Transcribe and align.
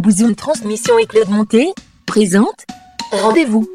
Bouzoune 0.00 0.34
Transmission 0.34 0.98
et 0.98 1.04
Claude 1.04 1.28
Monté 1.28 1.74
présente 2.06 2.64
Rendez-vous. 3.12 3.68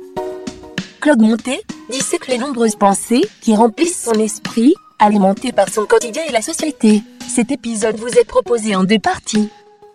Claude 1.00 1.22
Monté 1.22 1.62
dissèque 1.92 2.28
les 2.28 2.40
nombreuses 2.40 2.76
pensées 2.76 3.22
qui 3.42 3.56
remplissent 3.56 4.06
son 4.06 4.14
esprit, 4.14 4.74
alimentées 4.98 5.52
par 5.52 5.70
son 5.70 5.86
quotidien 5.86 6.24
et 6.28 6.32
la 6.32 6.42
société. 6.42 7.04
Cet 7.28 7.52
épisode 7.52 7.98
vous 7.98 8.08
est 8.08 8.24
proposé 8.28 8.76
en 8.76 8.86
deux 8.86 8.98
parties. 8.98 9.50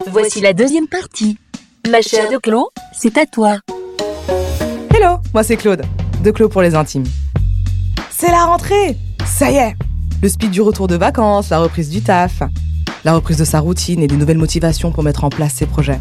Voici 0.06 0.40
la 0.40 0.52
deuxième 0.52 0.86
partie. 0.86 1.36
Ma 1.90 2.00
chère 2.00 2.30
de 2.30 2.36
Claude, 2.36 2.68
c'est 2.92 3.18
à 3.18 3.26
toi. 3.26 3.56
Hello, 4.94 5.16
moi 5.34 5.42
c'est 5.42 5.56
Claude, 5.56 5.82
de 6.22 6.30
Claude 6.30 6.52
pour 6.52 6.62
les 6.62 6.76
intimes. 6.76 7.06
C'est 8.08 8.30
la 8.30 8.44
rentrée 8.44 8.96
Ça 9.26 9.50
y 9.50 9.56
est 9.56 9.74
Le 10.22 10.28
speed 10.28 10.52
du 10.52 10.60
retour 10.60 10.86
de 10.86 10.94
vacances, 10.94 11.50
la 11.50 11.58
reprise 11.58 11.90
du 11.90 12.02
taf, 12.02 12.44
la 13.04 13.14
reprise 13.14 13.38
de 13.38 13.44
sa 13.44 13.58
routine 13.58 14.00
et 14.00 14.06
des 14.06 14.16
nouvelles 14.16 14.38
motivations 14.38 14.92
pour 14.92 15.02
mettre 15.02 15.24
en 15.24 15.28
place 15.28 15.54
ses 15.54 15.66
projets. 15.66 15.98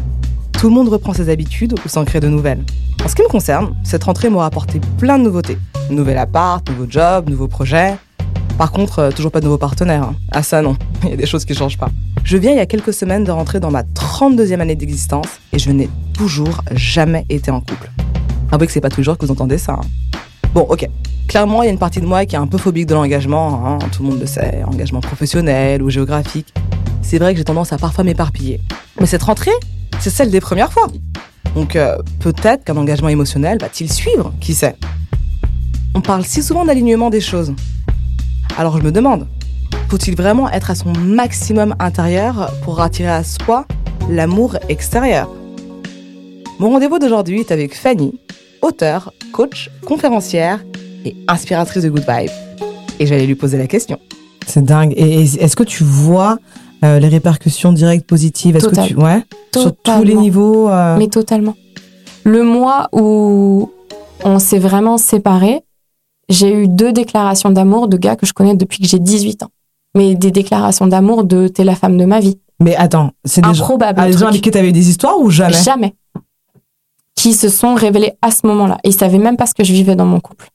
Tout 0.60 0.68
le 0.68 0.74
monde 0.74 0.90
reprend 0.90 1.14
ses 1.14 1.30
habitudes 1.30 1.74
ou 1.84 1.88
s'en 1.88 2.04
crée 2.04 2.20
de 2.20 2.28
nouvelles. 2.28 2.62
En 3.02 3.08
ce 3.08 3.14
qui 3.14 3.22
me 3.22 3.28
concerne, 3.28 3.74
cette 3.82 4.04
rentrée 4.04 4.28
m'aura 4.28 4.44
apporté 4.44 4.78
plein 4.98 5.18
de 5.18 5.24
nouveautés. 5.24 5.56
Nouvel 5.88 6.18
appart, 6.18 6.68
nouveau 6.68 6.84
job, 6.86 7.30
nouveaux 7.30 7.48
projets. 7.48 7.94
Par 8.58 8.70
contre, 8.70 8.98
euh, 8.98 9.10
toujours 9.10 9.32
pas 9.32 9.40
de 9.40 9.46
nouveaux 9.46 9.56
partenaires. 9.56 10.02
hein. 10.02 10.14
Ah 10.32 10.42
ça 10.42 10.60
non, 10.60 10.76
il 11.04 11.08
y 11.08 11.12
a 11.14 11.16
des 11.16 11.24
choses 11.24 11.46
qui 11.46 11.54
changent 11.54 11.78
pas. 11.78 11.88
Je 12.24 12.36
viens 12.36 12.50
il 12.50 12.58
y 12.58 12.60
a 12.60 12.66
quelques 12.66 12.92
semaines 12.92 13.24
de 13.24 13.30
rentrer 13.30 13.58
dans 13.58 13.70
ma 13.70 13.84
32e 13.84 14.60
année 14.60 14.74
d'existence 14.76 15.28
et 15.54 15.58
je 15.58 15.70
n'ai 15.70 15.88
toujours 16.12 16.60
jamais 16.72 17.24
été 17.30 17.50
en 17.50 17.60
couple. 17.60 17.90
Avouez 18.52 18.66
que 18.66 18.72
c'est 18.74 18.82
pas 18.82 18.90
tous 18.90 18.98
les 18.98 19.04
jours 19.04 19.16
que 19.16 19.24
vous 19.24 19.32
entendez 19.32 19.56
ça. 19.56 19.72
hein. 19.72 20.18
Bon, 20.52 20.66
ok. 20.68 20.86
Clairement, 21.26 21.62
il 21.62 21.66
y 21.66 21.68
a 21.70 21.72
une 21.72 21.78
partie 21.78 22.02
de 22.02 22.06
moi 22.06 22.26
qui 22.26 22.34
est 22.34 22.38
un 22.38 22.46
peu 22.46 22.58
phobique 22.58 22.84
de 22.86 22.94
l'engagement, 22.94 23.66
hein, 23.66 23.78
tout 23.92 24.02
le 24.02 24.10
monde 24.10 24.20
le 24.20 24.26
sait, 24.26 24.62
engagement 24.66 25.00
professionnel 25.00 25.82
ou 25.82 25.88
géographique. 25.88 26.52
C'est 27.00 27.18
vrai 27.18 27.32
que 27.32 27.38
j'ai 27.38 27.44
tendance 27.44 27.72
à 27.72 27.78
parfois 27.78 28.04
m'éparpiller. 28.04 28.60
Mais 29.00 29.06
cette 29.06 29.22
rentrée, 29.22 29.52
c'est 30.00 30.10
celle 30.10 30.30
des 30.30 30.40
premières 30.40 30.72
fois. 30.72 30.86
Donc 31.54 31.76
euh, 31.76 31.98
peut-être 32.20 32.64
qu'un 32.64 32.76
engagement 32.76 33.08
émotionnel 33.08 33.58
va-t-il 33.60 33.92
suivre, 33.92 34.32
qui 34.40 34.54
sait 34.54 34.76
On 35.94 36.00
parle 36.00 36.24
si 36.24 36.42
souvent 36.42 36.64
d'alignement 36.64 37.10
des 37.10 37.20
choses. 37.20 37.54
Alors 38.56 38.78
je 38.78 38.82
me 38.82 38.92
demande, 38.92 39.26
faut-il 39.88 40.16
vraiment 40.16 40.50
être 40.50 40.70
à 40.70 40.74
son 40.74 40.92
maximum 40.92 41.74
intérieur 41.78 42.52
pour 42.62 42.80
attirer 42.80 43.10
à 43.10 43.24
soi 43.24 43.66
l'amour 44.08 44.56
extérieur? 44.68 45.28
Mon 46.58 46.70
rendez-vous 46.70 46.98
d'aujourd'hui 46.98 47.40
est 47.40 47.52
avec 47.52 47.74
Fanny, 47.74 48.18
auteure, 48.62 49.12
coach, 49.32 49.70
conférencière 49.86 50.64
et 51.04 51.16
inspiratrice 51.26 51.82
de 51.82 51.88
Good 51.88 52.04
Vibe. 52.08 52.30
Et 52.98 53.06
j'allais 53.06 53.26
lui 53.26 53.34
poser 53.34 53.56
la 53.56 53.66
question. 53.66 53.98
C'est 54.46 54.64
dingue. 54.64 54.92
Et 54.96 55.22
est-ce 55.22 55.56
que 55.56 55.62
tu 55.62 55.84
vois 55.84 56.38
euh, 56.84 56.98
les 56.98 57.08
répercussions 57.08 57.72
directes 57.72 58.06
positives 58.06 58.56
Est-ce 58.56 58.68
que 58.68 58.86
tu 58.86 58.94
ouais 58.94 59.22
sur 59.54 59.74
tous 59.76 60.02
les 60.02 60.14
niveaux 60.14 60.68
euh, 60.68 60.96
Mais 60.96 61.08
totalement. 61.08 61.56
Le 62.24 62.42
mois 62.42 62.88
où 62.92 63.70
on 64.24 64.38
s'est 64.38 64.58
vraiment 64.58 64.98
séparés, 64.98 65.62
j'ai 66.28 66.52
eu 66.52 66.68
deux 66.68 66.92
déclarations 66.92 67.50
d'amour 67.50 67.88
de 67.88 67.96
gars 67.96 68.16
que 68.16 68.26
je 68.26 68.32
connais 68.32 68.54
depuis 68.54 68.80
que 68.80 68.88
j'ai 68.88 68.98
18 68.98 69.42
ans. 69.42 69.50
Mais 69.96 70.14
des 70.14 70.30
déclarations 70.30 70.86
d'amour 70.86 71.24
de 71.24 71.48
t'es 71.48 71.64
la 71.64 71.74
femme 71.74 71.96
de 71.96 72.04
ma 72.04 72.20
vie. 72.20 72.38
Mais 72.60 72.76
attends, 72.76 73.10
c'est 73.24 73.40
des 73.40 73.54
gens, 73.54 73.64
Improbable. 73.64 74.00
ah, 74.00 74.12
gens 74.12 74.28
avec 74.28 74.42
qui 74.42 74.50
t'avais 74.50 74.72
des 74.72 74.88
histoires 74.90 75.18
ou 75.18 75.30
jamais? 75.30 75.54
Jamais. 75.54 75.94
Qui 77.16 77.34
se 77.34 77.48
sont 77.48 77.74
révélés 77.74 78.12
à 78.22 78.30
ce 78.30 78.46
moment-là. 78.46 78.78
Et 78.84 78.90
ils 78.90 78.94
savaient 78.94 79.18
même 79.18 79.36
pas 79.36 79.46
ce 79.46 79.54
que 79.54 79.64
je 79.64 79.72
vivais 79.72 79.96
dans 79.96 80.06
mon 80.06 80.20
couple. 80.20 80.48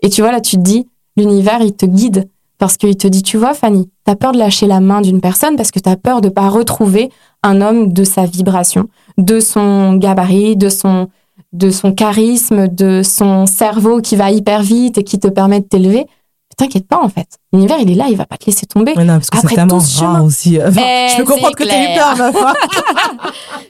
Et 0.00 0.08
tu 0.08 0.22
vois, 0.22 0.32
là, 0.32 0.40
tu 0.40 0.56
te 0.56 0.62
dis, 0.62 0.88
l'univers, 1.16 1.60
il 1.60 1.74
te 1.74 1.86
guide. 1.86 2.28
Parce 2.58 2.76
qu'il 2.76 2.96
te 2.96 3.06
dit, 3.06 3.22
tu 3.22 3.36
vois, 3.36 3.54
Fanny, 3.54 3.90
t'as 4.04 4.16
peur 4.16 4.32
de 4.32 4.38
lâcher 4.38 4.66
la 4.66 4.80
main 4.80 5.00
d'une 5.00 5.20
personne 5.20 5.56
parce 5.56 5.70
que 5.70 5.78
t'as 5.80 5.96
peur 5.96 6.20
de 6.20 6.28
pas 6.28 6.48
retrouver 6.48 7.10
un 7.42 7.60
homme 7.60 7.92
de 7.92 8.04
sa 8.04 8.24
vibration, 8.26 8.88
de 9.18 9.40
son 9.40 9.94
gabarit, 9.94 10.56
de 10.56 10.68
son, 10.68 11.08
de 11.52 11.70
son 11.70 11.92
charisme, 11.92 12.68
de 12.68 13.02
son 13.02 13.46
cerveau 13.46 14.00
qui 14.00 14.16
va 14.16 14.30
hyper 14.30 14.62
vite 14.62 14.98
et 14.98 15.04
qui 15.04 15.18
te 15.18 15.28
permet 15.28 15.60
de 15.60 15.66
t'élever. 15.66 16.06
T'inquiète 16.58 16.86
pas, 16.86 17.00
en 17.02 17.08
fait. 17.08 17.26
L'univers, 17.54 17.78
il 17.80 17.90
est 17.90 17.94
là, 17.94 18.04
il 18.10 18.16
va 18.16 18.26
pas 18.26 18.36
te 18.36 18.44
laisser 18.44 18.66
tomber. 18.66 18.92
Mais 18.94 19.04
non, 19.06 19.14
parce 19.14 19.30
que 19.30 19.38
c'est 19.38 19.46
Après 19.46 19.56
tellement 19.56 19.78
tout 19.78 19.84
ce 19.84 20.00
rare 20.04 20.16
chemin. 20.16 20.24
aussi. 20.26 20.58
Enfin, 20.60 20.82
Eh, 20.84 21.08
je 21.10 21.16
peux 21.16 21.24
comprendre 21.24 21.54
c'est 21.58 21.64
que 21.64 21.68
t'aies 21.70 21.94
eu 21.94 21.96
peur, 21.96 22.16
meuf. 22.18 22.36
hein. 22.46 22.54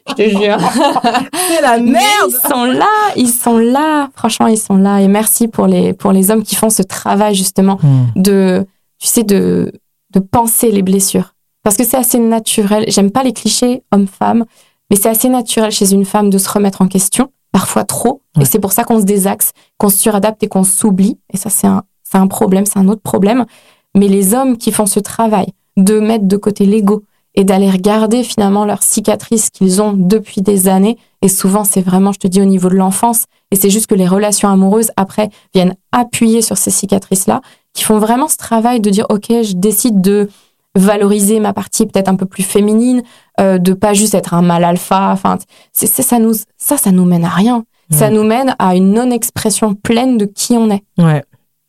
Je 0.09 0.15
te 0.15 0.29
jure. 0.29 0.59
C'est 1.49 1.63
la 1.63 1.79
Mais 1.79 1.93
merde. 1.93 2.03
ils 2.29 2.49
sont 2.49 2.65
là, 2.65 2.87
ils 3.17 3.29
sont 3.29 3.59
là. 3.59 4.09
Franchement, 4.17 4.49
ils 4.49 4.59
sont 4.59 4.77
là. 4.77 5.01
Et 5.01 5.07
merci 5.07 5.47
pour 5.47 5.69
les, 5.69 5.93
pour 5.93 6.11
les 6.11 6.33
hommes 6.33 6.43
qui 6.43 6.57
font 6.57 6.71
ce 6.71 6.83
travail, 6.83 7.37
justement, 7.37 7.79
Hmm. 7.83 8.07
de, 8.21 8.67
tu 8.99 9.07
sais, 9.07 9.23
de, 9.23 9.73
de 10.13 10.21
penser 10.21 10.71
les 10.71 10.83
blessures. 10.83 11.35
Parce 11.63 11.77
que 11.77 11.85
c'est 11.85 11.97
assez 11.97 12.19
naturel. 12.19 12.85
J'aime 12.89 13.11
pas 13.11 13.23
les 13.23 13.33
clichés 13.33 13.83
homme-femme, 13.93 14.45
mais 14.91 14.97
c'est 14.97 15.09
assez 15.09 15.29
naturel 15.29 15.71
chez 15.71 15.93
une 15.93 16.05
femme 16.05 16.31
de 16.31 16.39
se 16.39 16.49
remettre 16.49 16.83
en 16.83 16.89
question, 16.89 17.31
parfois 17.53 17.85
trop. 17.85 18.23
Ouais. 18.37 18.43
Et 18.43 18.45
c'est 18.45 18.59
pour 18.59 18.73
ça 18.73 18.85
qu'on 18.85 19.01
se 19.01 19.05
désaxe, 19.05 19.53
qu'on 19.79 19.89
se 19.89 19.99
suradapte 19.99 20.43
et 20.43 20.49
qu'on 20.49 20.65
s'oublie. 20.65 21.19
Et 21.33 21.37
ça, 21.37 21.51
c'est 21.51 21.67
un, 21.67 21.85
c'est 22.03 22.19
un 22.19 22.27
problème, 22.27 22.67
c'est 22.67 22.79
un 22.79 22.89
autre 22.89 23.03
problème. 23.03 23.47
Mais 23.95 24.09
les 24.09 24.35
hommes 24.35 24.57
qui 24.57 24.73
font 24.73 24.87
ce 24.87 25.01
travail 25.01 25.47
de 25.77 26.01
mettre 26.01 26.27
de 26.27 26.37
côté 26.37 26.67
l'ego 26.67 27.05
et 27.35 27.45
d'aller 27.45 27.71
regarder 27.71 28.25
finalement 28.25 28.65
leurs 28.65 28.83
cicatrices 28.83 29.49
qu'ils 29.49 29.81
ont 29.81 29.95
depuis 29.95 30.43
des 30.43 30.69
années, 30.69 30.99
et 31.23 31.29
souvent 31.29 31.65
c'est 31.65 31.81
vraiment, 31.81 32.13
je 32.13 32.19
te 32.19 32.27
dis, 32.27 32.43
au 32.43 32.45
niveau 32.45 32.69
de 32.69 32.75
l'enfance, 32.75 33.25
et 33.51 33.57
c'est 33.57 33.71
juste 33.71 33.87
que 33.87 33.95
les 33.95 34.07
relations 34.07 34.51
amoureuses 34.51 34.91
après 34.97 35.31
viennent 35.55 35.75
appuyer 35.93 36.43
sur 36.43 36.59
ces 36.59 36.71
cicatrices-là, 36.71 37.41
qui 37.73 37.85
font 37.85 37.99
vraiment 37.99 38.29
ce 38.29 38.37
travail 38.37 38.81
de 38.81 38.91
dire, 38.91 39.07
ok, 39.09 39.27
je 39.29 39.55
décide 39.55 40.01
de 40.01 40.29
valoriser 40.75 41.41
ma 41.41 41.53
partie 41.53 41.87
peut-être 41.87 42.09
un 42.09 42.17
peu 42.17 42.27
plus 42.27 42.43
féminine, 42.43 43.03
euh, 43.41 43.59
de 43.59 43.73
pas 43.75 43.93
juste 43.93 44.15
être 44.15 44.35
un 44.35 44.43
mâle 44.43 44.65
alpha. 44.65 45.11
Enfin, 45.11 45.39
c'est, 45.73 45.87
ça 45.87 46.19
nous, 46.19 46.35
ça, 46.57 46.77
ça 46.77 46.91
nous 46.93 47.05
mène 47.05 47.25
à 47.25 47.31
rien. 47.31 47.65
Ça 47.91 48.09
nous 48.09 48.25
mène 48.25 48.57
à 48.59 48.75
une 48.75 48.95
non-expression 48.95 49.75
pleine 49.75 50.17
de 50.17 50.25
qui 50.25 50.57
on 50.57 50.71
est. 50.71 50.83
Ouais. 50.97 51.23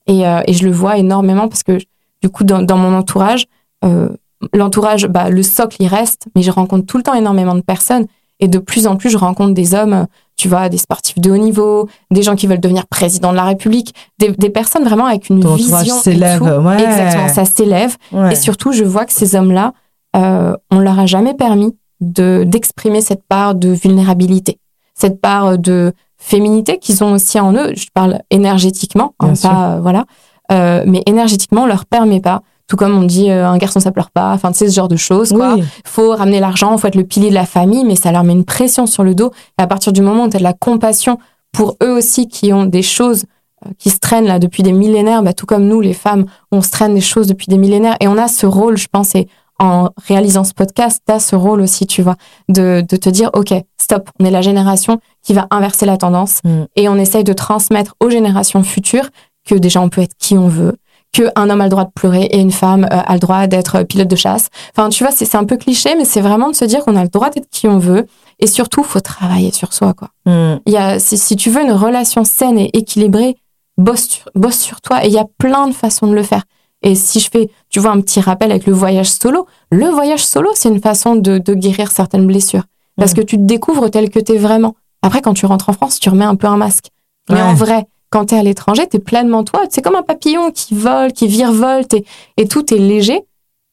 Et, 0.07 0.25
euh, 0.25 0.41
et 0.47 0.53
je 0.53 0.65
le 0.65 0.71
vois 0.71 0.97
énormément 0.97 1.49
parce 1.49 1.63
que 1.63 1.77
du 2.21 2.29
coup, 2.29 2.45
dans, 2.45 2.61
dans 2.61 2.77
mon 2.77 2.95
entourage, 2.95 3.45
euh, 3.83 4.07
l'entourage, 4.53 5.07
bah, 5.07 5.29
le 5.29 5.43
socle, 5.43 5.77
il 5.81 5.87
reste, 5.87 6.27
mais 6.33 6.41
je 6.41 6.51
rencontre 6.51 6.85
tout 6.85 6.95
le 6.95 7.03
temps 7.03 7.13
énormément 7.13 7.55
de 7.55 7.61
personnes. 7.61 8.05
Et 8.39 8.47
de 8.47 8.57
plus 8.57 8.87
en 8.87 8.95
plus, 8.95 9.09
je 9.09 9.17
rencontre 9.17 9.53
des 9.53 9.75
hommes, 9.75 9.93
euh, 9.93 10.05
tu 10.35 10.47
vois, 10.47 10.69
des 10.69 10.77
sportifs 10.77 11.19
de 11.19 11.31
haut 11.31 11.38
niveau, 11.38 11.88
des 12.11 12.23
gens 12.23 12.35
qui 12.35 12.47
veulent 12.47 12.59
devenir 12.59 12.88
président 12.88 13.31
de 13.31 13.38
la 13.38 13.44
République, 13.45 13.94
des, 14.19 14.31
des 14.31 14.49
personnes 14.49 14.83
vraiment 14.83 15.05
avec 15.05 15.29
une 15.29 15.39
Ton 15.41 15.55
vision. 15.55 15.77
et 15.97 16.01
s'élève, 16.01 16.41
ouais. 16.41 16.83
Exactement, 16.83 17.27
ça 17.29 17.45
s'élève. 17.45 17.95
Ouais. 18.11 18.33
Et 18.33 18.35
surtout, 18.35 18.71
je 18.71 18.83
vois 18.83 19.05
que 19.05 19.13
ces 19.13 19.35
hommes-là, 19.35 19.73
euh, 20.16 20.53
on 20.71 20.79
leur 20.79 20.99
a 20.99 21.05
jamais 21.05 21.33
permis 21.33 21.75
de 22.01 22.44
d'exprimer 22.45 23.01
cette 23.01 23.23
part 23.23 23.55
de 23.55 23.69
vulnérabilité, 23.69 24.59
cette 24.94 25.21
part 25.21 25.57
de 25.57 25.94
féminité 26.17 26.77
qu'ils 26.79 27.03
ont 27.03 27.13
aussi 27.13 27.39
en 27.39 27.53
eux. 27.53 27.71
Je 27.75 27.85
parle 27.94 28.19
énergétiquement, 28.29 29.13
hein, 29.19 29.33
pas 29.41 29.75
euh, 29.75 29.79
voilà, 29.81 30.05
Euh, 30.51 30.83
mais 30.85 31.01
énergétiquement, 31.05 31.63
on 31.63 31.67
leur 31.67 31.85
permet 31.85 32.19
pas. 32.19 32.41
Tout 32.68 32.78
comme 32.78 32.97
on 32.97 33.03
dit, 33.03 33.29
euh, 33.29 33.47
un 33.47 33.57
garçon 33.57 33.79
ça 33.79 33.91
pleure 33.91 34.09
pas. 34.12 34.31
Enfin, 34.34 34.51
tu 34.51 34.59
sais 34.59 34.69
ce 34.69 34.75
genre 34.75 34.88
de 34.88 34.96
choses. 34.96 35.31
Quoi. 35.34 35.56
Oui. 35.56 35.63
Faut 35.85 36.12
ramener 36.16 36.40
l'argent, 36.40 36.78
faut 36.78 36.88
être 36.88 36.96
le 36.96 37.03
pilier 37.03 37.29
de 37.29 37.35
la 37.35 37.46
famille, 37.46 37.84
mais 37.84 37.96
ça 37.96 38.12
leur 38.12 38.24
met 38.24 38.34
une 38.34 38.46
pression 38.46 38.85
sur 38.85 39.03
le 39.03 39.16
dos. 39.16 39.31
Et 39.59 39.63
à 39.63 39.68
partir 39.68 39.91
du 39.94 40.01
moment 40.01 40.25
où 40.25 40.29
tu 40.29 40.38
as 40.38 40.40
de 40.40 40.44
la 40.44 40.53
compassion 40.53 41.18
pour 41.51 41.75
eux 41.84 41.91
aussi 41.91 42.28
qui 42.28 42.53
ont 42.53 42.66
des 42.66 42.81
choses 42.81 43.25
euh, 43.66 43.69
qui 43.78 43.90
se 43.90 44.00
traînent 44.00 44.25
là 44.28 44.40
depuis 44.40 44.63
des 44.63 44.72
millénaires, 44.72 45.24
bah, 45.24 45.34
tout 45.34 45.46
comme 45.46 45.68
nous, 45.68 45.81
les 45.81 45.94
femmes, 45.94 46.25
on 46.51 46.62
se 46.62 46.72
traîne 46.72 46.94
des 46.96 47.01
choses 47.01 47.28
depuis 47.28 47.47
des 47.47 47.57
millénaires. 47.57 47.97
Et 48.00 48.07
on 48.07 48.18
a 48.18 48.28
ce 48.28 48.46
rôle, 48.46 48.78
je 48.78 48.88
pense, 48.88 49.13
et 49.13 49.28
en 49.59 49.90
réalisant 50.07 50.44
ce 50.44 50.53
podcast, 50.53 51.01
tu 51.06 51.13
as 51.13 51.19
ce 51.19 51.35
rôle 51.35 51.62
aussi, 51.62 51.85
tu 51.85 52.01
vois, 52.01 52.16
de, 52.50 52.84
de 52.88 52.95
te 52.97 53.09
dire, 53.09 53.30
OK, 53.34 53.53
stop, 53.80 54.09
on 54.19 54.25
est 54.25 54.31
la 54.31 54.41
génération 54.41 55.00
qui 55.22 55.34
va 55.34 55.47
inverser 55.51 55.85
la 55.85 55.97
tendance 55.97 56.40
Mm. 56.44 56.63
et 56.75 56.90
on 56.90 56.95
essaye 56.95 57.24
de 57.24 57.34
transmettre 57.34 57.94
aux 58.00 58.09
générations 58.09 58.63
futures 58.63 59.09
que 59.47 59.56
déjà 59.56 59.80
on 59.80 59.90
peut 59.90 60.01
être 60.01 60.16
qui 60.18 60.38
on 60.38 60.47
veut, 60.47 60.75
que 61.13 61.29
un 61.35 61.50
homme 61.50 61.62
a 61.62 61.66
le 61.66 61.69
droit 61.69 61.85
de 61.85 61.91
pleurer 61.94 62.24
et 62.24 62.40
une 62.40 62.51
femme 62.51 62.85
euh, 62.85 63.01
a 63.06 63.13
le 63.13 63.19
droit 63.19 63.47
d'être 63.47 63.84
pilote 63.84 64.07
de 64.07 64.16
chasse. 64.16 64.50
Enfin, 64.75 64.90
tu 64.90 65.03
vois, 65.03 65.12
c'est 65.13 65.35
un 65.35 65.46
peu 65.46 65.57
cliché, 65.57 65.96
mais 65.96 66.06
c'est 66.06 66.22
vraiment 66.22 66.50
de 66.50 66.56
se 66.56 66.66
dire 66.66 66.84
qu'on 66.84 66.96
a 66.96 67.03
le 67.03 67.09
droit 67.09 67.29
d'être 67.29 67.50
qui 67.51 67.68
on 67.68 67.78
veut. 67.78 68.07
Et 68.40 68.47
surtout, 68.47 68.83
faut 68.83 69.00
travailler 69.00 69.51
sur 69.51 69.71
soi, 69.74 69.94
quoi. 69.94 70.10
Hmm. 70.25 70.57
Il 70.65 70.74
y 70.74 70.77
a, 70.77 71.00
si, 71.00 71.18
si 71.18 71.36
tu 71.36 71.50
veux 71.51 71.62
une 71.62 71.71
relation 71.71 72.24
saine 72.24 72.57
et 72.57 72.69
équilibrée, 72.74 73.38
bosse, 73.77 74.07
sur- 74.10 74.30
bosse 74.36 74.57
sur 74.60 74.81
toi. 74.81 75.06
Et 75.06 75.07
il 75.07 75.13
y 75.13 75.19
a 75.19 75.25
plein 75.38 75.68
de 75.68 75.74
façons 75.74 76.07
de 76.07 76.13
le 76.15 76.24
faire. 76.24 76.44
Et 76.81 76.95
si 76.95 77.19
je 77.19 77.30
fais, 77.31 77.50
tu 77.69 77.80
vois, 77.80 77.92
un 77.92 78.01
petit 78.01 78.19
rappel 78.19 78.51
avec 78.51 78.66
le 78.66 78.74
voyage 78.74 79.09
solo, 79.12 79.45
le 79.71 79.86
voyage 79.86 80.25
solo, 80.25 80.50
c'est 80.56 80.68
une 80.69 80.81
façon 80.81 81.16
de, 81.16 81.38
de 81.38 81.54
guérir 81.54 81.92
certaines 81.92 82.27
blessures. 82.27 82.63
Parce 82.98 83.12
Mm. 83.13 83.16
que 83.16 83.21
tu 83.21 83.38
te 83.38 83.44
découvres 83.44 83.89
tel 83.89 84.09
que 84.09 84.19
t'es 84.19 84.38
vraiment. 84.38 84.75
Après, 85.04 85.21
quand 85.21 85.33
tu 85.33 85.45
rentres 85.45 85.69
en 85.69 85.74
France, 85.74 86.00
tu 86.00 86.09
remets 86.09 86.25
un 86.25 86.36
peu 86.36 86.48
un 86.48 86.57
masque. 86.57 86.88
Mais 87.30 87.36
Ouais. 87.36 87.42
en 87.42 87.54
vrai, 87.54 87.86
quand 88.13 88.25
t'es 88.25 88.38
à 88.38 88.44
l'étranger, 88.44 88.86
t'es 88.88 89.00
pleinement 89.00 89.44
toi. 89.44 89.62
C'est 89.71 89.81
comme 89.81 89.95
un 89.95 90.04
papillon 90.04 90.51
qui 90.51 90.75
vole, 90.75 91.12
qui 91.13 91.25
virevolte 91.27 91.95
et, 91.95 92.06
et 92.38 92.48
tout 92.48 92.71
est 92.71 92.77
léger. 92.77 93.21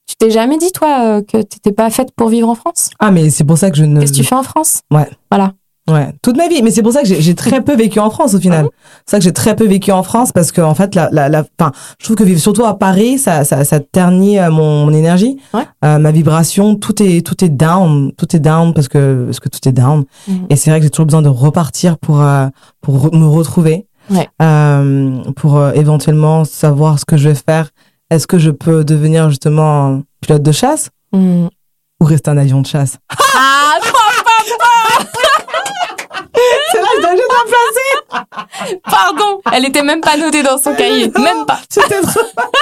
Tu 0.07 0.17
t'es 0.17 0.31
jamais 0.31 0.57
dit, 0.57 0.73
toi, 0.73 1.19
euh, 1.19 1.23
que 1.23 1.43
t'étais 1.43 1.73
pas 1.73 1.91
faite 1.91 2.09
pour 2.17 2.31
vivre 2.31 2.49
en 2.49 2.55
France? 2.55 2.89
Ah, 2.99 3.11
mais 3.11 3.29
c'est 3.29 3.45
pour 3.45 3.59
ça 3.59 3.71
que 3.71 3.77
je 3.77 3.85
ne. 3.85 4.01
Qu'est-ce 4.01 4.13
que 4.13 4.17
tu 4.17 4.25
fais 4.25 4.35
en 4.35 4.43
France? 4.43 4.81
Ouais. 4.91 5.09
Voilà. 5.31 5.53
Ouais, 5.91 6.09
toute 6.23 6.37
ma 6.37 6.47
vie. 6.47 6.63
Mais 6.63 6.71
c'est 6.71 6.83
pour 6.83 6.93
ça 6.93 7.03
que 7.03 7.09
j'ai 7.09 7.35
très 7.35 7.63
peu 7.63 7.75
vécu 7.75 7.99
en 7.99 8.11
France 8.11 8.35
au 8.35 8.39
final. 8.39 8.69
C'est 9.07 9.13
ça 9.13 9.19
que 9.19 9.25
j'ai 9.25 9.33
très 9.33 9.57
peu 9.57 9.67
vécu 9.67 9.91
en 9.93 10.03
France 10.03 10.31
parce 10.31 10.53
que 10.53 10.61
en 10.61 10.75
fait, 10.75 10.95
la, 10.95 11.09
la, 11.11 11.29
la, 11.29 11.45
je 11.99 12.05
trouve 12.05 12.17
que 12.17 12.23
vivre 12.23 12.41
surtout 12.41 12.65
à 12.65 12.79
Paris, 12.79 13.19
ça, 13.19 13.45
ça, 13.45 13.65
ça 13.65 13.81
ternit 13.81 14.39
euh, 14.39 14.51
mon, 14.51 14.85
mon 14.87 14.93
énergie, 14.93 15.37
Ouais. 15.53 15.65
Euh, 15.85 15.99
ma 15.99 16.13
vibration. 16.13 16.77
Tout 16.77 17.03
est, 17.03 17.27
tout 17.27 17.45
est 17.45 17.49
down, 17.49 18.13
tout 18.17 18.37
est 18.37 18.41
down 18.41 18.73
parce 18.73 18.89
que, 18.89 19.25
parce 19.27 19.41
que 19.41 19.49
tout 19.49 19.69
est 19.69 19.73
down. 19.73 20.05
Mhm. 20.29 20.47
Et 20.51 20.57
c'est 20.57 20.71
vrai 20.71 20.79
que 20.81 20.85
j'ai 20.85 20.91
toujours 20.91 21.07
besoin 21.07 21.23
de 21.23 21.29
repartir 21.29 21.99
pour, 21.99 22.21
euh, 22.21 22.47
pour 22.81 23.13
me 23.15 23.27
retrouver, 23.27 23.87
Ouais. 24.11 24.29
euh, 24.43 25.23
pour 25.37 25.57
euh, 25.59 25.73
éventuellement 25.73 26.45
savoir 26.45 26.99
ce 26.99 27.05
que 27.05 27.17
je 27.17 27.29
vais 27.29 27.35
faire. 27.35 27.71
Est-ce 28.11 28.27
que 28.27 28.39
je 28.39 28.51
peux 28.51 28.85
devenir 28.85 29.29
justement 29.31 30.03
pilote 30.21 30.43
de 30.43 30.53
chasse 30.53 30.91
Hmm. 31.13 31.47
ou 32.01 32.05
rester 32.05 32.31
un 32.31 32.39
avion 32.39 32.61
de 32.61 32.67
chasse? 32.67 32.99
Ah, 33.35 33.79
C'est 36.73 36.81
là 36.81 36.87
que 36.97 37.03
je 37.03 37.23
dois- 37.27 37.47
placer. 37.47 38.79
pardon, 38.85 39.41
elle 39.53 39.65
était 39.67 39.83
même 39.83 40.01
pas 40.01 40.17
notée 40.17 40.43
dans 40.43 40.59
son 40.59 40.75
cahier, 40.75 41.11
même 41.19 41.45
pas. 41.47 41.59
C'était 41.69 42.01
trop 42.01 42.21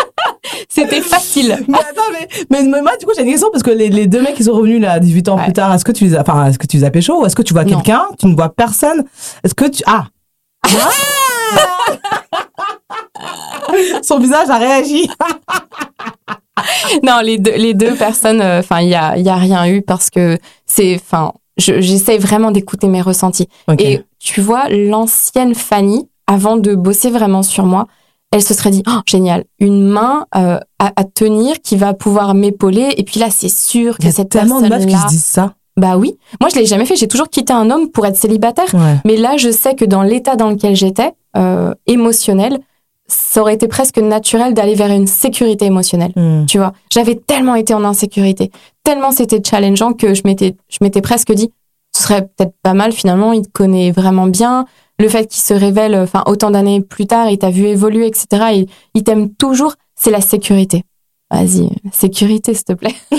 C'était 0.69 1.01
facile. 1.01 1.59
Mais 1.69 1.79
attends, 1.79 2.03
mais, 2.13 2.29
mais, 2.51 2.63
mais 2.65 2.83
moi, 2.83 2.97
du 2.99 3.07
coup, 3.07 3.13
j'ai 3.17 3.23
une 3.23 3.31
question 3.31 3.49
parce 3.53 3.63
que 3.63 3.71
les, 3.71 3.89
les 3.89 4.07
deux 4.07 4.21
mecs 4.23 4.35
qui 4.35 4.45
sont 4.45 4.53
revenus 4.53 4.81
là, 4.81 4.99
18 4.99 5.29
ans 5.29 5.37
Ouais. 5.37 5.45
plus 5.45 5.53
tard, 5.53 5.73
est-ce 5.75 5.85
que 5.85 5.93
tu 5.93 6.05
les 6.05 6.15
as, 6.17 6.21
enfin, 6.23 6.47
est-ce 6.47 6.59
que 6.59 6.67
tu 6.67 6.77
les 6.79 6.85
as 6.85 6.91
pécho 6.91 7.21
ou 7.23 7.27
est-ce 7.27 7.37
que 7.37 7.43
tu 7.43 7.53
vois 7.55 7.65
quelqu'un, 7.65 8.05
tu 8.19 8.27
ne 8.27 8.35
vois 8.35 8.49
personne? 8.51 9.05
Est-ce 9.45 9.55
que 9.55 9.67
tu, 9.67 9.83
ah! 9.87 10.07
Son 14.03 14.19
visage 14.19 14.49
a 14.51 14.59
réagi. 14.59 15.09
Non, 17.03 17.21
les 17.23 17.39
deux, 17.39 17.53
les 17.57 17.75
deux 17.75 17.95
personnes, 17.95 18.41
euh, 18.41 18.61
enfin, 18.61 18.81
il 18.81 18.89
y 18.89 18.95
a, 18.95 19.17
y 19.19 19.29
a 19.29 19.37
rien 19.37 19.67
eu 19.69 19.83
parce 19.83 20.11
que 20.11 20.39
c'est, 20.67 20.97
enfin, 20.97 21.33
je- 21.57 21.81
j'essaie 21.81 22.19
vraiment 22.19 22.51
d'écouter 22.51 22.89
mes 22.89 23.01
ressentis. 23.03 23.49
Et 23.79 24.03
tu 24.19 24.41
vois, 24.41 24.69
l'ancienne 24.69 25.55
Fanny, 25.55 26.09
avant 26.27 26.57
de 26.57 26.75
bosser 26.75 27.11
vraiment 27.11 27.43
sur 27.43 27.65
moi, 27.65 27.87
elle 28.33 28.43
se 28.43 28.55
serait 28.55 28.71
dit, 28.71 28.83
oh, 28.89 29.01
génial, 29.07 29.45
une 29.59 29.87
main 29.89 30.27
euh, 30.37 30.59
à, 30.79 30.93
à 30.97 31.05
tenir 31.05 31.57
qui 31.63 31.77
va 31.77 31.95
pouvoir 31.95 32.35
m'épauler. 32.35 32.93
Et 32.97 33.05
puis 33.05 33.21
là, 33.21 33.29
c'est 33.31 33.49
sûr 33.49 33.97
Il 34.01 34.05
y 34.05 34.09
que 34.09 34.13
a 34.13 34.17
cette 34.17 34.31
tellement 34.31 34.61
de 34.61 34.69
meufs 34.69 34.81
qui 34.81 34.87
personne-là, 34.87 35.09
se 35.09 35.15
disent 35.15 35.25
ça. 35.25 35.55
Bah 35.79 35.97
oui. 35.97 36.19
Moi, 36.41 36.51
je 36.51 36.59
l'ai 36.59 36.67
jamais 36.67 36.85
fait. 36.85 36.97
J'ai 36.97 37.09
toujours 37.09 37.29
quitté 37.29 37.53
un 37.53 37.71
homme 37.71 37.91
pour 37.91 38.05
être 38.05 38.17
célibataire. 38.17 38.73
Ouais. 38.75 38.97
Mais 39.05 39.17
là, 39.17 39.37
je 39.37 39.51
sais 39.51 39.75
que 39.75 39.85
dans 39.85 40.03
l'état 40.03 40.37
dans 40.37 40.51
lequel 40.51 40.75
j'étais, 40.75 41.13
euh, 41.37 41.73
émotionnel, 41.87 42.59
ça 43.07 43.41
aurait 43.41 43.55
été 43.55 43.69
presque 43.69 43.99
naturel 43.99 44.55
d'aller 44.55 44.75
vers 44.75 44.91
une 44.91 45.07
sécurité 45.07 45.65
émotionnelle. 45.65 46.13
Hmm. 46.15 46.45
Tu 46.47 46.59
vois, 46.59 46.73
j'avais 46.93 47.15
tellement 47.15 47.55
été 47.55 47.73
en 47.73 47.85
insécurité, 47.85 48.51
tellement 48.85 49.13
c'était 49.13 49.43
challengeant 49.43 49.95
que 49.95 50.15
je 50.15 50.23
m'étais, 50.25 50.57
je 50.69 50.79
m'étais 50.83 51.01
presque 51.01 51.33
dit, 51.33 51.51
ce 51.95 52.03
serait 52.03 52.23
peut-être 52.23 52.55
pas 52.63 52.75
mal 52.75 52.93
finalement. 52.93 53.33
Il 53.33 53.43
te 53.43 53.51
connaît 53.51 53.91
vraiment 53.93 54.27
bien. 54.27 54.67
Le 54.99 55.09
fait 55.09 55.27
qu'il 55.27 55.41
se 55.41 55.55
révèle, 55.55 55.97
enfin 55.97 56.23
autant 56.27 56.51
d'années 56.51 56.81
plus 56.81 57.07
tard, 57.07 57.31
il 57.31 57.39
t'a 57.39 57.51
vu 57.51 57.65
évoluer, 57.65 58.07
etc. 58.07 58.67
Il 58.95 59.05
t'aime 59.05 59.31
toujours. 59.31 59.75
C'est 59.95 60.11
la 60.11 60.21
sécurité. 60.21 60.85
Vas-y, 61.31 61.69
sécurité, 61.93 62.55
s'il 62.55 62.65
te 62.65 62.73
plaît. 62.73 62.95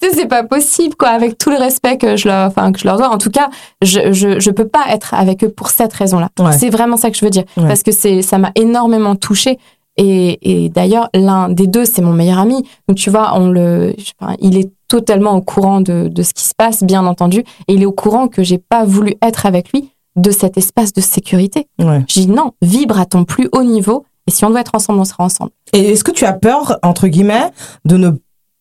c'est 0.00 0.26
pas 0.26 0.44
possible, 0.44 0.94
quoi, 0.96 1.08
avec 1.08 1.38
tout 1.38 1.50
le 1.50 1.56
respect 1.56 1.96
que 1.96 2.16
je 2.16 2.28
leur, 2.28 2.46
enfin, 2.48 2.72
que 2.72 2.78
je 2.78 2.84
leur 2.86 2.98
dois. 2.98 3.08
En 3.08 3.18
tout 3.18 3.30
cas, 3.30 3.48
je, 3.80 4.12
je, 4.12 4.38
je 4.38 4.50
peux 4.50 4.68
pas 4.68 4.84
être 4.90 5.14
avec 5.14 5.42
eux 5.44 5.48
pour 5.48 5.70
cette 5.70 5.92
raison-là. 5.92 6.28
Ouais. 6.38 6.52
C'est 6.52 6.68
vraiment 6.70 6.96
ça 6.96 7.10
que 7.10 7.16
je 7.16 7.24
veux 7.24 7.30
dire. 7.30 7.44
Ouais. 7.56 7.66
Parce 7.68 7.82
que 7.82 7.92
c'est, 7.92 8.20
ça 8.22 8.38
m'a 8.38 8.52
énormément 8.54 9.16
touchée. 9.16 9.58
Et, 9.96 10.64
et 10.64 10.68
d'ailleurs, 10.68 11.08
l'un 11.14 11.48
des 11.48 11.66
deux, 11.66 11.84
c'est 11.84 12.02
mon 12.02 12.12
meilleur 12.12 12.38
ami. 12.38 12.62
Donc, 12.88 12.96
tu 12.98 13.10
vois, 13.10 13.32
on 13.38 13.48
le, 13.48 13.94
je- 13.98 14.12
il 14.40 14.58
est 14.58 14.70
totalement 14.88 15.32
au 15.34 15.40
courant 15.42 15.80
de, 15.80 16.08
de 16.08 16.22
ce 16.22 16.34
qui 16.34 16.44
se 16.44 16.54
passe, 16.54 16.82
bien 16.82 17.06
entendu. 17.06 17.40
Et 17.68 17.74
il 17.74 17.82
est 17.82 17.86
au 17.86 17.92
courant 17.92 18.28
que 18.28 18.42
j'ai 18.42 18.58
pas 18.58 18.84
voulu 18.84 19.14
être 19.22 19.46
avec 19.46 19.72
lui 19.72 19.90
de 20.16 20.30
cet 20.30 20.58
espace 20.58 20.92
de 20.92 21.00
sécurité. 21.00 21.66
Ouais. 21.78 22.02
Je 22.08 22.20
dis 22.20 22.26
non, 22.26 22.52
vibre 22.60 23.00
à 23.00 23.06
ton 23.06 23.24
plus 23.24 23.48
haut 23.52 23.62
niveau. 23.64 24.04
Et 24.28 24.30
si 24.30 24.44
on 24.44 24.50
doit 24.50 24.60
être 24.60 24.74
ensemble, 24.74 25.00
on 25.00 25.04
sera 25.04 25.24
ensemble. 25.24 25.50
Et 25.72 25.92
est-ce 25.92 26.04
que 26.04 26.12
tu 26.12 26.24
as 26.24 26.32
peur, 26.32 26.78
entre 26.82 27.08
guillemets, 27.08 27.50
de 27.84 27.96
ne 27.96 28.10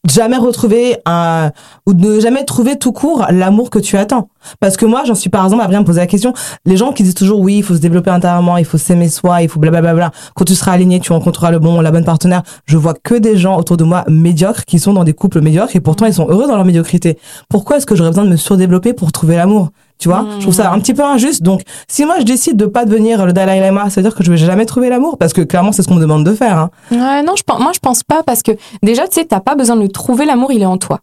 jamais 0.09 0.37
retrouver 0.37 0.97
un, 1.05 1.51
ou 1.85 1.93
de 1.93 2.15
ne 2.15 2.19
jamais 2.19 2.43
trouver 2.45 2.79
tout 2.79 2.91
court 2.91 3.27
l'amour 3.29 3.69
que 3.69 3.77
tu 3.77 3.95
attends? 3.95 4.29
Parce 4.59 4.75
que 4.75 4.87
moi, 4.87 5.03
j'en 5.05 5.13
suis 5.13 5.29
par 5.29 5.43
exemple 5.43 5.61
à 5.61 5.67
bien 5.67 5.81
me 5.81 5.85
poser 5.85 5.99
la 5.99 6.07
question. 6.07 6.33
Les 6.65 6.77
gens 6.77 6.93
qui 6.93 7.03
disent 7.03 7.13
toujours 7.13 7.39
oui, 7.39 7.57
il 7.57 7.63
faut 7.63 7.75
se 7.75 7.79
développer 7.79 8.09
intérieurement, 8.09 8.57
il 8.57 8.65
faut 8.65 8.79
s'aimer 8.79 9.07
soi, 9.07 9.43
il 9.43 9.49
faut 9.49 9.59
blablabla. 9.59 10.09
Quand 10.35 10.45
tu 10.45 10.55
seras 10.55 10.71
aligné, 10.71 10.99
tu 10.99 11.11
rencontreras 11.13 11.51
le 11.51 11.59
bon, 11.59 11.79
la 11.79 11.91
bonne 11.91 12.05
partenaire. 12.05 12.41
Je 12.65 12.77
vois 12.77 12.95
que 12.95 13.13
des 13.13 13.37
gens 13.37 13.57
autour 13.57 13.77
de 13.77 13.83
moi 13.83 14.03
médiocres 14.07 14.65
qui 14.65 14.79
sont 14.79 14.93
dans 14.93 15.03
des 15.03 15.13
couples 15.13 15.41
médiocres 15.41 15.75
et 15.75 15.79
pourtant 15.79 16.07
ils 16.07 16.13
sont 16.15 16.27
heureux 16.27 16.47
dans 16.47 16.55
leur 16.55 16.65
médiocrité. 16.65 17.19
Pourquoi 17.49 17.77
est-ce 17.77 17.85
que 17.85 17.95
j'aurais 17.95 18.09
besoin 18.09 18.25
de 18.25 18.31
me 18.31 18.37
surdévelopper 18.37 18.93
pour 18.93 19.11
trouver 19.11 19.35
l'amour? 19.35 19.69
Tu 20.01 20.09
vois? 20.09 20.25
Je 20.37 20.41
trouve 20.41 20.53
ça 20.55 20.71
un 20.71 20.79
petit 20.79 20.95
peu 20.95 21.03
injuste. 21.03 21.43
Donc, 21.43 21.61
si 21.87 22.05
moi 22.05 22.15
je 22.17 22.23
décide 22.23 22.57
de 22.57 22.65
pas 22.65 22.85
devenir 22.85 23.23
le 23.23 23.33
Dalai 23.33 23.59
Lama, 23.59 23.91
ça 23.91 24.01
veut 24.01 24.07
dire 24.07 24.15
que 24.17 24.23
je 24.23 24.31
vais 24.31 24.37
jamais 24.37 24.65
trouver 24.65 24.89
l'amour 24.89 25.19
parce 25.19 25.31
que 25.31 25.41
clairement 25.41 25.71
c'est 25.71 25.83
ce 25.83 25.87
qu'on 25.87 25.93
me 25.93 26.01
demande 26.01 26.25
de 26.25 26.33
faire, 26.33 26.57
hein. 26.57 26.71
Ouais, 26.91 27.21
non, 27.21 27.35
je 27.37 27.43
pense, 27.43 27.59
moi, 27.59 27.71
je 27.71 27.79
pense 27.79 28.01
pas 28.01 28.23
parce 28.23 28.41
que 28.41 28.51
déjà, 28.81 29.07
tu 29.07 29.19
sais, 29.19 29.25
t'as 29.25 29.41
pas 29.41 29.53
besoin 29.53 29.75
de 29.75 29.83
le 29.83 29.89
trouver. 29.89 30.25
L'amour, 30.25 30.51
il 30.51 30.63
est 30.63 30.65
en 30.65 30.77
toi. 30.77 31.01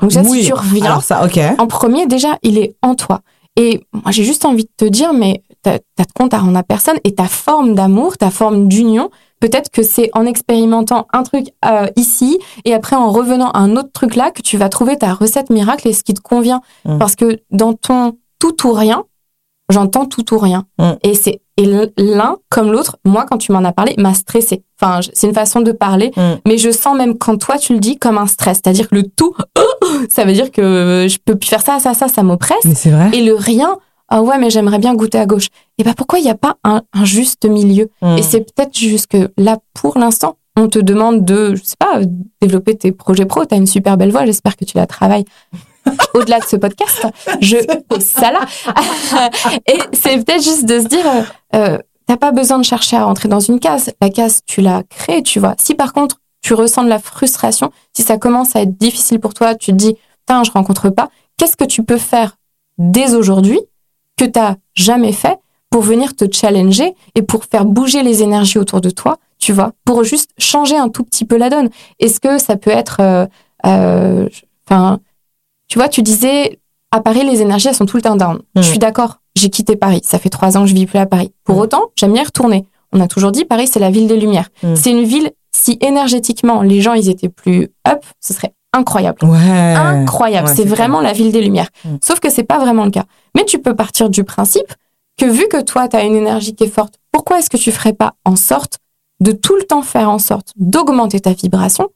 Donc, 0.00 0.10
déjà, 0.10 0.24
si 0.24 0.44
tu 0.44 0.52
reviens, 0.52 0.86
Alors 0.86 1.02
ça, 1.04 1.24
ok. 1.24 1.38
en 1.58 1.66
premier, 1.68 2.06
déjà, 2.06 2.38
il 2.42 2.58
est 2.58 2.74
en 2.82 2.96
toi. 2.96 3.20
Et 3.56 3.84
moi, 3.92 4.10
j'ai 4.10 4.24
juste 4.24 4.44
envie 4.44 4.64
de 4.64 4.70
te 4.76 4.84
dire, 4.84 5.12
mais 5.12 5.42
t'as 5.62 5.78
t'as 5.96 6.04
de 6.04 6.12
compte 6.12 6.34
à 6.34 6.38
rendre 6.38 6.58
à 6.58 6.64
personne 6.64 6.96
et 7.04 7.14
ta 7.14 7.28
forme 7.28 7.74
d'amour, 7.74 8.16
ta 8.16 8.30
forme 8.30 8.66
d'union, 8.66 9.10
peut-être 9.40 9.70
que 9.70 9.82
c'est 9.82 10.10
en 10.12 10.26
expérimentant 10.26 11.06
un 11.12 11.22
truc 11.22 11.48
euh, 11.64 11.86
ici 11.94 12.38
et 12.64 12.74
après 12.74 12.96
en 12.96 13.10
revenant 13.10 13.50
à 13.50 13.58
un 13.58 13.76
autre 13.76 13.90
truc 13.92 14.16
là 14.16 14.30
que 14.30 14.42
tu 14.42 14.56
vas 14.56 14.68
trouver 14.68 14.96
ta 14.96 15.14
recette 15.14 15.50
miracle 15.50 15.86
et 15.88 15.92
ce 15.92 16.02
qui 16.02 16.14
te 16.14 16.20
convient. 16.20 16.60
Mm. 16.84 16.98
Parce 16.98 17.16
que 17.16 17.40
dans 17.50 17.74
ton 17.74 18.16
tout 18.40 18.66
ou 18.66 18.72
rien, 18.72 19.04
j'entends 19.68 20.06
tout 20.06 20.34
ou 20.34 20.38
rien. 20.38 20.64
Mm. 20.80 20.90
Et 21.04 21.14
c'est 21.14 21.40
l'un 21.98 22.38
comme 22.48 22.72
l'autre, 22.72 22.96
moi, 23.04 23.26
quand 23.28 23.36
tu 23.36 23.52
m'en 23.52 23.62
as 23.64 23.72
parlé, 23.72 23.94
m'a 23.98 24.14
stressé. 24.14 24.64
Enfin, 24.80 25.00
c'est 25.12 25.26
une 25.26 25.34
façon 25.34 25.60
de 25.60 25.72
parler, 25.72 26.10
Mm. 26.16 26.36
mais 26.48 26.56
je 26.58 26.70
sens 26.70 26.96
même 26.96 27.18
quand 27.18 27.36
toi 27.36 27.58
tu 27.58 27.74
le 27.74 27.78
dis 27.78 27.98
comme 27.98 28.18
un 28.18 28.26
stress. 28.26 28.60
C'est-à-dire 28.64 28.88
que 28.88 28.94
le 28.96 29.02
tout, 29.04 29.34
ça 30.08 30.24
veut 30.24 30.32
dire 30.32 30.50
que 30.50 31.06
je 31.08 31.18
peux 31.24 31.36
plus 31.36 31.48
faire 31.48 31.60
ça, 31.62 31.78
ça, 31.78 31.92
ça, 31.94 32.08
ça 32.08 32.22
m'oppresse. 32.22 32.66
C'est 32.74 32.90
vrai. 32.90 33.10
Et 33.12 33.22
le 33.22 33.34
rien, 33.34 33.76
ah 34.08 34.22
ouais, 34.22 34.38
mais 34.38 34.48
j'aimerais 34.50 34.78
bien 34.78 34.94
goûter 34.94 35.18
à 35.18 35.26
gauche. 35.26 35.48
Et 35.78 35.84
ben 35.84 35.92
pourquoi 35.94 36.18
il 36.18 36.22
n'y 36.24 36.30
a 36.30 36.34
pas 36.34 36.56
un, 36.64 36.82
un 36.94 37.04
juste 37.04 37.44
milieu? 37.44 37.90
Mm. 38.02 38.16
Et 38.18 38.22
c'est 38.22 38.40
peut-être 38.40 38.76
juste 38.76 39.06
que 39.08 39.30
là, 39.36 39.58
pour 39.74 39.98
l'instant, 39.98 40.36
on 40.56 40.66
te 40.68 40.78
demande 40.78 41.24
de, 41.24 41.54
je 41.54 41.62
sais 41.62 41.76
pas, 41.78 42.00
développer 42.40 42.74
tes 42.76 42.90
projets 42.92 43.26
pro. 43.26 43.44
T'as 43.44 43.56
une 43.56 43.66
super 43.68 43.96
belle 43.98 44.10
voix, 44.10 44.24
j'espère 44.26 44.56
que 44.56 44.64
tu 44.64 44.76
la 44.78 44.86
travailles. 44.86 45.24
Au-delà 46.14 46.40
de 46.40 46.44
ce 46.44 46.56
podcast, 46.56 47.06
je 47.40 47.56
ça 48.00 48.32
là. 48.32 48.40
Et 49.66 49.78
c'est 49.92 50.24
peut-être 50.24 50.42
juste 50.42 50.64
de 50.64 50.80
se 50.80 50.86
dire, 50.86 51.06
euh, 51.06 51.22
euh, 51.56 51.78
t'as 52.06 52.16
pas 52.16 52.32
besoin 52.32 52.58
de 52.58 52.64
chercher 52.64 52.96
à 52.96 53.04
rentrer 53.04 53.28
dans 53.28 53.40
une 53.40 53.60
case. 53.60 53.90
La 54.00 54.10
case, 54.10 54.40
tu 54.46 54.60
l'as 54.60 54.82
créée, 54.82 55.22
tu 55.22 55.38
vois. 55.40 55.54
Si 55.58 55.74
par 55.74 55.92
contre, 55.92 56.20
tu 56.42 56.54
ressens 56.54 56.84
de 56.84 56.88
la 56.88 56.98
frustration, 56.98 57.70
si 57.92 58.02
ça 58.02 58.18
commence 58.18 58.56
à 58.56 58.62
être 58.62 58.76
difficile 58.76 59.20
pour 59.20 59.34
toi, 59.34 59.54
tu 59.54 59.72
te 59.72 59.76
dis, 59.76 59.94
putain, 60.20 60.42
je 60.44 60.50
rencontre 60.50 60.90
pas, 60.90 61.10
qu'est-ce 61.36 61.56
que 61.56 61.64
tu 61.64 61.82
peux 61.82 61.98
faire 61.98 62.36
dès 62.78 63.14
aujourd'hui 63.14 63.60
que 64.16 64.24
t'as 64.24 64.56
jamais 64.74 65.12
fait 65.12 65.38
pour 65.70 65.82
venir 65.82 66.16
te 66.16 66.24
challenger 66.30 66.94
et 67.14 67.22
pour 67.22 67.44
faire 67.44 67.64
bouger 67.64 68.02
les 68.02 68.22
énergies 68.22 68.58
autour 68.58 68.80
de 68.80 68.90
toi, 68.90 69.18
tu 69.38 69.52
vois, 69.52 69.72
pour 69.84 70.04
juste 70.04 70.30
changer 70.38 70.76
un 70.76 70.88
tout 70.88 71.04
petit 71.04 71.24
peu 71.24 71.36
la 71.36 71.48
donne? 71.48 71.70
Est-ce 72.00 72.20
que 72.20 72.38
ça 72.38 72.56
peut 72.56 72.70
être, 72.70 72.98
euh, 73.00 73.26
euh, 73.66 74.28
enfin, 74.66 74.98
tu 75.70 75.78
vois, 75.78 75.88
tu 75.88 76.02
disais 76.02 76.58
à 76.90 77.00
Paris 77.00 77.24
les 77.24 77.40
énergies 77.40 77.68
elles 77.68 77.74
sont 77.74 77.86
tout 77.86 77.96
le 77.96 78.02
temps 78.02 78.16
down. 78.16 78.36
Mm. 78.36 78.40
Je 78.56 78.62
suis 78.62 78.78
d'accord. 78.78 79.20
J'ai 79.36 79.48
quitté 79.48 79.76
Paris. 79.76 80.02
Ça 80.04 80.18
fait 80.18 80.28
trois 80.28 80.58
ans 80.58 80.62
que 80.62 80.66
je 80.68 80.74
vis 80.74 80.84
plus 80.86 80.98
à 80.98 81.06
Paris. 81.06 81.32
Pour 81.44 81.56
Mm. 81.56 81.60
autant, 81.60 81.82
j'aime 81.96 82.12
bien 82.12 82.22
y 82.22 82.26
retourner. 82.26 82.66
On 82.92 83.00
a 83.00 83.06
toujours 83.06 83.30
dit 83.32 83.44
Paris 83.46 83.68
c'est 83.68 83.78
la 83.80 83.90
ville 83.90 84.06
des 84.08 84.18
lumières. 84.18 84.48
Mm. 84.62 84.74
C'est 84.76 84.90
une 84.90 85.04
ville 85.04 85.30
si 85.54 85.78
énergétiquement 85.80 86.62
les 86.62 86.80
gens 86.80 86.92
ils 86.94 87.08
étaient 87.08 87.28
plus 87.28 87.68
up, 87.88 88.04
ce 88.20 88.34
serait 88.34 88.52
incroyable 88.72 89.18
Ouais. 89.24 89.74
incroyable. 89.74 90.48
Ouais, 90.48 90.54
c'est 90.54 90.64
vraiment 90.64 91.00
la 91.00 91.12
ville 91.12 91.32
des 91.32 91.40
lumières. 91.40 91.68
Mm. 91.84 91.96
Sauf 92.02 92.20
que 92.20 92.28
c'est 92.30 92.42
pas 92.44 92.58
vraiment 92.58 92.84
le 92.84 92.90
cas. 92.90 93.04
Mais 93.36 93.44
tu 93.44 93.58
peux 93.60 93.74
partir 93.74 94.10
du 94.10 94.24
principe 94.24 94.72
que 95.16 95.26
vu 95.26 95.46
que 95.48 95.60
toi, 95.62 95.86
tu 95.88 95.96
as 95.96 96.02
une 96.04 96.14
énergie 96.16 96.54
qui 96.54 96.64
est 96.64 96.68
forte, 96.68 96.94
pourquoi 97.12 97.38
est-ce 97.38 97.50
que 97.50 97.56
tu 97.56 97.70
ferais 97.72 97.92
pas 97.92 98.14
en 98.24 98.36
sorte 98.36 98.78
de 99.20 99.32
tout 99.32 99.54
le 99.56 99.64
temps 99.64 99.82
faire 99.82 100.08
en 100.08 100.18
sorte 100.18 100.52
d'augmenter 100.56 101.20
ta 101.20 101.32
vibration 101.32 101.88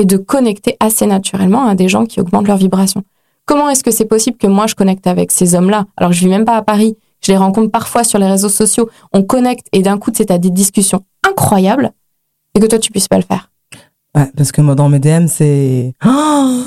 et 0.00 0.04
de 0.06 0.16
connecter 0.16 0.76
assez 0.80 1.04
naturellement 1.06 1.66
à 1.66 1.74
des 1.74 1.88
gens 1.88 2.06
qui 2.06 2.20
augmentent 2.20 2.46
leur 2.48 2.56
vibration? 2.56 3.02
Comment 3.46 3.68
est-ce 3.68 3.82
que 3.82 3.90
c'est 3.90 4.04
possible 4.04 4.36
que 4.36 4.46
moi, 4.46 4.66
je 4.66 4.74
connecte 4.74 5.06
avec 5.06 5.30
ces 5.30 5.54
hommes-là? 5.54 5.86
Alors, 5.96 6.12
je 6.12 6.20
vis 6.20 6.28
même 6.28 6.44
pas 6.44 6.56
à 6.56 6.62
Paris. 6.62 6.96
Je 7.24 7.32
les 7.32 7.36
rencontre 7.38 7.70
parfois 7.70 8.04
sur 8.04 8.18
les 8.18 8.26
réseaux 8.26 8.48
sociaux. 8.48 8.88
On 9.12 9.22
connecte 9.22 9.66
et 9.72 9.82
d'un 9.82 9.98
coup, 9.98 10.10
c'est 10.14 10.30
à 10.30 10.38
des 10.38 10.50
discussions 10.50 11.04
incroyables 11.28 11.92
et 12.54 12.60
que 12.60 12.66
toi, 12.66 12.78
tu 12.78 12.90
puisses 12.90 13.08
pas 13.08 13.16
le 13.18 13.24
faire. 13.24 13.50
Ouais, 14.16 14.28
parce 14.36 14.52
que 14.52 14.60
moi, 14.60 14.74
dans 14.74 14.88
mes 14.88 14.98
DM, 14.98 15.26
c'est. 15.26 15.92
Oh 16.04 16.62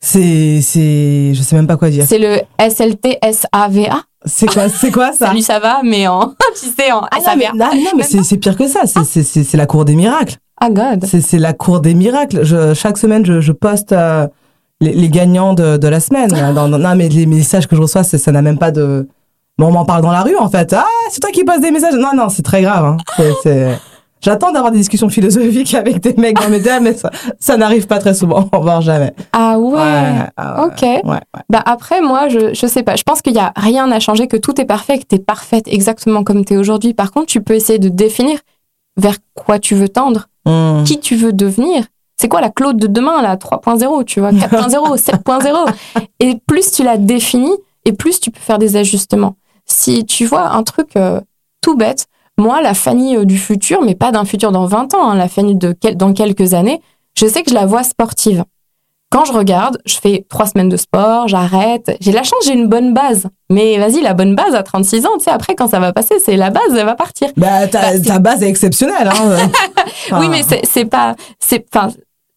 c'est. 0.00 0.60
C'est. 0.62 1.32
Je 1.34 1.42
sais 1.42 1.56
même 1.56 1.66
pas 1.66 1.76
quoi 1.76 1.90
dire. 1.90 2.04
C'est 2.06 2.18
le 2.18 2.40
SLT-SAVA. 2.58 4.02
C'est 4.24 4.46
quoi, 4.46 4.68
c'est 4.68 4.90
quoi 4.90 5.12
ça? 5.12 5.28
Salut, 5.28 5.42
ça 5.42 5.60
va, 5.60 5.80
mais 5.84 6.06
en, 6.08 6.34
tu 6.60 6.66
sais, 6.66 6.92
en 6.92 7.02
Ah 7.10 7.18
non, 7.18 7.36
mais, 7.36 7.44
SAVA. 7.46 7.74
non, 7.74 7.90
mais 7.96 8.02
c'est, 8.02 8.22
c'est 8.22 8.36
pire 8.36 8.56
que 8.56 8.66
ça. 8.66 8.80
C'est, 8.86 9.04
c'est, 9.04 9.22
c'est, 9.22 9.56
la 9.56 9.66
cour 9.66 9.84
des 9.84 9.94
miracles. 9.94 10.36
Ah, 10.60 10.70
God. 10.70 11.04
C'est, 11.06 11.20
c'est 11.20 11.38
la 11.38 11.52
cour 11.52 11.80
des 11.80 11.94
miracles. 11.94 12.44
Je, 12.44 12.74
chaque 12.74 12.98
semaine, 12.98 13.24
je, 13.24 13.40
je 13.40 13.52
poste 13.52 13.92
euh, 13.92 14.26
les, 14.80 14.92
les 14.92 15.08
gagnants 15.08 15.54
de, 15.54 15.76
de 15.76 15.88
la 15.88 16.00
semaine. 16.00 16.30
Dans- 16.54 16.68
dans- 16.68 16.78
non, 16.78 16.94
mais 16.96 17.08
les 17.08 17.26
messages 17.26 17.66
que 17.66 17.76
je 17.76 17.80
reçois, 17.82 18.04
ça 18.04 18.32
n'a 18.32 18.42
même 18.42 18.58
pas 18.58 18.70
de. 18.70 19.08
Mais 19.58 19.64
on 19.64 19.72
m'en 19.72 19.84
parle 19.84 20.02
dans 20.02 20.12
la 20.12 20.22
rue, 20.22 20.36
en 20.36 20.48
fait. 20.48 20.72
Ah, 20.72 20.84
c'est 21.10 21.18
toi 21.20 21.30
qui 21.32 21.42
passes 21.42 21.60
des 21.60 21.72
messages. 21.72 21.94
Non, 21.94 22.10
non, 22.14 22.28
c'est 22.28 22.42
très 22.44 22.62
grave. 22.62 22.84
Hein. 22.84 22.96
C'est- 23.42 23.76
J'attends 24.20 24.50
d'avoir 24.50 24.72
des 24.72 24.78
discussions 24.78 25.08
philosophiques 25.08 25.74
avec 25.76 26.00
des 26.00 26.12
mecs 26.14 26.40
dans 26.42 26.48
mes 26.48 26.58
DM, 26.58 26.82
mais 26.82 26.94
ça, 26.94 27.10
ça 27.38 27.56
n'arrive 27.56 27.86
pas 27.86 27.98
très 27.98 28.14
souvent, 28.14 28.48
voire 28.52 28.80
jamais. 28.80 29.12
Ah 29.32 29.56
ouais. 29.60 29.78
ah 30.36 30.62
ouais, 30.62 30.66
Ok. 30.66 30.82
Ouais, 30.82 31.02
ouais. 31.04 31.20
Bah 31.48 31.62
après, 31.64 32.00
moi, 32.00 32.28
je, 32.28 32.52
je 32.52 32.66
sais 32.66 32.82
pas. 32.82 32.96
Je 32.96 33.04
pense 33.04 33.22
qu'il 33.22 33.34
y 33.34 33.38
a 33.38 33.52
rien 33.54 33.90
à 33.92 34.00
changer, 34.00 34.26
que 34.26 34.36
tout 34.36 34.60
est 34.60 34.64
parfait, 34.64 34.98
que 34.98 35.04
t'es 35.04 35.20
parfaite 35.20 35.66
exactement 35.68 36.24
comme 36.24 36.44
t'es 36.44 36.56
aujourd'hui. 36.56 36.94
Par 36.94 37.12
contre, 37.12 37.26
tu 37.26 37.40
peux 37.42 37.54
essayer 37.54 37.78
de 37.78 37.88
définir 37.88 38.40
vers 38.96 39.14
quoi 39.36 39.60
tu 39.60 39.76
veux 39.76 39.88
tendre, 39.88 40.26
Hmm. 40.46 40.82
qui 40.84 40.98
tu 40.98 41.14
veux 41.14 41.32
devenir. 41.32 41.84
C'est 42.20 42.28
quoi 42.28 42.40
la 42.40 42.50
Claude 42.50 42.76
de 42.78 42.86
demain, 42.88 43.22
là? 43.22 43.36
3.0, 43.36 44.04
tu 44.04 44.20
vois, 44.20 44.32
4.0, 44.32 44.96
7.0. 44.98 45.72
Et 46.20 46.36
plus 46.46 46.72
tu 46.72 46.82
la 46.82 46.96
définis, 46.96 47.56
et 47.84 47.92
plus 47.92 48.18
tu 48.20 48.30
peux 48.30 48.40
faire 48.40 48.58
des 48.58 48.76
ajustements. 48.76 49.36
Si 49.66 50.04
tu 50.04 50.26
vois 50.26 50.48
un 50.50 50.62
truc 50.64 50.96
euh, 50.96 51.20
tout 51.62 51.76
bête, 51.76 52.06
moi, 52.36 52.60
la 52.60 52.74
Fanny 52.74 53.16
euh, 53.16 53.24
du 53.24 53.38
futur, 53.38 53.82
mais 53.82 53.94
pas 53.94 54.10
d'un 54.10 54.24
futur 54.24 54.50
dans 54.52 54.66
20 54.66 54.94
ans, 54.94 55.10
hein, 55.10 55.14
la 55.14 55.28
Fanny 55.28 55.54
de 55.54 55.72
quel- 55.78 55.96
dans 55.96 56.12
quelques 56.12 56.54
années, 56.54 56.80
je 57.16 57.26
sais 57.26 57.42
que 57.42 57.50
je 57.50 57.54
la 57.54 57.66
vois 57.66 57.82
sportive. 57.84 58.44
Quand 59.10 59.24
je 59.24 59.32
regarde, 59.32 59.78
je 59.86 59.94
fais 59.96 60.26
trois 60.28 60.44
semaines 60.46 60.68
de 60.68 60.76
sport, 60.76 61.28
j'arrête. 61.28 61.96
J'ai 62.00 62.12
la 62.12 62.22
chance, 62.24 62.40
j'ai 62.44 62.52
une 62.52 62.66
bonne 62.66 62.92
base. 62.92 63.26
Mais 63.48 63.78
vas-y, 63.78 64.02
la 64.02 64.12
bonne 64.12 64.34
base 64.34 64.54
à 64.54 64.62
36 64.62 65.06
ans, 65.06 65.10
tu 65.18 65.24
sais, 65.24 65.30
après, 65.30 65.54
quand 65.54 65.68
ça 65.68 65.80
va 65.80 65.94
passer, 65.94 66.18
c'est 66.18 66.36
la 66.36 66.50
base, 66.50 66.74
elle 66.76 66.84
va 66.84 66.94
partir. 66.94 67.30
Bah, 67.38 67.66
ta, 67.68 67.80
Bah, 67.92 68.00
ta 68.00 68.18
base 68.18 68.42
est 68.42 68.48
exceptionnelle. 68.50 69.08
Hein. 69.08 69.36
Enfin, 70.10 70.20
Oui, 70.20 70.28
mais 70.28 70.42
c'est 70.64 70.84
pas, 70.84 71.14
enfin, 71.72 71.88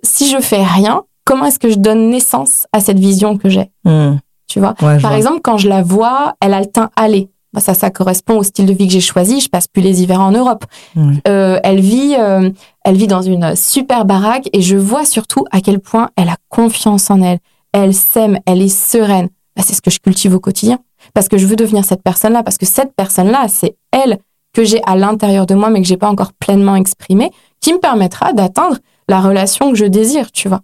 si 0.03 0.29
je 0.29 0.39
fais 0.39 0.63
rien, 0.63 1.03
comment 1.25 1.45
est-ce 1.45 1.59
que 1.59 1.69
je 1.69 1.77
donne 1.77 2.09
naissance 2.09 2.67
à 2.73 2.79
cette 2.79 2.99
vision 2.99 3.37
que 3.37 3.49
j'ai, 3.49 3.71
hmm. 3.85 4.17
tu 4.47 4.59
vois? 4.59 4.75
Ouais, 4.81 4.99
Par 4.99 5.11
vois. 5.11 5.17
exemple, 5.17 5.41
quand 5.43 5.57
je 5.57 5.69
la 5.69 5.81
vois, 5.81 6.35
elle 6.41 6.53
a 6.53 6.59
le 6.59 6.65
teint 6.65 6.89
allé. 6.95 7.29
Bah, 7.53 7.59
ça, 7.59 7.73
ça 7.73 7.89
correspond 7.89 8.37
au 8.37 8.43
style 8.43 8.65
de 8.65 8.73
vie 8.73 8.87
que 8.87 8.93
j'ai 8.93 9.01
choisi. 9.01 9.41
Je 9.41 9.49
passe 9.49 9.67
plus 9.67 9.81
les 9.81 10.01
hivers 10.01 10.21
en 10.21 10.31
Europe. 10.31 10.63
Ouais. 10.95 11.21
Euh, 11.27 11.59
elle 11.63 11.81
vit, 11.81 12.15
euh, 12.17 12.49
elle 12.85 12.95
vit 12.95 13.07
dans 13.07 13.21
une 13.21 13.55
super 13.55 14.05
baraque 14.05 14.49
et 14.53 14.61
je 14.61 14.77
vois 14.77 15.05
surtout 15.05 15.45
à 15.51 15.59
quel 15.59 15.79
point 15.79 16.09
elle 16.15 16.29
a 16.29 16.37
confiance 16.49 17.11
en 17.11 17.21
elle. 17.21 17.39
Elle 17.73 17.93
s'aime, 17.93 18.39
elle 18.45 18.61
est 18.61 18.69
sereine. 18.69 19.27
Bah, 19.55 19.63
c'est 19.65 19.73
ce 19.73 19.81
que 19.81 19.91
je 19.91 19.99
cultive 19.99 20.33
au 20.33 20.39
quotidien 20.39 20.79
parce 21.13 21.27
que 21.27 21.37
je 21.37 21.45
veux 21.45 21.57
devenir 21.57 21.83
cette 21.83 22.03
personne-là 22.03 22.41
parce 22.43 22.57
que 22.57 22.65
cette 22.65 22.93
personne-là, 22.95 23.47
c'est 23.49 23.75
elle 23.91 24.19
que 24.53 24.63
j'ai 24.63 24.81
à 24.85 24.95
l'intérieur 24.95 25.45
de 25.45 25.55
moi 25.55 25.69
mais 25.69 25.81
que 25.81 25.87
j'ai 25.87 25.97
pas 25.97 26.09
encore 26.09 26.31
pleinement 26.33 26.75
exprimée, 26.75 27.31
qui 27.59 27.73
me 27.73 27.79
permettra 27.79 28.33
d'atteindre 28.33 28.77
la 29.11 29.21
relation 29.21 29.71
que 29.71 29.77
je 29.77 29.85
désire, 29.85 30.31
tu 30.31 30.47
vois. 30.49 30.61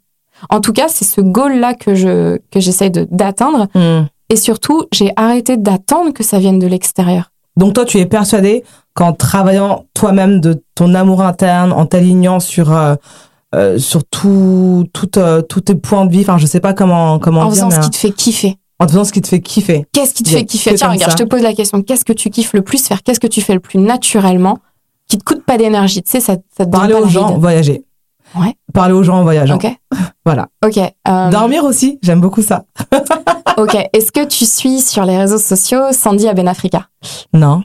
En 0.50 0.60
tout 0.62 0.74
cas, 0.74 0.88
c'est 0.88 1.06
ce 1.06 1.22
goal-là 1.22 1.74
que 1.74 1.94
je 1.96 2.38
que 2.52 2.60
j'essaye 2.60 2.92
de 2.92 3.08
d'atteindre 3.12 3.68
Hmm. 3.76 4.06
et 4.30 4.36
surtout, 4.36 4.86
j'ai 4.92 5.12
arrêté 5.16 5.58
d'attendre 5.58 6.12
que 6.14 6.24
ça 6.24 6.40
vienne 6.40 6.60
de 6.60 6.68
l'extérieur. 6.68 7.32
Donc 7.58 7.74
toi, 7.74 7.86
tu 7.86 7.98
es 8.00 8.06
persuadé 8.06 8.64
qu'en 8.94 9.14
travaillant 9.14 9.86
toi-même 9.94 10.40
de 10.42 10.62
ton 10.76 10.94
amour 10.96 11.22
interne, 11.24 11.72
en 11.74 11.86
t'alignant 11.86 12.40
sur 12.40 12.72
euh, 12.72 12.96
euh, 13.56 13.78
sur 13.80 14.04
tout, 14.04 14.86
tout, 14.94 15.18
euh, 15.18 15.42
tous 15.42 15.62
tes 15.62 15.76
points 15.76 16.06
de 16.06 16.12
vie, 16.12 16.22
enfin 16.22 16.38
je 16.38 16.46
sais 16.46 16.60
pas 16.60 16.74
comment 16.74 17.18
comment 17.20 17.42
En 17.42 17.46
dire, 17.46 17.54
faisant 17.54 17.70
mais, 17.70 17.76
ce 17.76 17.80
qui 17.80 17.88
euh, 17.88 17.90
te 17.90 17.98
fait 17.98 18.12
kiffer. 18.12 18.56
en 18.80 18.88
faisant 18.88 19.06
ce 19.06 19.12
qui 19.14 19.22
te 19.22 19.28
fait 19.28 19.40
kiffer. 19.42 19.86
Qu'est-ce 19.94 20.14
qui 20.14 20.24
te 20.24 20.30
fait 20.30 20.46
kiffer? 20.46 20.76
Tiens, 20.76 20.90
regarde, 20.92 21.12
ça. 21.12 21.18
je 21.18 21.24
te 21.24 21.28
pose 21.28 21.42
la 21.42 21.54
question. 21.54 21.82
Qu'est-ce 21.82 22.06
que 22.06 22.14
tu 22.14 22.30
kiffes 22.30 22.54
le 22.54 22.62
plus 22.62 22.86
faire? 22.86 23.02
Qu'est-ce 23.04 23.20
que 23.20 23.28
tu 23.36 23.42
fais 23.42 23.54
le 23.56 23.60
plus 23.62 23.80
naturellement 23.80 24.60
Qui 25.08 25.18
te 25.18 25.24
coûte 25.24 25.44
pas 25.46 25.58
d'énergie? 25.58 26.04
Tu 26.04 26.12
sais, 26.12 26.20
ça, 26.20 26.34
ça 26.56 26.66
te 26.66 26.70
donne 26.70 26.72
Parler 26.72 26.94
pas 26.94 27.02
aux 27.02 27.08
gens, 27.08 27.38
voyager. 27.40 27.84
Ouais. 28.36 28.56
Parler 28.74 28.94
aux 28.94 29.04
gens 29.04 29.18
en 29.20 29.24
voyageant. 29.24 29.56
Ok. 29.56 29.68
Voilà. 30.26 30.48
Ok. 30.62 30.78
euh, 30.78 31.30
Dormir 31.30 31.64
aussi, 31.64 32.00
j'aime 32.02 32.20
beaucoup 32.20 32.42
ça. 32.42 32.66
ok. 33.58 33.78
Est-ce 33.94 34.12
que 34.12 34.26
tu 34.26 34.46
suis 34.46 34.82
sur 34.82 35.06
les 35.06 35.18
réseaux 35.18 35.38
sociaux 35.38 35.94
Sandy 35.94 36.28
à 36.28 36.34
Ben 36.34 36.50
Africa 36.50 36.90
Non. 37.34 37.64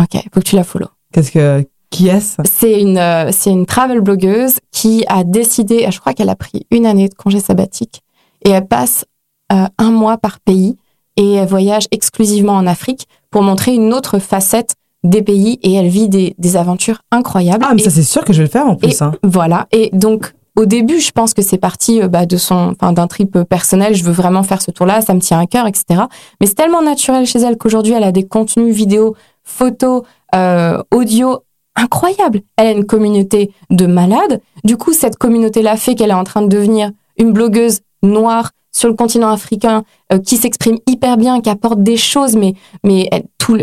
Ok. 0.00 0.14
Faut 0.32 0.40
que 0.40 0.46
tu 0.46 0.56
la 0.56 0.64
follow. 0.64 0.86
Qu'est-ce 1.12 1.30
que 1.30 1.68
qui 1.90 2.08
est-ce? 2.08 2.36
C'est 2.44 2.80
une, 2.80 2.96
euh, 2.96 3.30
c'est 3.30 3.50
une 3.50 3.66
travel 3.66 4.00
blogueuse 4.00 4.54
qui 4.72 5.04
a 5.08 5.22
décidé, 5.22 5.86
je 5.90 6.00
crois 6.00 6.14
qu'elle 6.14 6.30
a 6.30 6.36
pris 6.36 6.66
une 6.70 6.86
année 6.86 7.08
de 7.10 7.14
congé 7.14 7.40
sabbatique 7.40 8.02
et 8.44 8.50
elle 8.50 8.66
passe 8.66 9.04
euh, 9.52 9.66
un 9.76 9.90
mois 9.90 10.16
par 10.16 10.40
pays 10.40 10.76
et 11.16 11.34
elle 11.34 11.48
voyage 11.48 11.88
exclusivement 11.90 12.54
en 12.54 12.66
Afrique 12.66 13.06
pour 13.30 13.42
montrer 13.42 13.74
une 13.74 13.92
autre 13.92 14.18
facette 14.18 14.76
des 15.04 15.22
pays 15.22 15.58
et 15.62 15.74
elle 15.74 15.88
vit 15.88 16.08
des, 16.08 16.34
des 16.38 16.56
aventures 16.56 17.00
incroyables. 17.12 17.64
Ah 17.68 17.72
mais 17.74 17.80
Et- 17.82 17.84
ça 17.84 17.90
c'est 17.90 18.02
sûr 18.02 18.24
que 18.24 18.32
je 18.32 18.38
vais 18.38 18.44
le 18.46 18.50
faire 18.50 18.66
en 18.66 18.74
plus. 18.76 18.90
et 19.00 19.02
hein. 19.04 19.12
Voilà. 19.22 19.66
Et 19.72 19.90
donc, 19.92 20.32
au 20.56 20.66
début, 20.66 20.98
je 20.98 21.12
pense 21.12 21.34
que 21.34 21.42
c'est 21.42 21.56
parti 21.58 22.02
euh, 22.02 22.08
bah, 22.08 22.26
de 22.26 22.36
son, 22.36 22.74
d'un 22.80 23.06
trip 23.06 23.36
euh, 23.36 23.44
personnel. 23.44 23.94
Je 23.94 24.02
veux 24.02 24.10
vraiment 24.12 24.42
faire 24.42 24.60
ce 24.60 24.72
tour-là, 24.72 25.00
ça 25.00 25.14
me 25.14 25.20
tient 25.20 25.38
à 25.38 25.46
cœur, 25.46 25.66
etc. 25.68 26.02
Mais 26.40 26.46
c'est 26.48 26.54
tellement 26.56 26.82
naturel 26.82 27.26
chez 27.26 27.38
elle 27.38 27.56
qu'aujourd'hui, 27.56 27.92
elle 27.92 28.02
a 28.02 28.10
des 28.12 28.26
contenus 28.26 28.74
vidéo, 28.74 29.14
photos, 29.44 30.02
euh, 30.34 30.82
audio 30.92 31.38
incroyables. 31.76 32.40
Elle 32.56 32.66
a 32.66 32.70
une 32.72 32.84
communauté 32.86 33.52
de 33.70 33.86
malades. 33.86 34.40
Du 34.64 34.76
coup, 34.76 34.92
cette 34.92 35.16
communauté-là 35.16 35.76
fait 35.76 35.94
qu'elle 35.94 36.10
est 36.10 36.14
en 36.14 36.24
train 36.24 36.42
de 36.42 36.48
devenir 36.48 36.90
une 37.18 37.32
blogueuse 37.32 37.80
noire 38.02 38.50
sur 38.72 38.88
le 38.88 38.94
continent 38.94 39.30
africain 39.30 39.82
euh, 40.12 40.18
qui 40.18 40.36
s'exprime 40.36 40.78
hyper 40.86 41.16
bien, 41.16 41.40
qui 41.40 41.50
apporte 41.50 41.82
des 41.82 41.96
choses, 41.96 42.36
mais 42.36 42.54
mais 42.84 43.08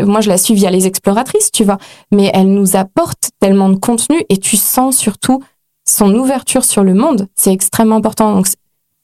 moi 0.04 0.20
je 0.20 0.28
la 0.28 0.36
suis 0.36 0.54
via 0.54 0.70
les 0.70 0.86
exploratrices, 0.86 1.50
tu 1.52 1.64
vois, 1.64 1.78
mais 2.12 2.30
elle 2.34 2.52
nous 2.52 2.76
apporte 2.76 3.30
tellement 3.40 3.68
de 3.68 3.76
contenu 3.76 4.22
et 4.28 4.36
tu 4.38 4.56
sens 4.56 4.96
surtout 4.96 5.42
son 5.88 6.14
ouverture 6.14 6.64
sur 6.64 6.82
le 6.82 6.94
monde, 6.94 7.28
c'est 7.34 7.52
extrêmement 7.52 7.96
important. 7.96 8.34
Donc, 8.34 8.46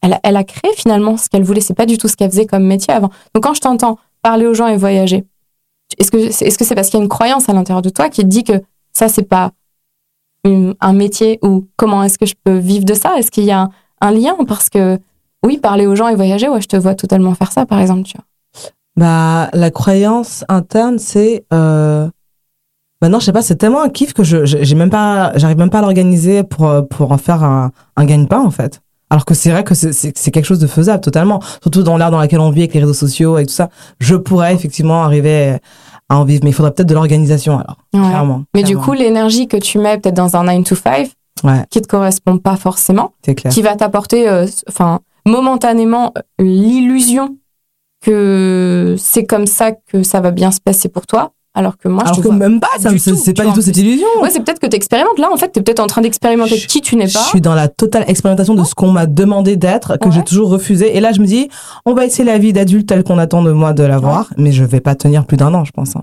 elle 0.02 0.18
elle 0.24 0.36
a 0.36 0.44
créé 0.44 0.72
finalement 0.76 1.16
ce 1.16 1.28
qu'elle 1.28 1.44
voulait. 1.44 1.60
C'est 1.60 1.74
pas 1.74 1.86
du 1.86 1.96
tout 1.96 2.08
ce 2.08 2.16
qu'elle 2.16 2.30
faisait 2.30 2.46
comme 2.46 2.64
métier 2.64 2.92
avant. 2.92 3.10
Donc, 3.34 3.44
quand 3.44 3.54
je 3.54 3.60
t'entends 3.60 3.98
parler 4.20 4.46
aux 4.46 4.54
gens 4.54 4.66
et 4.66 4.76
voyager, 4.76 5.24
est-ce 5.98 6.10
que 6.10 6.30
c'est 6.30 6.46
est-ce 6.46 6.64
c'est 6.64 6.74
parce 6.74 6.88
qu'il 6.88 6.98
y 6.98 7.00
a 7.00 7.04
une 7.04 7.08
croyance 7.08 7.48
à 7.48 7.52
l'intérieur 7.52 7.82
de 7.82 7.90
toi 7.90 8.08
qui 8.08 8.22
te 8.22 8.26
dit 8.26 8.44
que 8.44 8.60
ça 8.92 9.08
c'est 9.08 9.22
pas 9.22 9.52
un 10.44 10.92
métier 10.92 11.38
ou 11.42 11.68
comment 11.76 12.02
est-ce 12.02 12.18
que 12.18 12.26
je 12.26 12.34
peux 12.42 12.58
vivre 12.58 12.84
de 12.84 12.94
ça? 12.94 13.16
Est-ce 13.16 13.30
qu'il 13.30 13.44
y 13.44 13.52
a 13.52 13.60
un, 13.60 13.70
un 14.00 14.10
lien? 14.10 14.36
Parce 14.48 14.68
que 14.68 14.98
oui, 15.44 15.58
parler 15.58 15.86
aux 15.86 15.96
gens 15.96 16.08
et 16.08 16.14
voyager, 16.14 16.48
ouais, 16.48 16.60
je 16.60 16.68
te 16.68 16.76
vois 16.76 16.94
totalement 16.94 17.34
faire 17.34 17.52
ça, 17.52 17.66
par 17.66 17.80
exemple. 17.80 18.02
Tu 18.04 18.16
vois. 18.16 18.24
Bah 18.96 19.48
la 19.54 19.70
croyance 19.70 20.44
interne 20.50 20.98
c'est 20.98 21.46
euh... 21.54 22.06
bah 23.00 23.08
non 23.08 23.20
je 23.20 23.24
sais 23.24 23.32
pas 23.32 23.40
c'est 23.40 23.56
tellement 23.56 23.80
un 23.82 23.88
kiff 23.88 24.12
que 24.12 24.22
je 24.22 24.44
j'ai 24.44 24.74
même 24.74 24.90
pas 24.90 25.32
j'arrive 25.36 25.56
même 25.56 25.70
pas 25.70 25.78
à 25.78 25.80
l'organiser 25.80 26.42
pour 26.42 26.68
euh, 26.68 26.82
pour 26.82 27.10
en 27.10 27.16
faire 27.16 27.42
un, 27.42 27.70
un 27.96 28.04
gagne-pain 28.04 28.40
en 28.40 28.50
fait. 28.50 28.82
Alors 29.08 29.24
que 29.24 29.32
c'est 29.32 29.50
vrai 29.50 29.64
que 29.64 29.74
c'est- 29.74 30.12
quelque 30.30 30.44
chose 30.44 30.58
de 30.58 30.66
faisable 30.66 31.00
totalement 31.00 31.40
surtout 31.62 31.82
dans 31.82 31.96
l'ère 31.96 32.10
dans 32.10 32.18
laquelle 32.18 32.40
on 32.40 32.50
vit 32.50 32.60
avec 32.62 32.74
les 32.74 32.80
réseaux 32.80 32.92
sociaux 32.92 33.38
et 33.38 33.46
tout 33.46 33.54
ça 33.54 33.70
je 33.98 34.14
pourrais 34.14 34.52
effectivement 34.54 35.02
arriver 35.04 35.56
à 36.10 36.18
en 36.18 36.24
vivre 36.24 36.42
mais 36.44 36.50
il 36.50 36.52
faudrait 36.52 36.72
peut-être 36.72 36.88
de 36.90 36.94
l'organisation 36.94 37.54
alors 37.60 37.78
Ouais. 37.94 38.00
clairement. 38.06 38.44
Mais 38.54 38.62
du 38.62 38.76
coup, 38.76 38.92
l'énergie 38.92 39.48
que 39.48 39.56
tu 39.56 39.78
mets 39.78 39.96
peut-être 39.96 40.16
dans 40.16 40.36
un 40.36 40.44
9 40.44 40.64
to 40.64 40.74
5 40.74 41.10
ouais 41.44 41.64
qui 41.70 41.80
te 41.80 41.88
correspond 41.88 42.36
pas 42.36 42.56
forcément, 42.56 43.12
clair. 43.22 43.50
qui 43.50 43.62
va 43.62 43.74
t'apporter, 43.74 44.28
euh, 44.28 44.46
enfin, 44.68 45.00
momentanément, 45.26 46.12
euh, 46.16 46.22
l'illusion 46.44 47.36
que 48.04 48.96
c'est 48.98 49.24
comme 49.24 49.46
ça 49.46 49.72
que 49.72 50.02
ça 50.02 50.20
va 50.20 50.30
bien 50.30 50.50
se 50.50 50.60
passer 50.60 50.88
pour 50.88 51.06
toi, 51.06 51.32
alors 51.54 51.76
que 51.76 51.86
moi, 51.88 52.02
Alors 52.02 52.14
je 52.14 52.20
te 52.20 52.24
que 52.24 52.28
vois 52.28 52.36
même 52.38 52.58
pas 52.60 52.68
c'est 52.78 52.84
pas 52.84 53.44
du 53.44 53.52
tout 53.52 53.60
cette 53.60 53.76
illusion. 53.76 54.06
Ouais, 54.22 54.30
c'est 54.30 54.40
peut-être 54.40 54.58
que 54.58 54.66
tu 54.66 54.74
expérimentes. 54.74 55.18
Là, 55.18 55.30
en 55.32 55.36
fait, 55.36 55.52
tu 55.52 55.60
es 55.60 55.62
peut-être 55.62 55.80
en 55.80 55.86
train 55.86 56.00
d'expérimenter 56.00 56.56
Je- 56.56 56.66
qui 56.66 56.80
tu 56.80 56.96
n'es 56.96 57.06
Je 57.06 57.12
pas. 57.14 57.24
suis 57.24 57.40
dans 57.40 57.54
la 57.54 57.68
totale 57.68 58.04
expérimentation 58.08 58.54
de 58.54 58.64
ce 58.64 58.74
qu'on 58.74 58.90
m'a 58.90 59.06
demandé 59.06 59.56
d'être, 59.56 59.98
que 59.98 60.06
Ouais. 60.08 60.14
j'ai 60.14 60.24
toujours 60.24 60.48
refusé. 60.48 60.96
Et 60.96 61.00
là, 61.00 61.12
je 61.12 61.20
me 61.20 61.26
dis, 61.26 61.48
on 61.84 61.92
va 61.94 62.06
essayer 62.06 62.24
la 62.24 62.38
vie 62.38 62.52
d'adulte 62.52 62.88
telle 62.88 63.04
qu'on 63.04 63.18
attend 63.18 63.42
de 63.42 63.52
moi 63.52 63.72
de 63.74 63.82
l'avoir, 63.84 64.32
mais 64.38 64.50
je 64.50 64.64
vais 64.64 64.80
pas 64.80 64.94
tenir 64.94 65.26
plus 65.26 65.36
d'un 65.36 65.52
an, 65.54 65.64
je 65.64 65.72
pense. 65.72 65.94
hein. 65.94 66.02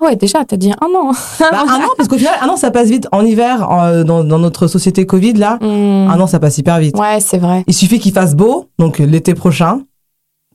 Ouais, 0.00 0.14
déjà, 0.16 0.44
t'as 0.44 0.56
dit 0.56 0.70
un 0.72 0.86
an. 0.96 1.12
Bah, 1.40 1.46
un 1.68 1.76
an, 1.82 1.88
parce 1.96 2.08
qu'au 2.08 2.16
final, 2.18 2.34
un 2.40 2.48
an, 2.48 2.56
ça 2.56 2.70
passe 2.70 2.88
vite. 2.88 3.08
En 3.12 3.24
hiver, 3.24 3.68
en- 3.70 4.04
dans, 4.04 4.22
dans 4.24 4.38
notre 4.38 4.66
société 4.68 5.06
Covid, 5.06 5.32
là, 5.34 5.58
Hmm. 5.60 6.08
un 6.10 6.20
an, 6.20 6.26
ça 6.26 6.38
passe 6.38 6.58
hyper 6.58 6.78
vite. 6.78 6.96
Ouais, 6.96 7.18
c'est 7.20 7.38
vrai. 7.38 7.64
Il 7.66 7.74
suffit 7.74 7.98
qu'il 7.98 8.12
fasse 8.12 8.34
beau, 8.36 8.66
donc 8.78 8.98
l'été 8.98 9.34
prochain, 9.34 9.80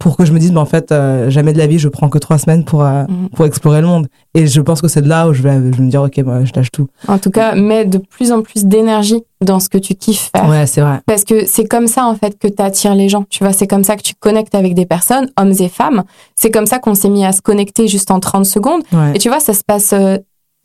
pour 0.04 0.18
que 0.18 0.26
je 0.26 0.34
me 0.34 0.38
dise, 0.40 0.52
mais 0.52 0.60
en 0.60 0.66
fait, 0.66 0.92
euh, 0.92 1.30
jamais 1.30 1.54
de 1.54 1.58
la 1.58 1.66
vie, 1.66 1.80
je 1.80 1.88
prends 1.88 2.10
que 2.10 2.18
trois 2.18 2.38
semaines 2.38 2.66
pour, 2.66 2.84
euh, 2.84 3.04
Mhm. 3.08 3.30
pour 3.30 3.46
explorer 3.46 3.80
le 3.82 3.88
monde. 3.88 4.08
Et 4.36 4.48
je 4.48 4.60
pense 4.62 4.82
que 4.82 4.88
c'est 4.90 5.02
de 5.02 5.08
là 5.08 5.28
où 5.30 5.34
je 5.34 5.42
vais, 5.42 5.54
je 5.56 5.78
vais 5.78 5.84
me 5.84 5.90
dire, 5.90 6.02
ok, 6.04 6.18
moi, 6.20 6.44
je 6.44 6.52
lâche 6.54 6.72
tout. 6.72 6.88
En 7.08 7.18
tout 7.18 7.30
cas, 7.32 7.56
mets 7.56 7.86
de 7.86 7.98
plus 7.98 8.32
en 8.34 8.42
plus 8.42 8.66
d'énergie 8.66 9.24
dans 9.40 9.60
ce 9.62 9.70
que 9.70 9.78
tu 9.78 9.96
kiffes 9.96 10.30
faire. 10.36 10.50
Ouais, 10.50 10.68
c'est 10.68 10.82
vrai. 10.82 11.00
Parce 11.06 11.24
que 11.24 11.46
c'est 11.46 11.64
comme 11.66 11.88
ça, 11.88 12.06
en 12.06 12.16
fait, 12.16 12.38
que 12.38 12.48
tu 12.50 12.62
attires 12.62 12.96
les 12.96 13.08
gens. 13.08 13.24
Tu 13.30 13.44
vois, 13.44 13.54
c'est 13.54 13.66
comme 13.68 13.84
ça 13.86 13.96
que 13.96 14.02
tu 14.02 14.14
connectes 14.14 14.56
avec 14.56 14.74
des 14.76 14.86
personnes, 14.86 15.30
hommes 15.38 15.54
et 15.58 15.70
femmes. 15.70 16.04
C'est 16.36 16.52
comme 16.52 16.66
ça 16.66 16.80
qu'on 16.80 16.96
s'est 16.96 17.10
mis 17.10 17.26
à 17.26 17.32
se 17.32 17.42
connecter 17.42 17.88
juste 17.88 18.12
en 18.12 18.20
30 18.20 18.46
secondes. 18.46 18.82
Ouais. 18.92 19.14
Et 19.16 19.20
tu 19.20 19.30
vois, 19.30 19.40
ça 19.40 19.54
se 19.54 19.64
passe 19.64 19.94
euh, 19.94 20.18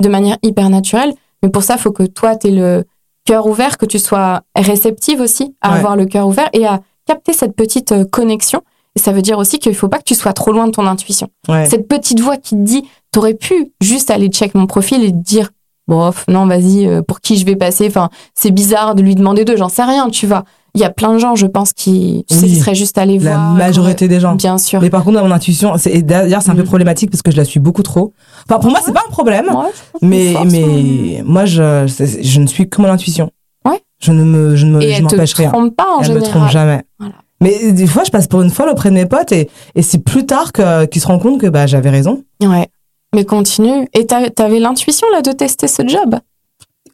de 0.03 0.09
manière 0.09 0.37
hyper 0.43 0.69
naturelle. 0.69 1.13
Mais 1.45 1.49
pour 1.49 1.63
ça, 1.63 1.75
il 1.77 1.81
faut 1.81 1.93
que 1.93 2.03
toi, 2.03 2.35
tu 2.37 2.49
aies 2.49 2.51
le 2.51 2.85
cœur 3.25 3.47
ouvert, 3.47 3.79
que 3.79 3.87
tu 3.87 3.99
sois 4.01 4.41
réceptive 4.57 5.21
aussi 5.21 5.55
à 5.61 5.71
Ouais. 5.71 5.79
avoir 5.79 5.95
le 5.97 6.07
cœur 6.07 6.27
ouvert 6.27 6.49
et 6.53 6.67
à 6.67 6.81
capter 7.07 7.33
cette 7.33 7.55
petite 7.55 7.95
connexion. 8.11 8.63
Ça 8.99 9.13
veut 9.13 9.23
dire 9.23 9.39
aussi 9.39 9.59
qu'il 9.59 9.75
faut 9.75 9.89
pas 9.89 9.99
que 9.99 10.05
tu 10.05 10.15
sois 10.15 10.33
trop 10.33 10.53
loin 10.53 10.67
de 10.67 10.73
ton 10.73 10.87
intuition. 10.87 11.29
Ouais. 11.49 11.67
Cette 11.67 11.89
petite 11.89 12.21
voix 12.21 12.37
qui 12.37 12.51
te 12.57 12.61
dit, 12.63 12.85
t'aurais 13.13 13.35
pu 13.35 13.73
juste 13.81 14.11
aller 14.11 14.29
check 14.29 14.55
mon 14.55 14.67
profil 14.67 15.03
et 15.05 15.11
te 15.13 15.17
dire, 15.17 15.51
bof, 15.87 16.25
non, 16.29 16.47
vas-y, 16.47 16.87
euh, 16.87 17.01
pour 17.03 17.21
qui 17.21 17.37
je 17.39 17.47
vais 17.47 17.57
passer 17.57 17.87
Enfin, 17.89 18.11
c'est 18.35 18.51
bizarre 18.51 18.95
de 18.95 19.03
lui 19.03 19.15
demander 19.15 19.45
deux, 19.45 19.57
j'en 19.57 19.69
sais 19.71 19.85
rien, 19.85 20.11
tu 20.11 20.27
vois. 20.27 20.45
Il 20.75 20.83
y 20.83 20.85
a 20.85 20.91
plein 20.91 21.15
de 21.15 21.19
gens, 21.19 21.35
je 21.35 21.47
pense, 21.47 21.73
qui 21.73 22.27
Oui. 22.31 22.55
seraient 22.57 22.75
juste 22.75 22.99
allés 22.99 23.19
La 23.19 23.33
voir. 23.33 23.53
majorité 23.55 24.07
des 24.07 24.21
gens. 24.21 24.35
Bien 24.35 24.59
sûr. 24.59 24.81
Mais 24.83 24.91
par 24.91 25.03
contre, 25.03 25.21
mon 25.23 25.31
intuition, 25.31 25.73
c'est, 25.79 26.03
d'ailleurs, 26.03 26.43
c'est 26.43 26.51
un 26.51 26.55
peu 26.55 26.63
Mm. 26.63 26.67
problématique 26.67 27.11
parce 27.11 27.23
que 27.23 27.31
je 27.31 27.37
la 27.39 27.45
suis 27.47 27.59
beaucoup 27.59 27.83
trop. 27.83 28.13
Enfin, 28.49 28.61
pour 28.61 28.71
moi, 28.71 28.81
c'est 28.85 28.93
pas 28.93 29.03
un 29.07 29.11
problème, 29.11 29.47
Ouais, 29.47 29.71
mais, 30.03 31.23
moi, 31.25 31.47
je, 31.47 32.39
ne 32.39 32.47
suis 32.47 32.69
que 32.69 32.83
mon 32.83 32.89
intuition. 32.89 33.31
Ouais. 33.65 33.81
Je 34.01 34.13
ne 34.13 34.23
me, 34.25 34.57
je 34.57 34.67
ne 34.67 34.73
me, 34.73 34.83
Et 34.83 34.91
je 34.93 34.97
elle 34.99 35.03
m'empêche 35.05 35.33
te 35.33 35.39
rien. 35.39 35.51
trompe 35.51 35.75
pas 35.75 35.87
en 35.97 36.01
Elle 36.03 36.09
me 36.11 36.15
général. 36.21 36.31
trompe 36.31 36.51
jamais. 36.51 36.83
Voilà. 36.99 37.15
Mais 37.41 37.73
des 37.73 37.87
fois, 37.87 38.03
je 38.05 38.11
passe 38.11 38.27
pour 38.27 38.43
une 38.43 38.51
folle 38.51 38.69
auprès 38.69 38.91
de 38.91 38.95
mes 38.95 39.07
potes 39.07 39.33
et, 39.33 39.49
et 39.75 39.83
c'est 39.83 39.99
plus 39.99 40.27
tard 40.27 40.53
qu'ils 40.53 41.01
se 41.01 41.07
rendent 41.07 41.23
compte 41.23 41.41
que, 41.41 41.47
bah, 41.47 41.67
j'avais 41.67 41.91
raison. 41.91 42.25
Ouais. 42.43 42.69
Mais 43.15 43.25
continue. 43.25 43.89
Et 43.95 44.07
t'avais 44.07 44.59
l'intuition 44.59 45.07
là 45.13 45.23
de 45.23 45.33
tester 45.33 45.69
ce 45.69 45.87
job? 45.87 46.17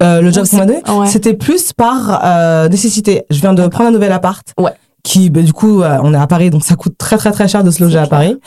Euh, 0.03 0.21
le 0.21 0.31
job 0.33 0.47
qu'on 0.49 0.57
m'a 0.59 0.67
donné, 0.67 0.83
ouais. 0.89 1.07
c'était 1.07 1.35
plus 1.35 1.73
par 1.73 2.21
euh, 2.25 2.69
nécessité. 2.69 3.23
Je 3.31 3.41
viens 3.41 3.55
de 3.55 3.67
prendre 3.69 3.89
un 3.91 3.93
nouvel 3.93 4.13
appart. 4.13 4.47
Ouais. 4.59 4.73
Qui, 5.03 5.29
bah, 5.29 5.43
du 5.43 5.53
coup, 5.53 5.83
euh, 5.83 5.99
on 6.03 6.15
est 6.15 6.19
à 6.19 6.27
Paris, 6.27 6.49
donc 6.51 6.65
ça 6.65 6.77
coûte 6.77 6.97
très 6.97 7.17
très 7.19 7.31
très 7.31 7.47
cher 7.47 7.63
de 7.63 7.71
se 7.71 7.83
loger 7.83 7.99
à. 7.99 8.07
Paris. 8.07 8.39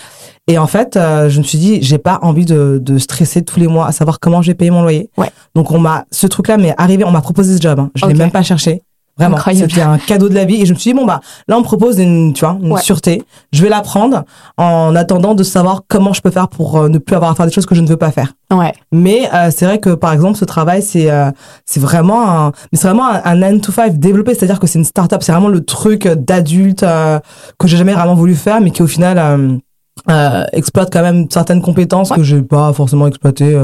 Et 0.48 0.58
en 0.58 0.66
fait, 0.66 0.98
euh, 0.98 1.30
je 1.30 1.38
me 1.38 1.44
suis 1.44 1.58
dit, 1.60 1.80
j'ai 1.84 2.00
pas 2.00 2.20
envie 2.24 2.46
de, 2.46 2.80
de 2.82 2.98
stresser 2.98 3.44
tous 3.44 3.60
les 3.60 3.68
mois 3.68 3.86
à 3.88 3.92
savoir 3.92 4.20
comment 4.20 4.42
je 4.42 4.48
vais 4.52 4.56
payer 4.56 4.72
mon 4.72 4.82
loyer. 4.82 5.10
Ouais. 5.18 5.30
Donc 5.56 5.72
on 5.72 5.78
m'a, 5.78 6.06
ce 6.12 6.26
truc-là 6.26 6.58
m'est 6.58 6.74
arrivé, 6.78 7.04
on 7.04 7.12
m'a 7.12 7.22
proposé 7.22 7.56
ce 7.58 7.62
job. 7.62 7.80
hein. 7.80 7.92
Je 7.96 8.06
l'ai 8.08 8.14
Ok. 8.14 8.18
même 8.18 8.32
pas 8.32 8.42
cherché. 8.44 8.82
Vraiment, 9.18 9.38
c'était 9.52 9.82
un 9.82 9.98
cadeau 9.98 10.30
de 10.30 10.36
la 10.36 10.46
vie. 10.46 10.62
Et 10.62 10.66
je 10.66 10.74
me 10.74 10.78
suis 10.78 10.92
dit 10.92 10.98
bon 10.98 11.06
bah 11.06 11.22
là 11.48 11.56
on 11.58 11.60
me 11.62 11.64
propose 11.66 11.98
une, 12.00 12.34
tu 12.34 12.46
vois, 12.46 12.58
une 12.62 12.72
Ouais. 12.74 12.82
sûreté. 12.82 13.24
Je 13.52 13.64
vais 13.64 13.70
la 13.70 13.82
prendre 13.82 14.24
en 14.58 14.96
attendant 14.96 15.34
de 15.34 15.44
savoir 15.44 15.82
comment 15.88 16.14
je 16.14 16.22
peux 16.22 16.30
faire 16.32 16.48
pour 16.50 16.78
euh, 16.78 16.88
ne 16.90 16.98
plus 17.00 17.16
avoir 17.16 17.32
à 17.32 17.36
faire 17.36 17.46
des 17.48 17.52
choses 17.52 17.66
que 17.66 17.74
je 17.76 17.82
ne 17.82 17.88
veux 17.88 17.98
pas 17.98 18.12
faire. 18.12 18.34
Ouais. 18.54 18.74
Mais 18.92 19.28
euh, 19.34 19.50
c'est 19.56 19.66
vrai 19.66 19.80
que 19.80 19.90
par 19.96 20.14
exemple 20.14 20.38
ce 20.38 20.46
travail 20.46 20.82
c'est 20.84 21.10
euh, 21.10 21.32
c'est 21.66 21.80
vraiment 21.80 22.30
un 22.30 22.52
mais 22.72 22.78
c'est 22.78 22.88
vraiment 22.88 23.08
un, 23.10 23.22
un 23.26 23.36
9 23.36 23.62
to 23.62 23.72
5 23.72 23.98
développé, 23.98 24.36
c'est-à-dire 24.36 24.60
que 24.60 24.68
c'est 24.68 24.78
une 24.80 24.86
start-up, 24.86 25.22
c'est 25.24 25.32
vraiment 25.32 25.48
le 25.50 25.64
truc 25.66 26.08
d'adulte 26.08 26.84
euh, 26.84 27.20
que 27.58 27.68
j'ai 27.68 27.78
jamais 27.78 27.94
vraiment 27.94 28.16
voulu 28.16 28.36
faire 28.36 28.62
mais 28.62 28.70
qui 28.72 28.84
au 28.84 28.88
final 28.88 29.18
euh, 30.10 30.44
exploite 30.54 30.90
quand 30.94 31.02
même 31.02 31.26
certaines 31.32 31.62
compétences 31.62 32.12
Ouais. 32.12 32.18
que 32.18 32.24
j'ai 32.24 32.42
pas 32.44 32.72
forcément 32.74 33.08
exploitées 33.08 33.58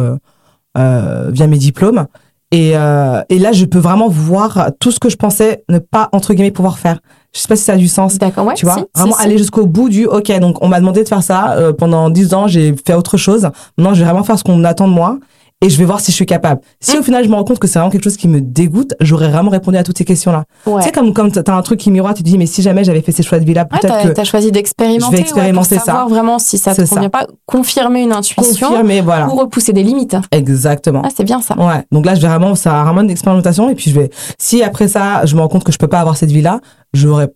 via 0.76 1.48
mes 1.48 1.58
diplômes. 1.58 2.08
Et, 2.54 2.74
euh, 2.76 3.24
et 3.30 3.40
là, 3.40 3.52
je 3.52 3.66
peux 3.66 3.80
vraiment 3.80 4.08
voir 4.08 4.70
tout 4.80 4.92
ce 4.92 5.00
que 5.00 5.10
je 5.10 5.16
pensais 5.16 5.64
ne 5.70 5.80
pas, 5.80 6.10
entre 6.12 6.36
guillemets, 6.36 6.52
pouvoir 6.52 6.78
faire. 6.78 7.00
Je 7.34 7.40
sais 7.40 7.48
pas 7.48 7.56
si 7.56 7.64
ça 7.64 7.74
a 7.74 7.78
du 7.78 7.88
sens. 7.88 8.20
D'accord. 8.20 8.46
Ouais. 8.46 8.54
Tu 8.54 8.68
vois, 8.68 8.76
si, 8.76 8.84
vraiment 8.96 9.16
si. 9.18 9.24
aller 9.24 9.40
jusqu'au 9.40 9.66
bout 9.66 9.90
du 9.90 10.06
OK. 10.06 10.32
Donc, 10.40 10.58
on 10.62 10.68
m'a 10.68 10.80
demandé 10.80 11.04
de 11.04 11.10
faire 11.10 11.24
ça 11.24 11.54
euh, 11.54 11.74
pendant 11.74 12.12
10 12.12 12.34
ans. 12.36 12.48
J'ai 12.48 12.76
fait 12.86 12.94
autre 12.94 13.18
chose. 13.18 13.50
Maintenant, 13.76 13.96
je 13.96 14.00
vais 14.02 14.06
vraiment 14.06 14.24
faire 14.24 14.38
ce 14.38 14.44
qu'on 14.44 14.64
attend 14.66 14.88
de 14.88 14.94
moi 14.94 15.18
et 15.62 15.70
je 15.70 15.78
vais 15.78 15.86
voir 15.86 16.00
si 16.02 16.12
je 16.12 16.16
suis 16.16 16.26
capable. 16.26 16.60
Si 16.82 16.96
Mm. 16.96 17.00
au 17.00 17.04
final, 17.04 17.24
je 17.24 17.30
me 17.30 17.36
rends 17.36 17.44
compte 17.46 17.60
que 17.60 17.68
c'est 17.68 17.80
vraiment 17.80 17.90
quelque 17.92 18.04
chose 18.04 18.18
qui 18.18 18.28
me 18.28 18.42
dégoûte, 18.42 18.94
j'aurais 19.00 19.30
vraiment 19.30 19.50
répondu 19.50 19.78
à 19.78 19.84
toutes 19.84 19.98
ces 19.98 20.04
questions-là. 20.06 20.44
Ouais. 20.66 20.82
Tu 20.82 20.88
sais, 20.88 20.92
comme, 20.92 21.14
comme 21.14 21.32
t'as 21.32 21.56
un 21.56 21.62
truc 21.62 21.80
qui 21.80 21.90
miroite, 21.92 22.18
tu 22.18 22.24
te 22.24 22.28
dis, 22.30 22.38
mais 22.38 22.46
si 22.46 22.62
jamais 22.62 22.84
j'avais 22.84 23.02
fait 23.02 23.12
ces 23.14 23.24
choix 23.24 23.40
de 23.40 23.46
vie-là, 23.46 23.68
Ouais, 23.72 23.80
peut-être 23.80 24.04
que 24.04 24.14
t'as 24.14 24.24
choisi 24.26 24.52
d'expérimenter. 24.52 25.06
je 25.06 25.12
vais 25.12 25.18
ouais, 25.18 25.22
expérimenter 25.24 25.76
pour 25.76 25.80
ça. 25.86 25.92
savoir 25.92 26.10
vraiment 26.10 26.40
si 26.40 26.58
ça 26.58 26.76
te 26.76 26.84
ça. 26.86 26.96
convient 26.96 27.10
pas. 27.10 27.28
Confirmer 27.46 28.02
une 28.04 28.12
intuition 28.14 28.68
confirmer, 28.68 29.02
voilà. 29.02 29.28
ou 29.30 29.36
repousser 29.36 29.72
des 29.74 29.84
limites. 29.84 30.18
Exactement. 30.32 31.02
Ah, 31.06 31.10
c'est 31.16 31.24
bien 31.24 31.42
ça. 31.42 31.58
Ouais. 31.58 31.84
Donc 31.92 32.06
là, 32.06 32.16
je 32.16 32.22
vais 32.22 32.28
vraiment, 32.28 32.56
ça 32.56 32.82
a 32.82 32.84
vraiment 32.84 33.02
une 33.02 33.10
expérimentation. 33.12 33.70
Et 33.70 33.76
puis, 33.76 33.90
je 33.90 34.00
vais, 34.00 34.10
si 34.38 34.64
après 34.64 34.88
ça, 34.90 35.26
je 35.26 35.36
me 35.36 35.42
rends 35.42 35.48
compte 35.48 35.64
que 35.64 35.72
je 35.72 35.78
peux 35.78 35.88
pas 35.88 36.00
avoir 36.02 36.18
cette 36.18 36.32
vie-là, 36.32 36.60
j'aurais 36.94 37.30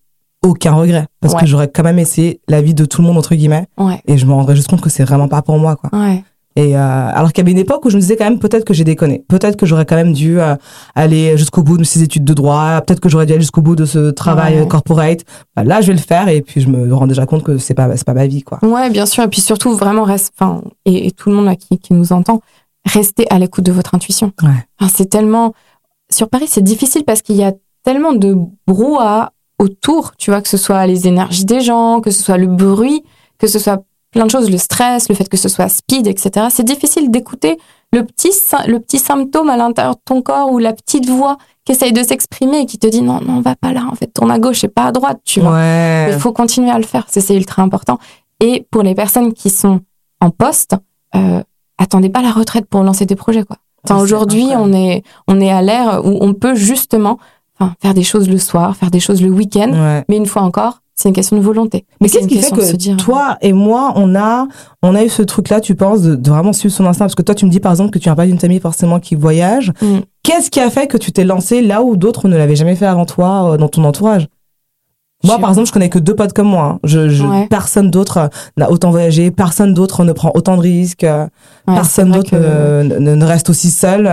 aucun 0.46 0.74
regret. 0.74 1.06
Parce 1.22 1.34
Ouais. 1.34 1.40
que 1.42 1.46
j'aurais 1.46 1.68
quand 1.70 1.84
même 1.84 1.98
essayé 2.00 2.42
la 2.48 2.62
vie 2.62 2.74
de 2.74 2.86
tout 2.86 3.02
le 3.02 3.08
monde, 3.08 3.18
entre 3.18 3.36
guillemets. 3.36 3.68
Ouais. 3.78 4.02
Et 4.08 4.18
je 4.18 4.26
me 4.26 4.34
rendrais 4.34 4.56
juste 4.56 4.70
compte 4.70 4.82
que 4.82 4.90
c'est 4.90 5.04
vraiment 5.04 5.28
pas 5.28 5.42
pour 5.42 5.58
moi, 5.60 5.76
quoi. 5.76 5.90
Et 6.60 6.76
euh, 6.76 6.80
alors 6.80 7.32
qu'il 7.34 7.38
y 7.38 7.46
avait 7.46 7.52
une 7.52 7.60
époque 7.60 7.86
où 7.86 7.92
je 7.92 7.96
me 7.98 8.02
disais 8.02 8.16
quand 8.16 8.24
même 8.24 8.40
peut-être 8.40 8.66
que 8.66 8.74
j'ai 8.74 8.84
déconné, 8.84 9.24
peut-être 9.28 9.58
que 9.58 9.68
j'aurais 9.68 9.86
quand 9.86 9.96
même 9.96 10.12
dû 10.14 10.40
euh, 10.42 10.56
aller 10.96 11.38
jusqu'au 11.38 11.62
bout 11.62 11.78
de 11.78 11.84
ces 11.84 12.02
études 12.02 12.24
de 12.24 12.34
droit, 12.34 12.82
peut-être 12.82 13.00
que 13.00 13.10
j'aurais 13.10 13.28
dû 13.28 13.34
aller 13.34 13.42
jusqu'au 13.42 13.62
bout 13.62 13.76
de 13.76 13.86
ce 13.86 14.10
travail 14.10 14.56
Ouais. 14.56 14.62
euh, 14.62 14.66
corporate. 14.66 15.20
Bah, 15.56 15.64
là, 15.64 15.82
je 15.82 15.88
vais 15.88 15.94
le 15.94 16.00
faire 16.00 16.28
et 16.30 16.42
puis 16.42 16.60
je 16.62 16.68
me 16.68 16.92
rends 16.96 17.06
déjà 17.06 17.28
compte 17.28 17.44
que 17.44 17.60
c'est 17.60 17.76
pas 17.76 17.96
c'est 17.96 18.06
pas 18.08 18.16
ma 18.16 18.26
vie 18.26 18.42
quoi. 18.42 18.58
Ouais, 18.64 18.90
bien 18.90 19.06
sûr. 19.06 19.24
Et 19.24 19.28
puis 19.28 19.40
surtout, 19.42 19.74
vraiment, 19.76 20.04
reste, 20.04 20.34
enfin, 20.40 20.62
et, 20.86 21.06
et 21.06 21.12
tout 21.12 21.30
le 21.30 21.36
monde 21.36 21.46
là 21.46 21.56
qui, 21.56 21.78
qui 21.78 21.94
nous 21.94 22.12
entend, 22.12 22.42
restez 22.86 23.28
à 23.30 23.38
l'écoute 23.38 23.64
de 23.66 23.72
votre 23.72 23.94
intuition. 23.94 24.32
Ouais. 24.42 24.50
Enfin, 24.80 24.92
c'est 24.96 25.10
tellement. 25.12 25.54
Sur 26.12 26.28
Paris, 26.28 26.48
c'est 26.48 26.64
difficile 26.64 27.04
parce 27.06 27.22
qu'il 27.22 27.36
y 27.36 27.44
a 27.44 27.54
tellement 27.84 28.14
de 28.14 28.36
brouhaha 28.66 29.32
autour, 29.60 30.14
tu 30.18 30.32
vois, 30.32 30.42
que 30.42 30.50
ce 30.50 30.58
soit 30.58 30.88
les 30.88 31.08
énergies 31.08 31.46
des 31.46 31.62
gens, 31.62 32.02
que 32.02 32.10
ce 32.10 32.24
soit 32.24 32.38
le 32.38 32.48
bruit, 32.48 33.04
que 33.38 33.46
ce 33.48 33.60
soit 33.60 33.84
plein 34.18 34.26
de 34.26 34.32
choses, 34.32 34.50
le 34.50 34.58
stress, 34.58 35.10
le 35.10 35.16
fait 35.16 35.30
que 35.30 35.38
ce 35.38 35.48
soit 35.48 35.70
speed, 35.70 36.08
etc. 36.08 36.48
C'est 36.50 36.64
difficile 36.64 37.12
d'écouter 37.12 37.58
le 37.94 38.04
petit, 38.04 38.32
le 38.68 38.80
petit 38.80 38.98
symptôme 38.98 39.50
à 39.50 39.58
l'intérieur 39.58 39.96
de 39.96 40.02
ton 40.04 40.22
corps 40.22 40.52
ou 40.52 40.58
la 40.58 40.74
petite 40.74 41.08
voix 41.08 41.38
qui 41.64 41.74
essaye 41.74 41.94
de 41.94 42.02
s'exprimer 42.02 42.62
et 42.62 42.66
qui 42.66 42.80
te 42.80 42.88
dit 42.88 43.02
non, 43.02 43.22
non, 43.22 43.42
va 43.42 43.56
pas 43.56 43.74
là, 43.74 43.86
en 43.92 43.96
fait, 43.96 44.08
tourne 44.08 44.32
à 44.32 44.40
gauche 44.40 44.64
et 44.64 44.70
pas 44.70 44.86
à 44.86 44.92
droite, 44.92 45.20
tu 45.24 45.40
vois. 45.40 45.54
Ouais. 45.54 46.10
Il 46.12 46.20
faut 46.20 46.34
continuer 46.34 46.72
à 46.72 46.80
le 46.80 46.84
faire, 46.86 47.06
c'est 47.10 47.36
ultra 47.36 47.62
important. 47.62 48.00
Et 48.40 48.66
pour 48.72 48.82
les 48.82 48.96
personnes 48.96 49.34
qui 49.34 49.50
sont 49.50 49.82
en 50.20 50.32
poste, 50.32 50.76
euh, 51.16 51.42
attendez 51.78 52.10
pas 52.10 52.22
la 52.22 52.32
retraite 52.32 52.66
pour 52.66 52.84
lancer 52.84 53.06
des 53.06 53.16
projets, 53.16 53.44
quoi. 53.44 53.58
Enfin, 53.84 53.98
C'est 53.98 54.04
aujourd'hui, 54.04 54.48
on 54.56 54.74
est, 54.74 55.04
on 55.28 55.40
est 55.40 55.52
à 55.52 55.62
l'ère 55.62 56.02
où 56.04 56.18
on 56.22 56.34
peut 56.34 56.56
justement 56.56 57.20
enfin, 57.60 57.74
faire 57.82 57.94
des 57.94 58.04
choses 58.04 58.28
le 58.28 58.40
soir, 58.40 58.76
faire 58.76 58.90
des 58.90 59.00
choses 59.00 59.22
le 59.22 59.30
week-end. 59.30 59.72
Ouais. 59.72 60.06
Mais 60.10 60.18
une 60.18 60.26
fois 60.26 60.42
encore, 60.42 60.82
c'est 61.00 61.08
une 61.10 61.16
question 61.16 61.38
de 61.38 61.42
volonté. 61.42 61.86
Mais 62.02 62.10
qu'est-ce 62.10 62.28
qui 62.28 62.40
fait 62.42 62.50
que 62.52 62.76
dire, 62.76 62.98
toi 62.98 63.38
et 63.42 63.54
moi, 63.54 63.94
on 63.96 64.16
a, 64.16 64.48
on 64.84 64.96
a 64.96 65.04
eu 65.06 65.10
ce 65.10 65.22
truc-là, 65.22 65.62
tu 65.62 65.76
penses, 65.76 66.02
de, 66.02 66.16
de 66.16 66.30
vraiment 66.30 66.52
suivre 66.54 66.74
son 66.76 66.86
instinct? 66.88 67.06
Parce 67.06 67.16
que 67.16 67.22
toi, 67.22 67.36
tu 67.36 67.46
me 67.46 67.52
dis 67.52 67.60
par 67.60 67.72
exemple 67.72 67.92
que 67.92 68.00
tu 68.00 68.06
viens 68.06 68.16
pas 68.16 68.26
d'une 68.26 68.40
famille 68.40 68.60
forcément 68.60 69.00
qui 69.00 69.16
voyage. 69.16 69.72
Mm. 69.82 70.00
Qu'est-ce 70.24 70.50
qui 70.50 70.60
a 70.60 70.70
fait 70.70 70.88
que 70.88 70.98
tu 70.98 71.12
t'es 71.14 71.24
lancé 71.24 71.62
là 71.62 71.84
où 71.84 71.96
d'autres 71.96 72.28
ne 72.28 72.36
l'avaient 72.36 72.56
jamais 72.58 72.76
fait 72.76 72.88
avant 72.88 73.06
toi 73.06 73.54
euh, 73.54 73.58
dans 73.58 73.70
ton 73.70 73.84
entourage? 73.86 74.28
Moi, 75.24 75.40
par 75.40 75.50
exemple, 75.50 75.68
je 75.68 75.74
connais 75.74 75.90
que 75.90 75.98
deux 75.98 76.16
potes 76.16 76.34
comme 76.34 76.48
moi. 76.50 76.64
hein. 76.76 76.80
Je, 76.84 77.10
je- 77.10 77.24
Ouais. 77.26 77.48
Personne 77.48 77.90
d'autre 77.90 78.18
euh, 78.18 78.28
n'a 78.56 78.70
autant 78.72 78.92
voyagé, 78.92 79.32
personne 79.32 79.74
d'autre 79.74 80.04
ne 80.04 80.14
prend 80.14 80.32
autant 80.36 80.56
de 80.58 80.62
risques, 80.62 81.04
euh, 81.04 81.26
Ouais, 81.68 81.74
personne 81.74 82.12
d'autre 82.12 82.30
que- 82.32 82.84
ne, 82.84 83.00
ne- 83.00 83.16
ne 83.16 83.26
reste 83.26 83.50
aussi 83.50 83.72
seul. 83.72 84.08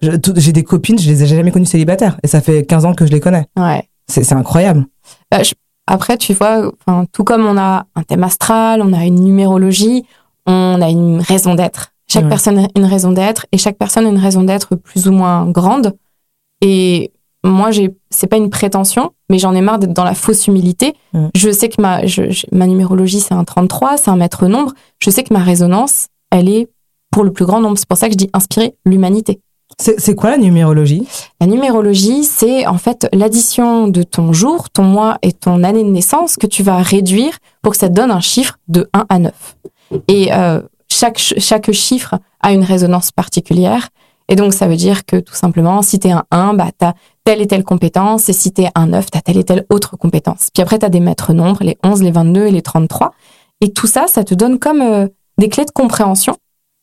J'ai 0.00 0.52
des 0.52 0.62
copines, 0.62 0.98
je 0.98 1.08
les 1.10 1.22
ai 1.24 1.26
jamais 1.26 1.50
connues 1.50 1.66
célibataires. 1.66 2.18
Et 2.22 2.28
ça 2.28 2.40
fait 2.40 2.64
15 2.64 2.84
ans 2.84 2.94
que 2.94 3.04
je 3.06 3.10
les 3.12 3.20
connais. 3.20 3.46
Ouais. 3.58 3.88
C'est 4.08 4.22
c'est 4.22 4.34
incroyable. 4.34 4.84
Bah, 5.30 5.42
je- 5.42 5.54
Après, 5.86 6.16
tu 6.16 6.32
vois, 6.32 6.70
enfin, 6.86 7.04
tout 7.12 7.24
comme 7.24 7.44
on 7.46 7.58
a 7.58 7.86
un 7.94 8.02
thème 8.02 8.24
astral, 8.24 8.80
on 8.82 8.92
a 8.92 9.04
une 9.04 9.16
numérologie, 9.20 10.04
on 10.46 10.80
a 10.80 10.88
une 10.88 11.20
raison 11.20 11.54
d'être. 11.54 11.90
Chaque 12.08 12.24
Ouais. 12.24 12.28
personne 12.30 12.58
a 12.58 12.68
une 12.76 12.84
raison 12.84 13.12
d'être 13.12 13.46
et 13.52 13.58
chaque 13.58 13.76
personne 13.78 14.06
a 14.06 14.08
une 14.08 14.18
raison 14.18 14.42
d'être 14.42 14.76
plus 14.76 15.08
ou 15.08 15.12
moins 15.12 15.46
grande. 15.50 15.94
Et 16.60 17.12
moi, 17.44 17.70
j'ai, 17.70 17.94
c'est 18.10 18.26
pas 18.26 18.36
une 18.38 18.50
prétention, 18.50 19.12
mais 19.30 19.38
j'en 19.38 19.54
ai 19.54 19.60
marre 19.60 19.78
d'être 19.78 19.92
dans 19.92 20.04
la 20.04 20.14
fausse 20.14 20.46
humilité. 20.46 20.94
Je 21.34 21.50
sais 21.50 21.68
que 21.68 21.80
ma, 21.80 22.06
je- 22.06 22.30
je- 22.30 22.46
ma 22.52 22.66
numérologie, 22.66 23.20
c'est 23.20 23.34
un 23.34 23.44
33, 23.44 23.96
c'est 23.98 24.10
un 24.10 24.16
maître 24.16 24.46
nombre. 24.46 24.72
Je 25.00 25.10
sais 25.10 25.22
que 25.24 25.32
ma 25.34 25.40
résonance, 25.40 26.08
elle 26.30 26.48
est 26.48 26.68
pour 27.10 27.24
le 27.24 27.32
plus 27.32 27.44
grand 27.44 27.60
nombre. 27.60 27.76
C'est 27.78 27.88
pour 27.88 27.98
ça 27.98 28.06
que 28.06 28.12
je 28.12 28.18
dis 28.18 28.30
inspirer 28.32 28.74
l'humanité. 28.86 29.40
C'est 29.78 30.14
quoi 30.14 30.30
la 30.30 30.38
numérologie? 30.38 31.06
La 31.40 31.46
numérologie, 31.46 32.24
c'est 32.24 32.66
en 32.66 32.78
fait 32.78 33.08
l'addition 33.12 33.88
de 33.88 34.02
ton 34.02 34.32
jour, 34.32 34.70
ton 34.70 34.84
mois 34.84 35.18
et 35.22 35.32
ton 35.32 35.64
année 35.64 35.82
de 35.84 35.88
naissance 35.90 36.36
que 36.36 36.46
tu 36.46 36.62
vas 36.62 36.78
réduire 36.78 37.38
pour 37.62 37.72
que 37.72 37.78
ça 37.78 37.88
te 37.88 37.94
donne 37.94 38.10
un 38.10 38.20
chiffre 38.20 38.56
de 38.68 38.88
1 38.92 39.06
à 39.08 39.18
9. 39.18 39.56
Et 40.08 40.32
euh, 40.32 40.60
chaque, 40.90 41.18
ch- 41.18 41.40
chaque 41.42 41.72
chiffre 41.72 42.14
a 42.40 42.52
une 42.52 42.62
résonance 42.64 43.10
particulière. 43.10 43.88
Et 44.28 44.36
donc, 44.36 44.54
ça 44.54 44.66
veut 44.68 44.76
dire 44.76 45.04
que 45.04 45.16
tout 45.20 45.34
simplement, 45.34 45.82
si 45.82 45.98
tu 45.98 46.08
es 46.08 46.12
un 46.12 46.24
1, 46.30 46.54
bah, 46.54 46.68
tu 46.78 46.86
as 46.86 46.94
telle 47.24 47.42
et 47.42 47.46
telle 47.46 47.64
compétence. 47.64 48.28
Et 48.28 48.32
si 48.32 48.52
tu 48.52 48.62
es 48.62 48.70
un 48.74 48.86
9, 48.86 49.10
tu 49.10 49.18
as 49.18 49.20
telle 49.22 49.36
et 49.38 49.44
telle 49.44 49.66
autre 49.70 49.96
compétence. 49.98 50.48
Puis 50.54 50.62
après, 50.62 50.78
tu 50.78 50.86
as 50.86 50.88
des 50.88 51.00
maîtres 51.00 51.32
nombres, 51.34 51.62
les 51.62 51.76
11, 51.84 52.02
les 52.02 52.10
22 52.10 52.46
et 52.46 52.50
les 52.50 52.62
33. 52.62 53.12
Et 53.60 53.72
tout 53.72 53.86
ça, 53.86 54.06
ça 54.06 54.24
te 54.24 54.34
donne 54.34 54.58
comme 54.58 54.80
euh, 54.80 55.08
des 55.36 55.48
clés 55.48 55.64
de 55.66 55.70
compréhension 55.72 56.36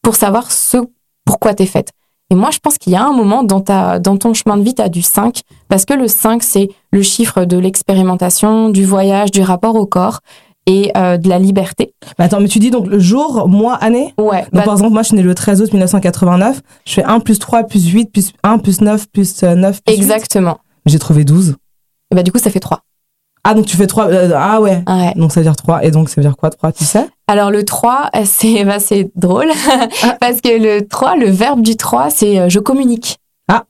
pour 0.04 0.16
savoir 0.16 0.52
ce 0.52 0.78
pourquoi 1.26 1.54
tu 1.56 1.64
es 1.64 1.66
faite. 1.66 1.90
Et 2.32 2.36
moi, 2.36 2.50
je 2.50 2.60
pense 2.60 2.78
qu'il 2.78 2.94
y 2.94 2.96
a 2.96 3.04
un 3.04 3.12
moment 3.12 3.44
dans, 3.44 3.60
ta, 3.60 4.00
dans 4.00 4.16
ton 4.16 4.34
chemin 4.34 4.56
de 4.56 4.64
vie, 4.64 4.74
tu 4.74 4.82
as 4.82 4.88
du 4.88 5.02
5, 5.02 5.42
parce 5.68 5.84
que 5.84 5.94
le 5.94 6.08
5, 6.08 6.42
c'est 6.42 6.70
le 6.92 7.02
chiffre 7.02 7.44
de 7.44 7.58
l'expérimentation, 7.58 8.70
du 8.70 8.86
voyage, 8.86 9.32
du 9.32 9.42
rapport 9.42 9.76
au 9.76 9.86
corps 9.86 10.22
et 10.66 10.94
euh, 10.96 11.18
de 11.18 11.28
la 11.28 11.40
liberté. 11.40 11.94
Mais 12.18 12.26
attends, 12.26 12.40
mais 12.40 12.48
tu 12.48 12.60
dis 12.60 12.72
donc 12.72 12.88
le 12.88 13.00
jour, 13.00 13.50
mois, 13.50 13.76
année? 13.76 14.14
Ouais, 14.18 14.44
Donc, 14.44 14.54
bah, 14.54 14.62
par 14.62 14.76
exemple, 14.76 14.94
moi, 14.94 15.02
je 15.02 15.08
suis 15.08 15.18
née 15.18 15.24
le 15.24 15.36
13 15.36 15.62
août 15.62 15.74
1989. 15.74 16.62
Je 16.86 16.94
fais 16.94 17.04
1 17.04 17.20
plus 17.20 17.38
3 17.38 17.64
plus 17.64 17.86
8 17.90 18.14
plus 18.14 18.32
1 18.44 18.60
plus 18.60 18.80
9 18.80 19.08
plus 19.12 19.44
euh, 19.44 19.56
9 19.56 19.82
plus 19.84 19.94
8. 19.94 20.02
exactement. 20.02 20.60
J'ai 20.86 21.00
trouvé 21.00 21.26
12. 21.26 21.56
Et 22.12 22.16
bah, 22.16 22.24
du 22.24 22.32
coup, 22.32 22.40
ça 22.40 22.50
fait 22.50 22.62
3. 22.62 22.80
Ah, 23.44 23.54
donc 23.56 23.66
tu 23.66 23.76
fais 23.76 23.88
3. 23.88 24.08
ah 24.36 24.62
ouais. 24.62 24.84
Ouais. 24.88 25.14
Donc 25.16 25.32
ça 25.32 25.40
veut 25.40 25.46
dire 25.46 25.56
3. 25.56 25.84
Et 25.84 25.92
donc 25.92 26.10
ça 26.10 26.16
veut 26.18 26.22
dire 26.22 26.38
quoi 26.38 26.50
3, 26.50 26.72
tu 26.72 26.84
sais? 26.86 27.08
Alors, 27.28 27.50
le 27.50 27.64
3, 27.66 28.10
euh, 28.16 28.22
c'est 28.26 28.64
bah, 28.66 28.80
c'est 28.80 29.10
drôle, 29.16 29.50
Ah. 30.04 30.18
parce 30.20 30.42
que 30.42 30.50
le 30.50 30.88
3, 30.88 31.16
le 31.16 31.30
verbe 31.30 31.62
du 31.62 31.76
3, 31.76 32.10
c'est 32.10 32.40
euh, 32.40 32.50
je 32.50 32.60
communique. 32.60 33.18
Ah. 33.48 33.64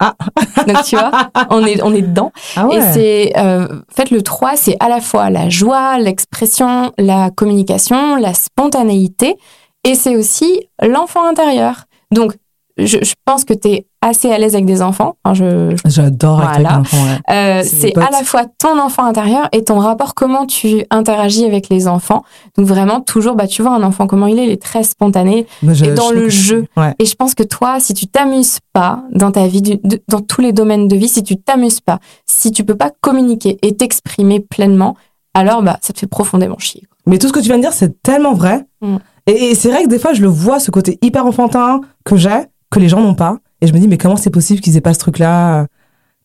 Ah. 0.00 0.14
Donc, 0.66 0.84
tu 0.84 0.96
vois, 0.96 1.10
on 1.50 1.64
est, 1.66 1.82
on 1.82 1.92
est 1.92 2.02
dedans. 2.02 2.30
Ah 2.56 2.68
Et 2.70 2.80
c'est, 2.92 3.32
euh, 3.36 3.66
en 3.66 3.94
fait, 3.94 4.10
le 4.10 4.22
3, 4.22 4.56
c'est 4.56 4.76
à 4.80 4.88
la 4.88 5.00
fois 5.00 5.28
la 5.28 5.48
joie, 5.48 5.98
l'expression, 5.98 6.92
la 6.98 7.30
communication, 7.30 8.14
la 8.16 8.32
spontanéité, 8.32 9.36
et 9.84 9.94
c'est 9.96 10.14
aussi 10.16 10.68
l'enfant 10.80 11.26
intérieur. 11.26 11.84
Donc, 12.12 12.34
je, 12.78 12.98
je 13.02 13.14
pense 13.24 13.44
que 13.44 13.52
tu 13.54 13.68
es 13.68 13.86
assez 14.00 14.30
à 14.30 14.38
l'aise 14.38 14.54
avec 14.54 14.64
des 14.66 14.80
enfants. 14.82 15.16
Enfin, 15.24 15.34
je, 15.34 15.76
J'adore 15.84 16.40
avec 16.40 16.60
Voilà. 16.60 16.68
les 16.70 16.76
enfants, 16.76 16.96
ouais. 17.04 17.34
euh, 17.34 17.62
C'est 17.64 17.96
à 17.98 18.10
la 18.10 18.22
fois 18.22 18.44
ton 18.58 18.78
enfant 18.80 19.04
intérieur 19.04 19.48
et 19.52 19.64
ton 19.64 19.78
rapport, 19.80 20.14
comment 20.14 20.46
tu 20.46 20.84
interagis 20.90 21.44
avec 21.44 21.68
les 21.68 21.88
enfants. 21.88 22.22
Donc 22.56 22.66
vraiment, 22.66 23.00
toujours, 23.00 23.34
bah, 23.34 23.46
tu 23.48 23.62
vois, 23.62 23.72
un 23.74 23.82
enfant, 23.82 24.06
comment 24.06 24.26
il 24.28 24.38
est, 24.38 24.44
il 24.44 24.50
est 24.50 24.62
très 24.62 24.84
spontané. 24.84 25.46
Je- 25.66 25.84
Et 25.86 25.94
dans 25.94 26.10
je 26.10 26.14
le 26.14 26.28
jeu. 26.28 26.66
Ouais. 26.76 26.94
Et 27.00 27.04
je 27.06 27.14
pense 27.16 27.34
que 27.34 27.42
toi, 27.42 27.80
si 27.80 27.92
tu 27.94 28.06
t'amuses 28.06 28.58
pas 28.72 29.02
dans 29.12 29.32
ta 29.32 29.46
vie, 29.48 29.62
du- 29.62 29.78
de- 29.82 30.00
dans 30.08 30.20
tous 30.20 30.40
les 30.40 30.52
domaines 30.52 30.86
de 30.88 30.96
vie, 30.96 31.08
si 31.08 31.22
tu 31.24 31.36
t'amuses 31.36 31.80
pas, 31.80 31.98
si 32.26 32.52
tu 32.52 32.64
peux 32.64 32.76
pas 32.76 32.90
communiquer 33.00 33.58
et 33.62 33.76
t'exprimer 33.76 34.40
pleinement, 34.40 34.96
alors 35.34 35.62
bah, 35.62 35.78
ça 35.82 35.92
te 35.92 35.98
fait 35.98 36.06
profondément 36.06 36.58
chier. 36.58 36.82
quoi. 36.82 36.96
Mais 37.06 37.18
tout 37.18 37.26
ce 37.28 37.32
que 37.32 37.40
tu 37.40 37.46
viens 37.46 37.56
de 37.56 37.62
dire, 37.62 37.72
c'est 37.72 38.00
tellement 38.02 38.34
vrai. 38.34 38.64
Mm. 38.82 38.96
Et, 39.26 39.50
et 39.50 39.54
c'est 39.54 39.70
vrai 39.70 39.82
que 39.82 39.88
des 39.88 39.98
fois, 39.98 40.12
je 40.14 40.22
le 40.22 40.28
vois, 40.28 40.58
ce 40.60 40.70
côté 40.70 40.98
hyper 41.02 41.26
enfantin 41.26 41.80
que 42.04 42.16
j'ai, 42.16 42.30
que 42.70 42.78
les 42.78 42.88
gens 42.88 43.00
n'ont 43.00 43.14
pas. 43.14 43.38
Et 43.60 43.66
je 43.66 43.72
me 43.72 43.78
dis, 43.78 43.88
mais 43.88 43.98
comment 43.98 44.16
c'est 44.16 44.30
possible 44.30 44.60
qu'ils 44.60 44.76
aient 44.76 44.80
pas 44.80 44.94
ce 44.94 44.98
truc-là? 45.00 45.66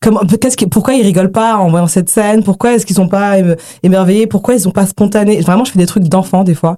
Comment, 0.01 0.19
qu'est-ce 0.19 0.58
qui- 0.58 0.67
pourquoi 0.67 0.95
ils 0.95 1.01
rigolent 1.01 1.32
pas 1.32 1.56
en 1.56 1.69
voyant 1.69 1.88
cette 1.88 2.10
scène? 2.10 2.43
Pourquoi 2.43 2.73
est-ce 2.73 2.86
qu'ils 2.86 2.97
sont 2.97 3.08
pas 3.08 3.39
éme- 3.39 3.56
émerveillés? 3.84 4.27
Pourquoi 4.27 4.53
ils 4.53 4.60
sont 4.60 4.71
pas 4.71 4.86
spontanés 4.86 5.39
Vraiment, 5.39 5.63
je 5.63 5.71
fais 5.71 5.79
des 5.79 5.86
trucs 5.86 6.03
d'enfants 6.03 6.43
des 6.43 6.53
fois. 6.56 6.75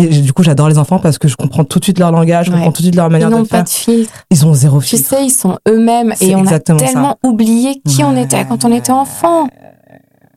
Et 0.00 0.06
du 0.06 0.32
coup, 0.32 0.44
j'adore 0.44 0.68
les 0.68 0.78
enfants 0.78 1.00
parce 1.00 1.18
que 1.18 1.26
je 1.26 1.34
comprends 1.34 1.64
tout 1.64 1.80
de 1.80 1.84
suite 1.84 1.98
leur 1.98 2.12
langage, 2.12 2.46
je 2.46 2.50
Ouais. 2.52 2.56
comprends 2.58 2.70
tout 2.70 2.82
de 2.82 2.86
suite 2.86 2.94
leur 2.94 3.08
Ils 3.08 3.12
manière 3.12 3.30
de 3.30 3.34
n'ont 3.34 3.44
faire. 3.44 3.58
pas 3.60 3.64
de 3.64 3.68
filtre. 3.68 4.12
Ils 4.30 4.46
ont 4.46 4.54
zéro 4.54 4.80
Tu 4.80 4.90
filtre. 4.96 5.08
sais, 5.10 5.24
ils 5.24 5.30
sont 5.30 5.58
eux-mêmes 5.68 6.14
et 6.20 6.36
on 6.36 6.46
a 6.46 6.50
ça. 6.50 6.60
tellement 6.60 7.16
oublié 7.24 7.82
qui 7.84 8.04
on 8.04 8.16
était 8.16 8.44
quand 8.46 8.64
on 8.64 8.70
était 8.72 8.92
enfant. 8.92 9.48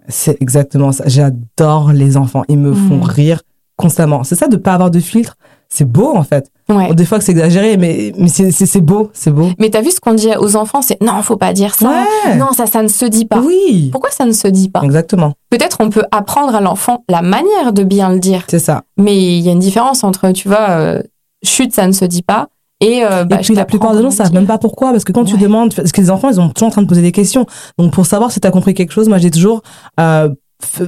C'est 0.08 0.42
exactement 0.42 0.92
ça. 0.92 1.04
J'adore 1.08 1.92
les 1.94 2.18
enfants. 2.18 2.42
Ils 2.50 2.58
me 2.58 2.74
font 2.74 2.98
Mm. 2.98 3.04
rire 3.04 3.42
constamment. 3.78 4.24
C'est 4.24 4.36
ça 4.36 4.48
de 4.48 4.58
pas 4.58 4.74
avoir 4.74 4.90
de 4.92 5.00
filtre. 5.00 5.36
C'est 5.70 5.86
beau 5.86 6.16
en 6.16 6.24
fait. 6.24 6.52
Ouais. 6.72 6.94
Des 6.96 7.06
fois 7.06 7.18
que 7.18 7.24
c'est 7.24 7.32
exagéré, 7.34 7.78
mais, 7.78 8.14
mais 8.18 8.28
c'est- 8.28 8.80
beau, 8.82 9.10
c'est 9.14 9.32
beau. 9.32 9.50
Mais 9.60 9.70
t'as 9.70 9.82
vu 9.82 9.92
ce 9.92 10.00
qu'on 10.00 10.14
dit 10.14 10.30
aux 10.40 10.56
enfants, 10.56 10.82
c'est 10.82 11.02
non, 11.02 11.22
faut 11.22 11.38
pas 11.38 11.54
dire 11.54 11.76
ça. 11.76 11.90
Ouais. 12.26 12.36
Non, 12.38 12.52
ça, 12.54 12.66
ça 12.66 12.82
ne 12.82 12.88
se 12.88 13.06
dit 13.06 13.26
pas. 13.26 13.40
Oui, 13.40 13.90
Pourquoi 13.92 14.10
ça 14.12 14.26
ne 14.26 14.32
se 14.32 14.48
dit 14.48 14.70
pas? 14.70 14.82
Exactement. 14.84 15.34
Peut-être 15.50 15.78
on 15.82 15.90
peut 15.90 16.04
apprendre 16.12 16.56
à 16.56 16.62
l'enfant 16.62 17.04
la 17.10 17.22
manière 17.22 17.74
de 17.74 17.84
bien 17.84 18.10
le 18.12 18.20
dire. 18.20 18.46
C'est 18.48 18.60
ça. 18.60 18.84
Mais 18.98 19.16
il 19.18 19.42
y 19.42 19.50
a 19.50 19.52
une 19.52 19.60
différence 19.60 20.04
entre, 20.04 20.32
tu 20.32 20.48
vois, 20.48 20.70
euh, 20.70 21.02
chute, 21.44 21.74
ça 21.74 21.86
ne 21.88 21.92
se 21.92 22.06
dit 22.06 22.22
pas. 22.24 22.48
Et, 22.84 23.04
euh, 23.06 23.26
bah, 23.26 23.38
Et 23.40 23.44
puis 23.44 23.54
la 23.54 23.66
plupart 23.66 23.96
des 23.96 24.02
gens 24.02 24.10
savent 24.10 24.34
même 24.34 24.48
pas 24.48 24.58
pourquoi, 24.58 24.92
parce 24.92 25.04
que 25.04 25.12
quand 25.12 25.24
tu 25.24 25.38
demandes, 25.38 25.76
parce 25.76 25.92
que 25.92 26.02
les 26.02 26.10
enfants, 26.10 26.30
ils 26.30 26.36
sont 26.36 26.50
toujours 26.50 26.68
en 26.70 26.72
train 26.72 26.82
de 26.82 26.88
poser 26.88 27.04
des 27.04 27.12
questions. 27.12 27.46
Donc 27.78 27.94
pour 27.94 28.08
savoir 28.08 28.32
si 28.32 28.40
tu 28.40 28.48
as 28.48 28.52
compris 28.52 28.74
quelque 28.74 28.92
chose, 28.92 29.08
moi 29.08 29.20
j'ai 29.20 29.30
toujours 29.30 29.62
euh, 30.00 30.30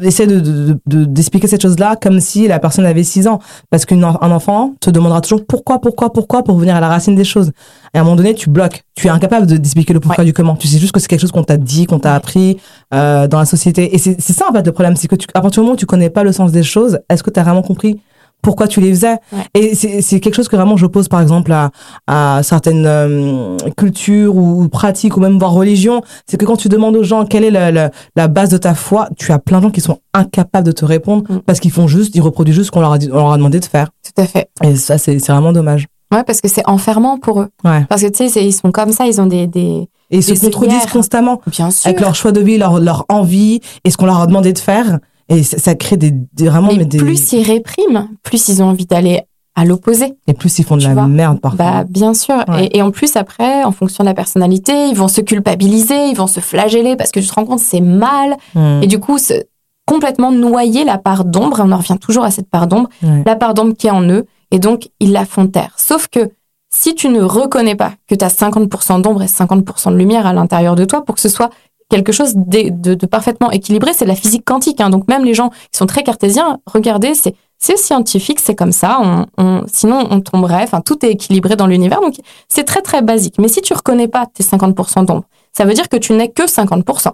essayé 0.02 0.28
de 0.28 0.40
de- 0.40 0.78
de- 0.88 1.06
d'expliquer 1.06 1.48
cette 1.48 1.62
chose-là 1.62 1.96
comme 2.02 2.20
si 2.20 2.48
la 2.48 2.60
personne 2.60 2.86
avait 2.86 3.04
6 3.04 3.28
ans. 3.28 3.40
Parce 3.70 3.86
qu'un 3.86 4.02
en- 4.04 4.18
un 4.22 4.32
enfant 4.32 4.74
te 4.80 4.90
demandera 4.90 5.22
toujours 5.22 5.46
pourquoi, 5.46 5.80
pourquoi, 5.80 6.12
pourquoi 6.14 6.44
pour 6.44 6.58
venir 6.58 6.76
à 6.76 6.80
la 6.80 6.88
racine 6.90 7.16
des 7.16 7.24
choses. 7.24 7.52
Et 7.94 7.98
à 7.98 8.02
un 8.02 8.04
moment 8.04 8.16
donné, 8.16 8.34
tu 8.34 8.50
bloques. 8.50 8.84
Tu 8.96 9.08
es 9.08 9.10
incapable 9.10 9.46
de- 9.48 9.58
d'expliquer 9.58 9.94
le 9.94 10.00
pourquoi 10.00 10.24
du 10.24 10.34
comment. 10.34 10.56
Tu 10.56 10.68
sais 10.68 10.78
juste 10.80 10.92
que 10.94 11.00
c'est 11.00 11.08
quelque 11.08 11.22
chose 11.22 11.32
qu'on 11.32 11.44
t'a 11.44 11.58
dit, 11.58 11.86
qu'on 11.86 12.00
t'a 12.00 12.16
appris 12.16 12.58
euh, 12.94 13.28
dans 13.28 13.40
la 13.40 13.46
société. 13.46 13.94
Et 13.96 13.98
c'est 13.98 14.16
c'est 14.20 14.34
ça 14.34 14.46
en 14.50 14.54
fait 14.54 14.66
le 14.66 14.72
problème, 14.72 14.96
c'est 14.96 15.08
que 15.08 15.16
tu, 15.16 15.28
à 15.34 15.42
partir 15.42 15.62
du 15.62 15.66
moment 15.66 15.74
où 15.74 15.78
tu 15.78 15.86
connais 15.86 16.10
pas 16.10 16.24
le 16.24 16.32
sens 16.32 16.52
des 16.52 16.64
choses, 16.64 17.00
est-ce 17.10 17.24
que 17.24 17.30
tu 17.30 17.40
as 17.40 17.44
vraiment 17.44 17.62
compris 17.64 18.00
pourquoi 18.43 18.67
tu 18.67 18.79
les 18.82 18.91
faisais 18.91 19.17
Ouais. 19.32 19.39
Et 19.56 19.73
c'est 19.73 20.19
quelque 20.19 20.36
chose 20.36 20.47
que 20.47 20.56
vraiment 20.56 20.77
j'oppose 20.77 21.08
par 21.08 21.21
exemple 21.21 21.51
à, 21.51 21.71
à 22.06 22.43
certaines 22.43 22.86
euh, 22.86 23.58
cultures 23.75 24.36
ou, 24.36 24.62
ou 24.63 24.69
pratiques 24.69 25.17
ou 25.17 25.19
même 25.19 25.39
voire 25.39 25.53
religions. 25.53 26.03
C'est 26.27 26.38
que 26.38 26.45
quand 26.45 26.58
tu 26.58 26.69
demandes 26.69 26.95
aux 26.95 27.03
gens 27.03 27.25
quelle 27.25 27.43
est 27.43 27.51
la, 27.51 27.71
la, 27.71 27.89
la 28.15 28.27
base 28.27 28.49
de 28.49 28.58
ta 28.58 28.75
foi, 28.75 29.10
tu 29.17 29.32
as 29.32 29.39
plein 29.39 29.58
de 29.58 29.63
gens 29.63 29.71
qui 29.71 29.82
sont 29.82 29.97
incapables 30.13 30.67
de 30.67 30.71
te 30.71 30.86
répondre 30.86 31.23
Mm. 31.29 31.39
parce 31.45 31.60
qu'ils 31.60 31.71
font 31.71 31.88
juste, 31.88 32.13
ils 32.15 32.21
reproduisent 32.21 32.56
juste 32.56 32.67
ce 32.67 32.71
qu'on 32.71 32.82
leur, 32.82 32.91
a 32.93 32.97
dit- 32.99 33.10
on 33.12 33.15
leur 33.15 33.32
a 33.32 33.38
demandé 33.38 33.60
de 33.60 33.65
faire. 33.65 33.88
Tout 34.03 34.21
à 34.21 34.25
fait. 34.27 34.49
Et 34.63 34.75
ça, 34.75 34.97
c'est 34.97 35.15
vraiment 35.17 35.53
dommage. 35.53 35.88
Ouais, 36.13 36.23
parce 36.23 36.41
que 36.41 36.47
c'est 36.49 36.67
enfermant 36.67 37.17
pour 37.17 37.39
eux. 37.41 37.47
Ouais. 37.63 37.86
Parce 37.89 38.01
que 38.01 38.08
tu 38.08 38.17
sais, 38.17 38.29
c'est- 38.29 38.45
ils 38.45 38.51
sont 38.51 38.71
comme 38.71 38.91
ça, 38.91 39.06
ils 39.08 39.19
ont 39.21 39.25
des. 39.25 39.47
des... 39.47 39.88
Et 40.12 40.17
ils 40.17 40.23
se 40.23 40.34
contredisent 40.39 40.86
constamment 40.91 41.41
Bien 41.47 41.71
sûr. 41.71 41.88
avec 41.88 41.99
leur 42.01 42.13
choix 42.13 42.32
de 42.32 42.39
vie, 42.41 42.58
leur, 42.58 42.79
leur 42.79 43.06
envie 43.10 43.62
et 43.84 43.89
ce 43.89 43.97
qu'on 43.97 44.06
leur 44.06 44.19
a 44.19 44.27
demandé 44.27 44.53
de 44.53 44.60
faire. 44.60 44.99
Et 45.30 45.44
ça, 45.44 45.58
ça 45.58 45.76
crée 45.76 45.98
des, 45.98 46.12
des 46.12 46.50
vraiment 46.50 46.68
Mais 46.70 46.78
mais 46.80 46.86
des, 46.86 46.98
plus 46.98 47.32
ils 47.34 47.44
répriment, 47.44 48.10
plus 48.24 48.48
ils 48.50 48.62
ont 48.62 48.68
envie 48.68 48.86
d'aller 48.86 49.22
à 49.56 49.66
l'opposé. 49.66 50.14
et 50.28 50.34
plus 50.34 50.58
ils 50.60 50.66
font 50.66 50.78
de 50.78 50.84
la 50.84 50.94
vois? 50.94 51.08
merde 51.08 51.40
parfois. 51.40 51.58
Bah, 51.64 51.84
bien 51.88 52.14
sûr. 52.16 52.36
Ouais. 52.48 52.66
Et, 52.66 52.78
et 52.78 52.82
en 52.82 52.90
plus, 52.92 53.16
après, 53.16 53.64
en 53.64 53.72
fonction 53.72 54.04
de 54.04 54.10
la 54.10 54.16
personnalité, 54.16 54.74
ils 54.90 54.96
vont 54.96 55.08
se 55.08 55.22
culpabiliser, 55.22 56.08
ils 56.10 56.16
vont 56.16 56.28
se 56.28 56.40
flageller 56.40 56.96
parce 56.96 57.12
que 57.12 57.20
tu 57.20 57.28
te 57.28 57.34
rends 57.34 57.46
compte, 57.46 57.60
c'est 57.60 57.80
mal. 57.82 58.36
Mm. 58.56 58.82
Et 58.84 58.88
du 58.88 59.00
coup, 59.00 59.18
c'est 59.20 59.48
complètement 59.86 60.32
noyer 60.32 60.86
la 60.86 60.98
part 60.98 61.24
d'ombre, 61.26 61.62
on 61.64 61.72
en 61.72 61.78
revient 61.78 61.98
toujours 62.00 62.24
à 62.24 62.32
cette 62.32 62.50
part 62.50 62.68
d'ombre, 62.68 62.90
Ouais. 63.04 63.22
la 63.26 63.36
part 63.36 63.54
d'ombre 63.54 63.74
qui 63.78 63.88
est 63.88 63.92
en 63.92 64.02
eux, 64.10 64.26
et 64.50 64.58
donc 64.60 64.90
ils 65.00 65.12
la 65.12 65.26
font 65.26 65.46
taire. 65.48 65.74
Sauf 65.78 66.08
que 66.08 66.32
si 66.74 66.96
tu 66.96 67.10
ne 67.10 67.22
reconnais 67.22 67.76
pas 67.76 67.92
que 68.08 68.16
tu 68.16 68.24
as 68.26 68.30
50% 68.30 69.02
d'ombre 69.02 69.22
et 69.22 69.28
50% 69.28 69.92
de 69.92 69.98
lumière 69.98 70.26
à 70.26 70.34
l'intérieur 70.34 70.76
de 70.76 70.86
toi, 70.86 71.04
pour 71.06 71.16
que 71.16 71.22
ce 71.22 71.30
soit 71.30 71.50
quelque 71.93 72.12
chose 72.12 72.34
de, 72.36 72.69
de- 72.69 72.95
de 72.95 73.06
parfaitement 73.06 73.51
équilibré, 73.51 73.91
c'est 73.93 74.06
la 74.06 74.15
physique 74.15 74.43
quantique. 74.45 74.82
hein. 74.82 74.89
Donc 74.89 75.08
même 75.08 75.23
les 75.23 75.34
gens 75.36 75.49
qui 75.71 75.77
sont 75.77 75.86
très 75.86 76.03
cartésiens, 76.03 76.60
regardez, 76.65 77.13
c'est 77.13 77.36
c'est 77.60 77.77
scientifique, 77.77 78.39
c'est 78.41 78.56
comme 78.56 78.73
ça. 78.73 78.97
On, 79.01 79.25
on- 79.38 79.63
sinon, 79.67 79.99
on 80.10 80.19
tomberait. 80.19 80.63
Enfin, 80.63 80.82
tout 80.82 81.06
est 81.06 81.12
équilibré 81.12 81.56
dans 81.56 81.67
l'univers. 81.67 82.01
Donc, 82.01 82.15
c'est 82.49 82.65
très, 82.65 82.82
très 82.82 83.01
basique. 83.01 83.36
Mais 83.39 83.47
si 83.47 83.62
tu 83.62 83.73
reconnais 83.73 84.10
pas 84.10 84.25
tes 84.25 84.43
50% 84.43 85.06
d'ombre, 85.06 85.23
ça 85.58 85.63
veut 85.63 85.73
dire 85.73 85.88
que 85.88 85.95
tu 85.95 86.12
n'es 86.12 86.29
que 86.29 86.43
50%. 86.43 87.12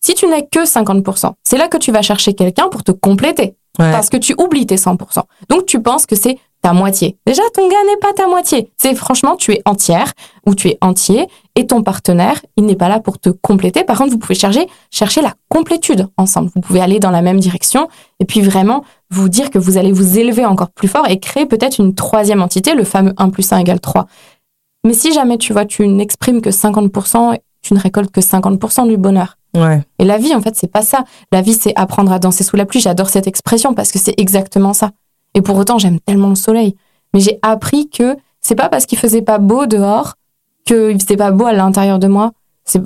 Si 0.00 0.14
tu 0.14 0.26
n'es 0.28 0.46
que 0.46 0.64
50%, 0.64 1.32
c'est 1.42 1.58
là 1.58 1.66
que 1.66 1.76
tu 1.76 1.90
vas 1.90 2.02
chercher 2.02 2.34
quelqu'un 2.34 2.68
pour 2.68 2.84
te 2.84 2.92
compléter. 2.92 3.56
Ouais. 3.80 3.90
Parce 3.90 4.10
que 4.10 4.16
tu 4.16 4.32
oublies 4.38 4.66
tes 4.66 4.76
100%. 4.76 5.22
Donc, 5.48 5.66
tu 5.66 5.82
penses 5.82 6.06
que 6.06 6.14
c'est 6.14 6.38
ta 6.62 6.72
moitié. 6.72 7.16
Déjà, 7.26 7.42
ton 7.54 7.68
gars 7.68 7.76
n'est 7.86 7.96
pas 7.96 8.12
ta 8.12 8.26
moitié. 8.26 8.70
C'est 8.76 8.94
franchement, 8.94 9.36
tu 9.36 9.52
es 9.52 9.62
entière 9.64 10.12
ou 10.46 10.54
tu 10.54 10.68
es 10.68 10.78
entier 10.80 11.26
et 11.56 11.66
ton 11.66 11.82
partenaire, 11.82 12.40
il 12.56 12.66
n'est 12.66 12.76
pas 12.76 12.88
là 12.88 13.00
pour 13.00 13.18
te 13.18 13.30
compléter. 13.30 13.84
Par 13.84 13.98
contre, 13.98 14.10
vous 14.10 14.18
pouvez 14.18 14.34
chercher, 14.34 14.66
chercher 14.90 15.22
la 15.22 15.34
complétude 15.48 16.08
ensemble. 16.16 16.50
Vous 16.54 16.60
pouvez 16.60 16.80
aller 16.80 17.00
dans 17.00 17.10
la 17.10 17.22
même 17.22 17.40
direction 17.40 17.88
et 18.18 18.24
puis 18.24 18.40
vraiment 18.40 18.84
vous 19.10 19.28
dire 19.28 19.50
que 19.50 19.58
vous 19.58 19.78
allez 19.78 19.92
vous 19.92 20.18
élever 20.18 20.44
encore 20.44 20.70
plus 20.70 20.88
fort 20.88 21.08
et 21.08 21.18
créer 21.18 21.46
peut-être 21.46 21.78
une 21.78 21.94
troisième 21.94 22.42
entité, 22.42 22.74
le 22.74 22.84
fameux 22.84 23.14
1 23.16 23.30
plus 23.30 23.52
1 23.52 23.58
égale 23.58 23.80
3. 23.80 24.06
Mais 24.84 24.94
si 24.94 25.12
jamais 25.12 25.38
tu 25.38 25.52
vois, 25.52 25.64
tu 25.64 25.86
n'exprimes 25.86 26.40
que 26.40 26.50
50%, 26.50 27.38
tu 27.62 27.74
ne 27.74 27.78
récoltes 27.78 28.10
que 28.10 28.20
50% 28.20 28.88
du 28.88 28.96
bonheur. 28.96 29.36
Ouais. 29.54 29.82
Et 29.98 30.04
la 30.04 30.16
vie, 30.16 30.34
en 30.34 30.40
fait, 30.40 30.54
c'est 30.56 30.70
pas 30.70 30.82
ça. 30.82 31.04
La 31.32 31.42
vie, 31.42 31.54
c'est 31.54 31.74
apprendre 31.76 32.12
à 32.12 32.18
danser 32.18 32.44
sous 32.44 32.56
la 32.56 32.64
pluie. 32.64 32.80
J'adore 32.80 33.10
cette 33.10 33.26
expression 33.26 33.74
parce 33.74 33.90
que 33.90 33.98
c'est 33.98 34.14
exactement 34.16 34.72
ça. 34.72 34.92
Et 35.34 35.42
pour 35.42 35.56
autant, 35.56 35.78
j'aime 35.78 36.00
tellement 36.00 36.28
le 36.30 36.34
soleil. 36.34 36.74
Mais 37.14 37.20
j'ai 37.20 37.38
appris 37.42 37.88
que 37.88 38.16
c'est 38.40 38.54
pas 38.54 38.68
parce 38.68 38.86
qu'il 38.86 38.98
faisait 38.98 39.22
pas 39.22 39.38
beau 39.38 39.66
dehors 39.66 40.14
qu'il 40.66 41.00
faisait 41.00 41.16
pas 41.16 41.30
beau 41.30 41.46
à 41.46 41.52
l'intérieur 41.52 41.98
de 41.98 42.06
moi. 42.08 42.32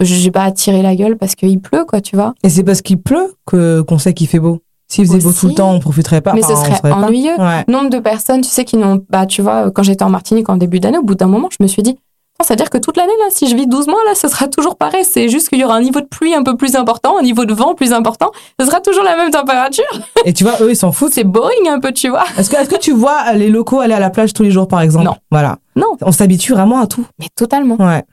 J'ai 0.00 0.30
pas 0.30 0.44
à 0.44 0.52
tirer 0.52 0.82
la 0.82 0.96
gueule 0.96 1.16
parce 1.18 1.34
qu'il 1.34 1.60
pleut, 1.60 1.84
quoi, 1.84 2.00
tu 2.00 2.16
vois. 2.16 2.34
Et 2.42 2.48
c'est 2.48 2.62
parce 2.64 2.80
qu'il 2.80 3.00
pleut 3.00 3.34
que 3.46 3.82
qu'on 3.82 3.98
sait 3.98 4.14
qu'il 4.14 4.28
fait 4.28 4.38
beau. 4.38 4.60
S'il 4.88 5.06
faisait 5.06 5.18
beau 5.18 5.32
tout 5.32 5.48
le 5.48 5.54
temps, 5.54 5.72
on 5.72 5.80
profiterait 5.80 6.20
pas. 6.20 6.32
Mais 6.34 6.42
ce 6.42 6.52
Enfin, 6.52 6.64
serait 6.76 6.80
pas. 6.90 6.94
ennuyeux. 6.94 7.36
Ouais. 7.38 7.64
Nombre 7.68 7.90
de 7.90 7.98
personnes, 7.98 8.40
tu 8.42 8.48
sais, 8.48 8.64
qui 8.64 8.76
n'ont, 8.76 9.04
bah, 9.10 9.26
tu 9.26 9.42
vois, 9.42 9.70
quand 9.70 9.82
j'étais 9.82 10.04
en 10.04 10.10
Martinique 10.10 10.48
en 10.48 10.56
début 10.56 10.80
d'année, 10.80 10.98
au 10.98 11.02
bout 11.02 11.14
d'un 11.14 11.26
moment, 11.26 11.48
je 11.50 11.62
me 11.62 11.68
suis 11.68 11.82
dit, 11.82 11.98
ça 12.42 12.54
veut 12.54 12.56
dire 12.56 12.68
que 12.70 12.78
toute 12.78 12.96
l'année, 12.96 13.12
là, 13.20 13.26
si 13.30 13.48
je 13.48 13.54
vis 13.54 13.66
12 13.66 13.86
mois, 13.86 14.00
là, 14.06 14.14
ce 14.14 14.26
sera 14.28 14.48
toujours 14.48 14.76
pareil. 14.76 15.04
C'est 15.04 15.28
juste 15.28 15.48
qu'il 15.48 15.58
y 15.58 15.64
aura 15.64 15.76
un 15.76 15.80
niveau 15.80 16.00
de 16.00 16.06
pluie 16.06 16.34
un 16.34 16.42
peu 16.42 16.56
plus 16.56 16.74
important, 16.74 17.16
un 17.18 17.22
niveau 17.22 17.44
de 17.44 17.54
vent 17.54 17.74
plus 17.74 17.92
important. 17.92 18.32
Ce 18.58 18.66
sera 18.66 18.80
toujours 18.80 19.04
la 19.04 19.16
même 19.16 19.30
température. 19.30 19.84
Et 20.24 20.32
tu 20.32 20.42
vois, 20.44 20.54
eux, 20.60 20.70
ils 20.70 20.76
s'en 20.76 20.90
foutent. 20.92 21.14
C'est 21.14 21.24
boring 21.24 21.68
un 21.68 21.78
peu, 21.80 21.92
tu 21.92 22.08
vois. 22.08 22.24
Est-ce 22.36 22.50
que, 22.50 22.56
est-ce 22.56 22.68
que 22.68 22.78
tu 22.78 22.92
vois 22.92 23.32
les 23.34 23.48
locaux 23.50 23.80
aller 23.80 23.94
à 23.94 24.00
la 24.00 24.10
plage 24.10 24.32
tous 24.32 24.42
les 24.42 24.50
jours, 24.50 24.66
par 24.66 24.80
exemple? 24.80 25.04
Non. 25.06 25.14
Voilà. 25.30 25.58
Non. 25.76 25.96
On 26.02 26.12
s'habitue 26.12 26.52
vraiment 26.52 26.80
à 26.80 26.86
tout. 26.86 27.06
Mais 27.20 27.26
totalement. 27.36 27.76
Ouais. 27.78 28.04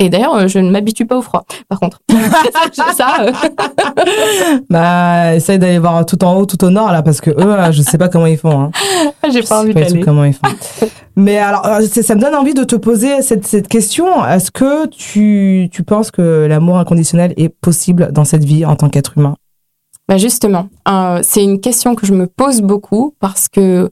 Et 0.00 0.08
d'ailleurs, 0.08 0.34
euh, 0.34 0.48
je 0.48 0.58
ne 0.58 0.70
m'habitue 0.70 1.06
pas 1.06 1.16
au 1.16 1.22
froid. 1.22 1.44
Par 1.68 1.78
contre, 1.78 2.00
ça, 2.72 3.14
euh, 3.20 3.32
Bah, 4.70 5.34
essaye 5.36 5.58
d'aller 5.58 5.78
voir 5.78 6.04
tout 6.04 6.22
en 6.24 6.34
haut, 6.36 6.46
tout 6.46 6.62
au 6.64 6.70
nord, 6.70 6.90
là, 6.90 7.02
parce 7.02 7.20
que 7.20 7.30
eux, 7.30 7.36
euh, 7.38 7.70
je 7.72 7.82
sais 7.82 7.98
pas 7.98 8.08
comment 8.08 8.26
ils 8.26 8.36
font. 8.38 8.60
Hein. 8.60 8.70
j'ai 9.30 9.42
Je 9.42 9.46
pas 9.48 9.60
envie 9.60 9.72
pas 9.72 9.80
du 9.80 9.86
tout 9.86 9.92
d'aller. 9.92 10.04
comment 10.04 10.24
ils 10.24 10.32
font. 10.34 10.48
Mais 11.16 11.38
alors, 11.38 11.64
euh, 11.66 11.80
ça 11.86 12.14
me 12.16 12.20
donne 12.20 12.34
envie 12.34 12.54
de 12.54 12.64
te 12.64 12.74
poser 12.74 13.22
cette, 13.22 13.46
cette 13.46 13.68
question. 13.68 14.24
Est-ce 14.26 14.50
que 14.50 14.86
tu, 14.88 15.68
tu 15.70 15.84
penses 15.84 16.10
que 16.10 16.46
l'amour 16.48 16.78
inconditionnel 16.78 17.32
est 17.36 17.48
possible 17.48 18.10
dans 18.10 18.24
cette 18.24 18.44
vie 18.44 18.64
en 18.64 18.74
tant 18.74 18.88
qu'être 18.88 19.16
humain? 19.16 19.36
Bah 20.08 20.18
justement, 20.18 20.68
euh, 20.88 21.20
c'est 21.22 21.42
une 21.42 21.60
question 21.60 21.94
que 21.94 22.04
je 22.06 22.12
me 22.12 22.26
pose 22.26 22.60
beaucoup 22.60 23.14
parce 23.20 23.48
que, 23.48 23.90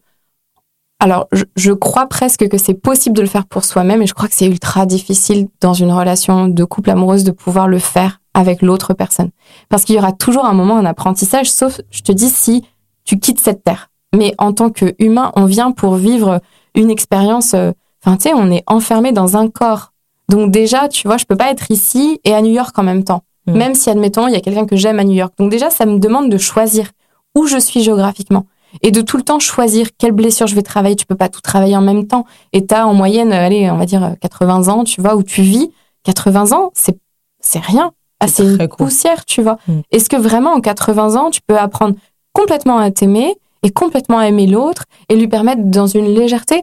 alors, 1.02 1.26
je, 1.32 1.42
je 1.56 1.72
crois 1.72 2.06
presque 2.06 2.48
que 2.48 2.58
c'est 2.58 2.74
possible 2.74 3.16
de 3.16 3.22
le 3.22 3.26
faire 3.26 3.44
pour 3.44 3.64
soi-même 3.64 4.02
et 4.02 4.06
je 4.06 4.14
crois 4.14 4.28
que 4.28 4.34
c'est 4.36 4.46
ultra 4.46 4.86
difficile 4.86 5.48
dans 5.60 5.74
une 5.74 5.90
relation 5.90 6.46
de 6.46 6.64
couple 6.64 6.90
amoureuse 6.90 7.24
de 7.24 7.32
pouvoir 7.32 7.66
le 7.66 7.80
faire 7.80 8.20
avec 8.34 8.62
l'autre 8.62 8.94
personne. 8.94 9.30
Parce 9.68 9.84
qu'il 9.84 9.96
y 9.96 9.98
aura 9.98 10.12
toujours 10.12 10.44
un 10.44 10.52
moment, 10.52 10.76
un 10.76 10.84
apprentissage, 10.84 11.50
sauf, 11.50 11.80
je 11.90 12.02
te 12.02 12.12
dis, 12.12 12.28
si 12.28 12.62
tu 13.04 13.18
quittes 13.18 13.40
cette 13.40 13.64
terre. 13.64 13.90
Mais 14.14 14.32
en 14.38 14.52
tant 14.52 14.70
qu'humain, 14.70 15.32
on 15.34 15.44
vient 15.44 15.72
pour 15.72 15.96
vivre 15.96 16.40
une 16.76 16.88
expérience, 16.88 17.54
euh, 17.54 17.72
enfin, 18.00 18.16
tu 18.16 18.28
sais, 18.28 18.34
on 18.36 18.52
est 18.52 18.62
enfermé 18.68 19.10
dans 19.10 19.36
un 19.36 19.48
corps. 19.48 19.92
Donc 20.28 20.52
déjà, 20.52 20.86
tu 20.86 21.08
vois, 21.08 21.16
je 21.16 21.24
peux 21.24 21.36
pas 21.36 21.50
être 21.50 21.72
ici 21.72 22.20
et 22.22 22.32
à 22.32 22.42
New 22.42 22.52
York 22.52 22.78
en 22.78 22.84
même 22.84 23.02
temps. 23.02 23.22
Mm. 23.48 23.56
Même 23.56 23.74
si, 23.74 23.90
admettons, 23.90 24.28
il 24.28 24.34
y 24.34 24.36
a 24.36 24.40
quelqu'un 24.40 24.66
que 24.66 24.76
j'aime 24.76 25.00
à 25.00 25.04
New 25.04 25.16
York. 25.16 25.34
Donc 25.36 25.50
déjà, 25.50 25.68
ça 25.68 25.84
me 25.84 25.98
demande 25.98 26.30
de 26.30 26.38
choisir 26.38 26.92
où 27.34 27.48
je 27.48 27.58
suis 27.58 27.82
géographiquement. 27.82 28.46
Et 28.80 28.90
de 28.90 29.02
tout 29.02 29.16
le 29.18 29.22
temps 29.22 29.38
choisir 29.38 29.88
quelle 29.98 30.12
blessure 30.12 30.46
je 30.46 30.54
vais 30.54 30.62
travailler. 30.62 30.96
Tu 30.96 31.04
peux 31.06 31.14
pas 31.16 31.28
tout 31.28 31.40
travailler 31.42 31.76
en 31.76 31.82
même 31.82 32.06
temps. 32.06 32.24
Et 32.52 32.64
t'as 32.64 32.84
en 32.86 32.94
moyenne, 32.94 33.32
allez, 33.32 33.70
on 33.70 33.76
va 33.76 33.84
dire 33.86 34.14
80 34.20 34.68
ans, 34.68 34.84
tu 34.84 35.00
vois, 35.00 35.14
où 35.14 35.22
tu 35.22 35.42
vis. 35.42 35.70
80 36.04 36.52
ans, 36.52 36.70
c'est, 36.74 36.96
c'est 37.40 37.58
rien. 37.60 37.92
Ah, 38.20 38.28
c'est 38.28 38.44
une 38.44 38.68
poussière, 38.68 39.24
tu 39.24 39.42
vois. 39.42 39.58
Mm. 39.68 39.80
Est-ce 39.90 40.08
que 40.08 40.16
vraiment 40.16 40.52
en 40.52 40.60
80 40.60 41.16
ans, 41.16 41.30
tu 41.30 41.40
peux 41.46 41.58
apprendre 41.58 41.96
complètement 42.32 42.78
à 42.78 42.90
t'aimer 42.90 43.34
et 43.62 43.70
complètement 43.70 44.18
à 44.18 44.26
aimer 44.28 44.46
l'autre 44.46 44.84
et 45.08 45.16
lui 45.16 45.28
permettre 45.28 45.62
dans 45.64 45.86
une 45.86 46.06
légèreté? 46.06 46.62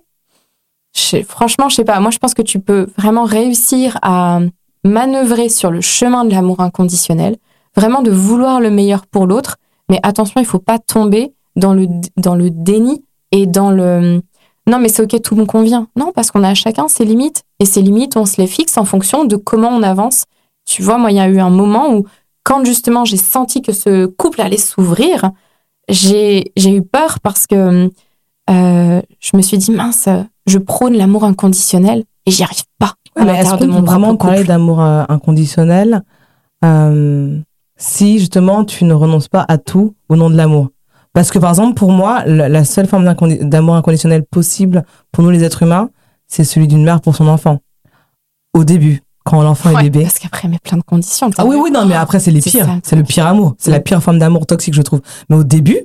Je 0.95 1.01
sais- 1.01 1.23
Franchement, 1.23 1.69
je 1.69 1.75
sais 1.75 1.83
pas. 1.85 1.99
Moi, 1.99 2.11
je 2.11 2.17
pense 2.17 2.33
que 2.33 2.41
tu 2.41 2.59
peux 2.59 2.87
vraiment 2.97 3.23
réussir 3.25 3.97
à 4.01 4.39
manœuvrer 4.83 5.49
sur 5.49 5.69
le 5.71 5.81
chemin 5.81 6.25
de 6.25 6.31
l'amour 6.31 6.61
inconditionnel, 6.61 7.35
vraiment 7.75 8.01
de 8.01 8.11
vouloir 8.11 8.59
le 8.59 8.71
meilleur 8.71 9.05
pour 9.05 9.27
l'autre. 9.27 9.57
Mais 9.89 9.99
attention, 10.03 10.39
il 10.39 10.45
faut 10.45 10.59
pas 10.59 10.79
tomber 10.79 11.33
dans 11.55 11.73
le, 11.73 11.87
dans 12.17 12.35
le 12.35 12.49
déni 12.49 13.03
et 13.31 13.45
dans 13.45 13.71
le 13.71 14.21
non, 14.69 14.77
mais 14.79 14.89
c'est 14.89 15.01
ok, 15.01 15.19
tout 15.21 15.35
me 15.35 15.45
convient. 15.45 15.87
Non, 15.95 16.11
parce 16.13 16.29
qu'on 16.29 16.43
a 16.43 16.53
chacun 16.53 16.87
ses 16.87 17.03
limites. 17.03 17.43
Et 17.59 17.65
ces 17.65 17.81
limites, 17.81 18.15
on 18.17 18.25
se 18.25 18.39
les 18.39 18.45
fixe 18.45 18.77
en 18.77 18.85
fonction 18.85 19.25
de 19.25 19.35
comment 19.35 19.69
on 19.69 19.81
avance. 19.81 20.25
Tu 20.65 20.83
vois, 20.83 20.99
moi, 20.99 21.11
il 21.11 21.17
y 21.17 21.19
a 21.19 21.27
eu 21.27 21.39
un 21.39 21.49
moment 21.49 21.95
où, 21.95 22.05
quand 22.43 22.63
justement 22.63 23.03
j'ai 23.03 23.17
senti 23.17 23.61
que 23.63 23.73
ce 23.73 24.05
couple 24.05 24.41
allait 24.41 24.57
s'ouvrir, 24.57 25.31
j'ai 25.89 26.51
eu 26.55 26.81
peur 26.83 27.19
parce 27.19 27.47
que 27.47 27.89
euh, 28.49 29.01
je 29.19 29.37
me 29.37 29.41
suis 29.41 29.57
dit, 29.57 29.71
mince, 29.71 30.07
je 30.45 30.57
prône 30.59 30.95
l'amour 30.95 31.23
inconditionnel 31.23 32.03
et 32.25 32.31
j'y 32.31 32.43
arrive 32.43 32.63
pas 32.77 32.93
à 33.15 33.25
Mais 33.25 33.31
est-ce 33.33 33.51
l'intérieur 33.51 33.59
de 33.59 33.65
mon 33.65 33.81
vraiment 33.81 34.15
parler 34.15 34.43
d'amour 34.43 34.81
euh, 34.81 35.03
inconditionnel 35.09 36.03
euh, 36.63 37.39
si 37.77 38.19
justement 38.19 38.65
tu 38.65 38.85
ne 38.85 38.93
renonces 38.93 39.29
pas 39.29 39.45
à 39.47 39.57
tout 39.57 39.95
au 40.09 40.15
nom 40.15 40.29
de 40.29 40.35
l'amour? 40.35 40.69
Parce 41.13 41.31
que 41.31 41.39
par 41.39 41.49
exemple, 41.49 41.73
pour 41.75 41.91
moi, 41.91 42.23
la, 42.25 42.49
la 42.49 42.63
seule 42.63 42.87
forme 42.87 43.03
d'amour 43.41 43.75
inconditionnel 43.75 44.23
possible 44.23 44.83
pour 45.11 45.23
nous 45.23 45.29
les 45.31 45.43
êtres 45.43 45.63
humains, 45.63 45.89
c'est 46.27 46.43
celui 46.43 46.67
d'une 46.67 46.83
mère 46.83 47.01
pour 47.01 47.15
son 47.15 47.27
enfant. 47.27 47.59
Au 48.53 48.63
début, 48.63 49.01
quand 49.25 49.41
l'enfant 49.41 49.71
Ouais, 49.73 49.81
est 49.81 49.89
bébé. 49.89 50.03
Parce 50.03 50.19
qu'après, 50.19 50.47
il 50.47 50.55
a 50.55 50.59
plein 50.59 50.77
de 50.77 50.83
conditions. 50.83 51.29
Ah 51.37 51.45
oui, 51.45 51.55
oui, 51.61 51.71
non, 51.71 51.85
mais 51.85 51.95
après, 51.95 52.19
c'est 52.19 52.31
les 52.31 52.41
pires. 52.41 52.67
C'est 52.83 52.95
le 52.95 53.03
pire 53.03 53.25
amour. 53.27 53.55
C'est 53.57 53.71
la 53.71 53.79
pire 53.79 54.01
forme 54.01 54.19
d'amour 54.19 54.45
toxique, 54.45 54.73
je 54.73 54.81
trouve. 54.81 55.01
Mais 55.29 55.35
au 55.35 55.43
début, 55.43 55.77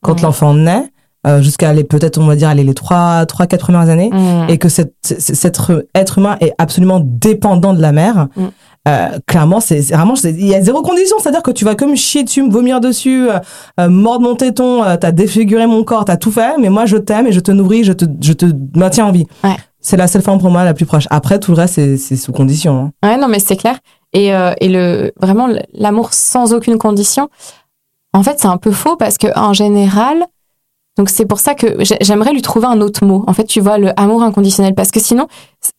quand 0.00 0.14
Ouais. 0.14 0.22
l'enfant 0.22 0.54
naît, 0.54 0.90
euh, 1.28 1.42
jusqu'à 1.42 1.72
les 1.72 1.84
peut-être, 1.84 2.18
on 2.18 2.26
va 2.26 2.34
dire, 2.36 2.48
aller 2.48 2.64
les 2.64 2.74
trois, 2.74 3.26
trois, 3.26 3.46
quatre 3.46 3.60
premières 3.62 3.88
années, 3.88 4.10
Mm. 4.12 4.48
et 4.48 4.58
que 4.58 4.68
cet, 4.68 4.94
cet 5.02 5.60
être, 5.94 6.18
humain 6.18 6.36
est 6.40 6.52
absolument 6.58 7.00
dépendant 7.04 7.74
de 7.74 7.80
la 7.82 7.92
mère, 7.92 8.28
Mm. 8.36 8.44
euh, 8.88 9.08
clairement, 9.26 9.60
c'est 9.60 9.80
vraiment, 9.94 10.14
il 10.24 10.46
y 10.46 10.54
a 10.54 10.62
zéro 10.62 10.80
condition. 10.82 11.16
C'est-à-dire 11.20 11.42
que 11.42 11.50
tu 11.50 11.64
vas 11.64 11.74
comme 11.74 11.94
chier 11.96 12.24
dessus, 12.24 12.42
me 12.42 12.50
vomir 12.50 12.80
dessus, 12.80 13.28
euh, 13.28 13.38
euh, 13.80 13.88
mordre 13.88 14.24
mon 14.28 14.34
téton, 14.34 14.82
euh, 14.82 14.96
t'as 14.96 15.12
défiguré 15.12 15.66
mon 15.66 15.84
corps, 15.84 16.04
t'as 16.06 16.16
tout 16.16 16.32
fait, 16.32 16.56
mais 16.58 16.70
moi, 16.70 16.86
je 16.86 16.96
t'aime 16.96 17.26
et 17.26 17.32
je 17.32 17.40
te 17.40 17.50
nourris, 17.52 17.84
je 17.84 17.92
te, 17.92 18.04
je 18.22 18.32
te 18.32 18.46
maintiens 18.74 19.06
en 19.06 19.12
vie. 19.12 19.26
Ouais. 19.44 19.56
C'est 19.80 19.96
la 19.96 20.08
seule 20.08 20.22
forme 20.22 20.40
pour 20.40 20.50
moi 20.50 20.64
la 20.64 20.74
plus 20.74 20.86
proche. 20.86 21.04
Après, 21.10 21.38
tout 21.38 21.52
le 21.52 21.58
reste, 21.58 21.74
c'est- 21.98 22.16
sous 22.16 22.32
condition. 22.32 22.90
hein. 23.02 23.06
Ouais, 23.08 23.16
non, 23.16 23.28
mais 23.28 23.38
c'est 23.38 23.56
clair. 23.56 23.76
Et, 24.12 24.28
et 24.28 24.68
le, 24.68 25.12
vraiment, 25.20 25.48
l'amour 25.74 26.12
sans 26.14 26.52
aucune 26.54 26.78
condition, 26.78 27.28
en 28.14 28.22
fait, 28.22 28.36
c'est 28.40 28.48
un 28.48 28.56
peu 28.56 28.72
faux 28.72 28.96
parce 28.96 29.18
que 29.18 29.26
en 29.38 29.52
général, 29.52 30.24
donc 30.98 31.08
c'est 31.08 31.24
pour 31.24 31.38
ça 31.40 31.54
que 31.54 31.82
j'ai- 31.84 31.96
j'aimerais 32.02 32.32
lui 32.32 32.42
trouver 32.42 32.66
un 32.66 32.80
autre 32.82 33.04
mot. 33.06 33.24
En 33.26 33.32
fait, 33.32 33.44
tu 33.44 33.60
vois, 33.60 33.78
le 33.78 33.98
amour 33.98 34.22
inconditionnel. 34.22 34.74
Parce 34.74 34.90
que 34.90 35.00
sinon, 35.00 35.28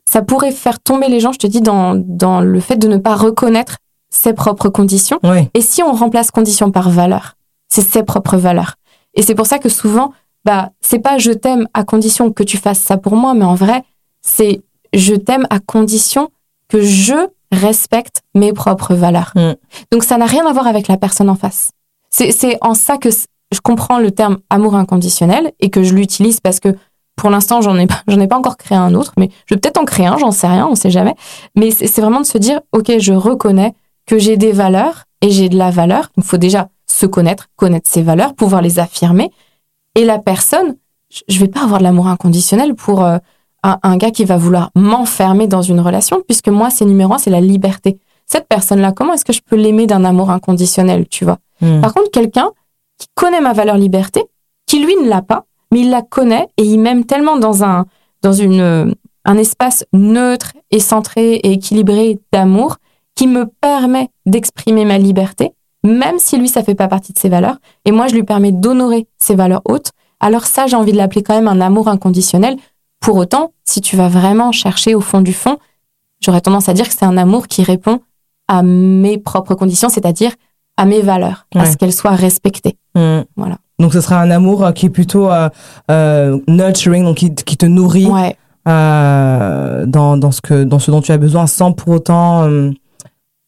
ça 0.06 0.22
pourrait 0.24 0.52
faire 0.52 0.80
tomber 0.80 1.10
les 1.10 1.20
gens, 1.20 1.32
je 1.34 1.38
te 1.40 1.46
dis, 1.48 1.62
dans, 1.62 1.94
dans 1.96 2.40
le 2.42 2.60
fait 2.60 2.78
de 2.78 2.88
ne 2.88 2.98
pas 2.98 3.16
reconnaître 3.16 3.78
ses 4.10 4.34
propres 4.34 4.70
conditions. 4.70 5.20
Oui. 5.24 5.50
Et 5.54 5.62
si 5.62 5.84
on 5.84 5.92
remplace 5.94 6.32
condition 6.32 6.72
par 6.72 6.90
valeur, 6.90 7.36
c'est 7.68 7.82
ses 7.88 8.02
propres 8.04 8.38
valeurs. 8.38 8.76
Et 9.14 9.22
c'est 9.22 9.36
pour 9.36 9.46
ça 9.46 9.60
que 9.60 9.70
souvent, 9.70 10.14
bah, 10.46 10.70
c'est 10.82 11.00
pas 11.00 11.18
je 11.18 11.32
t'aime 11.32 11.68
à 11.74 11.84
condition 11.84 12.32
que 12.32 12.44
tu 12.44 12.58
fasses 12.58 12.80
ça 12.80 12.98
pour 12.98 13.16
moi, 13.16 13.34
mais 13.36 13.46
en 13.46 13.56
vrai, 13.56 13.84
c'est 14.22 14.62
je 14.94 15.14
t'aime 15.14 15.46
à 15.52 15.60
condition 15.60 16.30
que 16.70 16.82
je 16.82 17.14
respecte 17.52 18.22
mes 18.36 18.54
propres 18.54 18.94
valeurs. 18.96 19.32
Mm. 19.36 19.54
Donc 19.92 20.04
ça 20.04 20.18
n'a 20.18 20.26
rien 20.26 20.46
à 20.48 20.54
voir 20.54 20.66
avec 20.68 20.88
la 20.88 20.98
personne 20.98 21.30
en 21.30 21.36
face. 21.36 21.72
C'est 22.10 22.32
c'est 22.32 22.58
en 22.62 22.74
ça 22.74 22.98
que 22.98 23.10
je 23.54 23.60
comprends 23.62 24.00
le 24.00 24.12
terme 24.12 24.38
amour 24.50 24.76
inconditionnel 24.76 25.52
et 25.60 25.70
que 25.70 25.84
je 25.84 25.94
l'utilise 25.94 26.40
parce 26.40 26.60
que 26.60 26.76
pour 27.16 27.30
l'instant, 27.30 27.62
j'en 27.62 27.78
ai 27.78 27.86
pas, 27.88 28.02
j'en 28.08 28.20
ai 28.20 28.28
pas 28.28 28.38
encore 28.38 28.56
créé 28.58 28.78
un 28.78 28.94
autre, 28.96 29.14
mais 29.18 29.30
je 29.46 29.54
vais 29.56 29.60
peut-être 29.60 29.78
en 29.80 29.86
créer 29.86 30.06
un, 30.06 30.18
j'en 30.18 30.32
sais 30.32 30.48
rien, 30.48 30.68
on 30.68 30.76
sait 30.76 30.92
jamais. 30.92 31.16
Mais 31.56 31.72
c'est 31.72 32.00
vraiment 32.00 32.22
de 32.22 32.26
se 32.26 32.38
dire, 32.38 32.62
ok, 32.72 32.94
je 33.00 33.12
reconnais 33.14 33.74
que 34.06 34.18
j'ai 34.18 34.38
des 34.38 34.52
valeurs 34.54 35.04
et 35.22 35.30
j'ai 35.30 35.50
de 35.50 35.58
la 35.58 35.70
valeur. 35.70 36.10
Il 36.18 36.24
faut 36.24 36.38
déjà 36.38 36.70
se 36.88 37.06
connaître, 37.06 37.48
connaître 37.58 37.90
ses 37.90 38.02
valeurs, 38.04 38.34
pouvoir 38.36 38.62
les 38.62 38.80
affirmer. 38.80 39.32
Et 39.96 40.06
la 40.06 40.18
personne, 40.18 40.76
je- 41.28 41.40
vais 41.40 41.48
pas 41.50 41.64
avoir 41.64 41.80
de 41.80 41.84
l'amour 41.84 42.08
inconditionnel 42.08 42.74
pour 42.76 43.04
euh, 43.04 43.18
un, 43.64 43.78
un 43.84 43.98
gars 43.98 44.12
qui 44.12 44.24
va 44.24 44.38
vouloir 44.38 44.72
m'enfermer 44.76 45.48
dans 45.48 45.62
une 45.62 45.82
relation, 45.82 46.22
puisque 46.26 46.48
moi, 46.48 46.70
c'est 46.70 46.86
numéro 46.86 47.14
un, 47.14 47.18
c'est 47.18 47.30
la 47.32 47.42
liberté. 47.42 48.00
Cette 48.26 48.48
personne-là, 48.48 48.94
comment 48.94 49.14
est-ce 49.14 49.26
que 49.26 49.34
je 49.34 49.42
peux 49.46 49.56
l'aimer 49.58 49.88
d'un 49.88 50.06
amour 50.06 50.32
inconditionnel, 50.32 51.06
tu 51.10 51.26
vois? 51.26 51.40
Mm. 51.62 51.82
Par 51.82 51.94
contre, 51.94 52.12
quelqu'un 52.12 52.50
qui 53.00 53.08
connaît 53.16 53.42
ma 53.42 53.54
valeur 53.54 53.78
liberté, 53.78 54.24
qui 54.68 54.86
lui 54.86 54.96
ne 54.98 55.10
l'a 55.10 55.24
pas, 55.24 55.46
mais 55.72 55.80
il 55.80 55.90
la 55.90 56.04
connaît 56.04 56.48
et 56.58 56.64
il 56.64 56.80
m'aime 56.80 57.06
tellement 57.06 57.38
dans 57.38 57.64
un 57.64 57.86
dans 58.22 58.34
une 58.34 58.94
un 59.26 59.38
espace 59.38 59.86
neutre 59.94 60.54
et 60.72 60.80
centré 60.80 61.36
et 61.36 61.54
équilibré 61.54 62.20
d'amour 62.32 62.78
qui 63.16 63.28
me 63.28 63.46
permet 63.46 64.10
d'exprimer 64.26 64.86
ma 64.86 64.98
liberté, 64.98 65.54
même 65.84 66.20
si 66.20 66.38
lui 66.38 66.48
ça 66.48 66.64
fait 66.64 66.76
pas 66.76 66.88
partie 66.88 67.14
de 67.14 67.20
ses 67.20 67.30
valeurs, 67.30 67.58
et 67.86 67.92
moi 67.92 68.08
je 68.08 68.16
lui 68.16 68.24
permets 68.24 68.52
d'honorer 68.52 69.08
ses 69.18 69.36
valeurs 69.36 69.62
hautes. 69.66 69.92
Alors 70.20 70.46
ça, 70.46 70.68
j'ai 70.68 70.76
envie 70.76 70.92
de 70.92 70.98
l'appeler 70.98 71.24
quand 71.24 71.36
même 71.36 71.48
un 71.48 71.62
amour 71.62 71.88
inconditionnel. 71.88 72.58
Pour 73.00 73.16
autant, 73.18 73.54
si 73.64 73.82
tu 73.82 73.96
vas 73.96 74.10
vraiment 74.10 74.52
chercher 74.52 74.96
au 74.96 75.02
fond 75.02 75.22
du 75.22 75.34
fond, 75.34 75.58
j'aurais 76.22 76.42
tendance 76.42 76.68
à 76.68 76.74
dire 76.74 76.88
que 76.88 76.94
c'est 76.94 77.06
un 77.06 77.18
amour 77.18 77.48
qui 77.48 77.64
répond 77.64 78.02
à 78.48 78.64
mes 78.64 79.18
propres 79.18 79.56
conditions, 79.56 79.90
c'est-à-dire 79.90 80.34
à 80.80 80.86
mes 80.86 81.02
valeurs, 81.02 81.46
à 81.56 81.66
ce 81.66 81.76
qu'elles 81.76 81.94
soient 81.94 82.16
respectées. 82.16 82.78
Mm. 82.96 83.22
Voilà. 83.36 83.58
Donc, 83.80 83.94
ce 83.94 84.02
sera 84.02 84.22
un 84.22 84.32
amour 84.32 84.64
euh, 84.64 84.72
qui 84.72 84.86
est 84.86 84.90
plutôt 84.90 85.30
euh, 85.30 85.50
euh, 85.92 86.40
nurturing, 86.48 87.04
donc 87.04 87.18
qui, 87.18 87.36
qui 87.36 87.58
te 87.58 87.66
nourrit 87.66 88.06
Ouais, 88.08 88.36
euh, 88.68 89.86
dans, 89.86 90.16
dans, 90.16 90.32
ce 90.32 90.42
que, 90.42 90.64
dans 90.64 90.80
ce 90.80 90.90
dont 90.90 91.02
tu 91.02 91.12
as 91.12 91.18
besoin 91.18 91.48
sans 91.48 91.74
pour 91.74 91.90
autant 91.90 92.48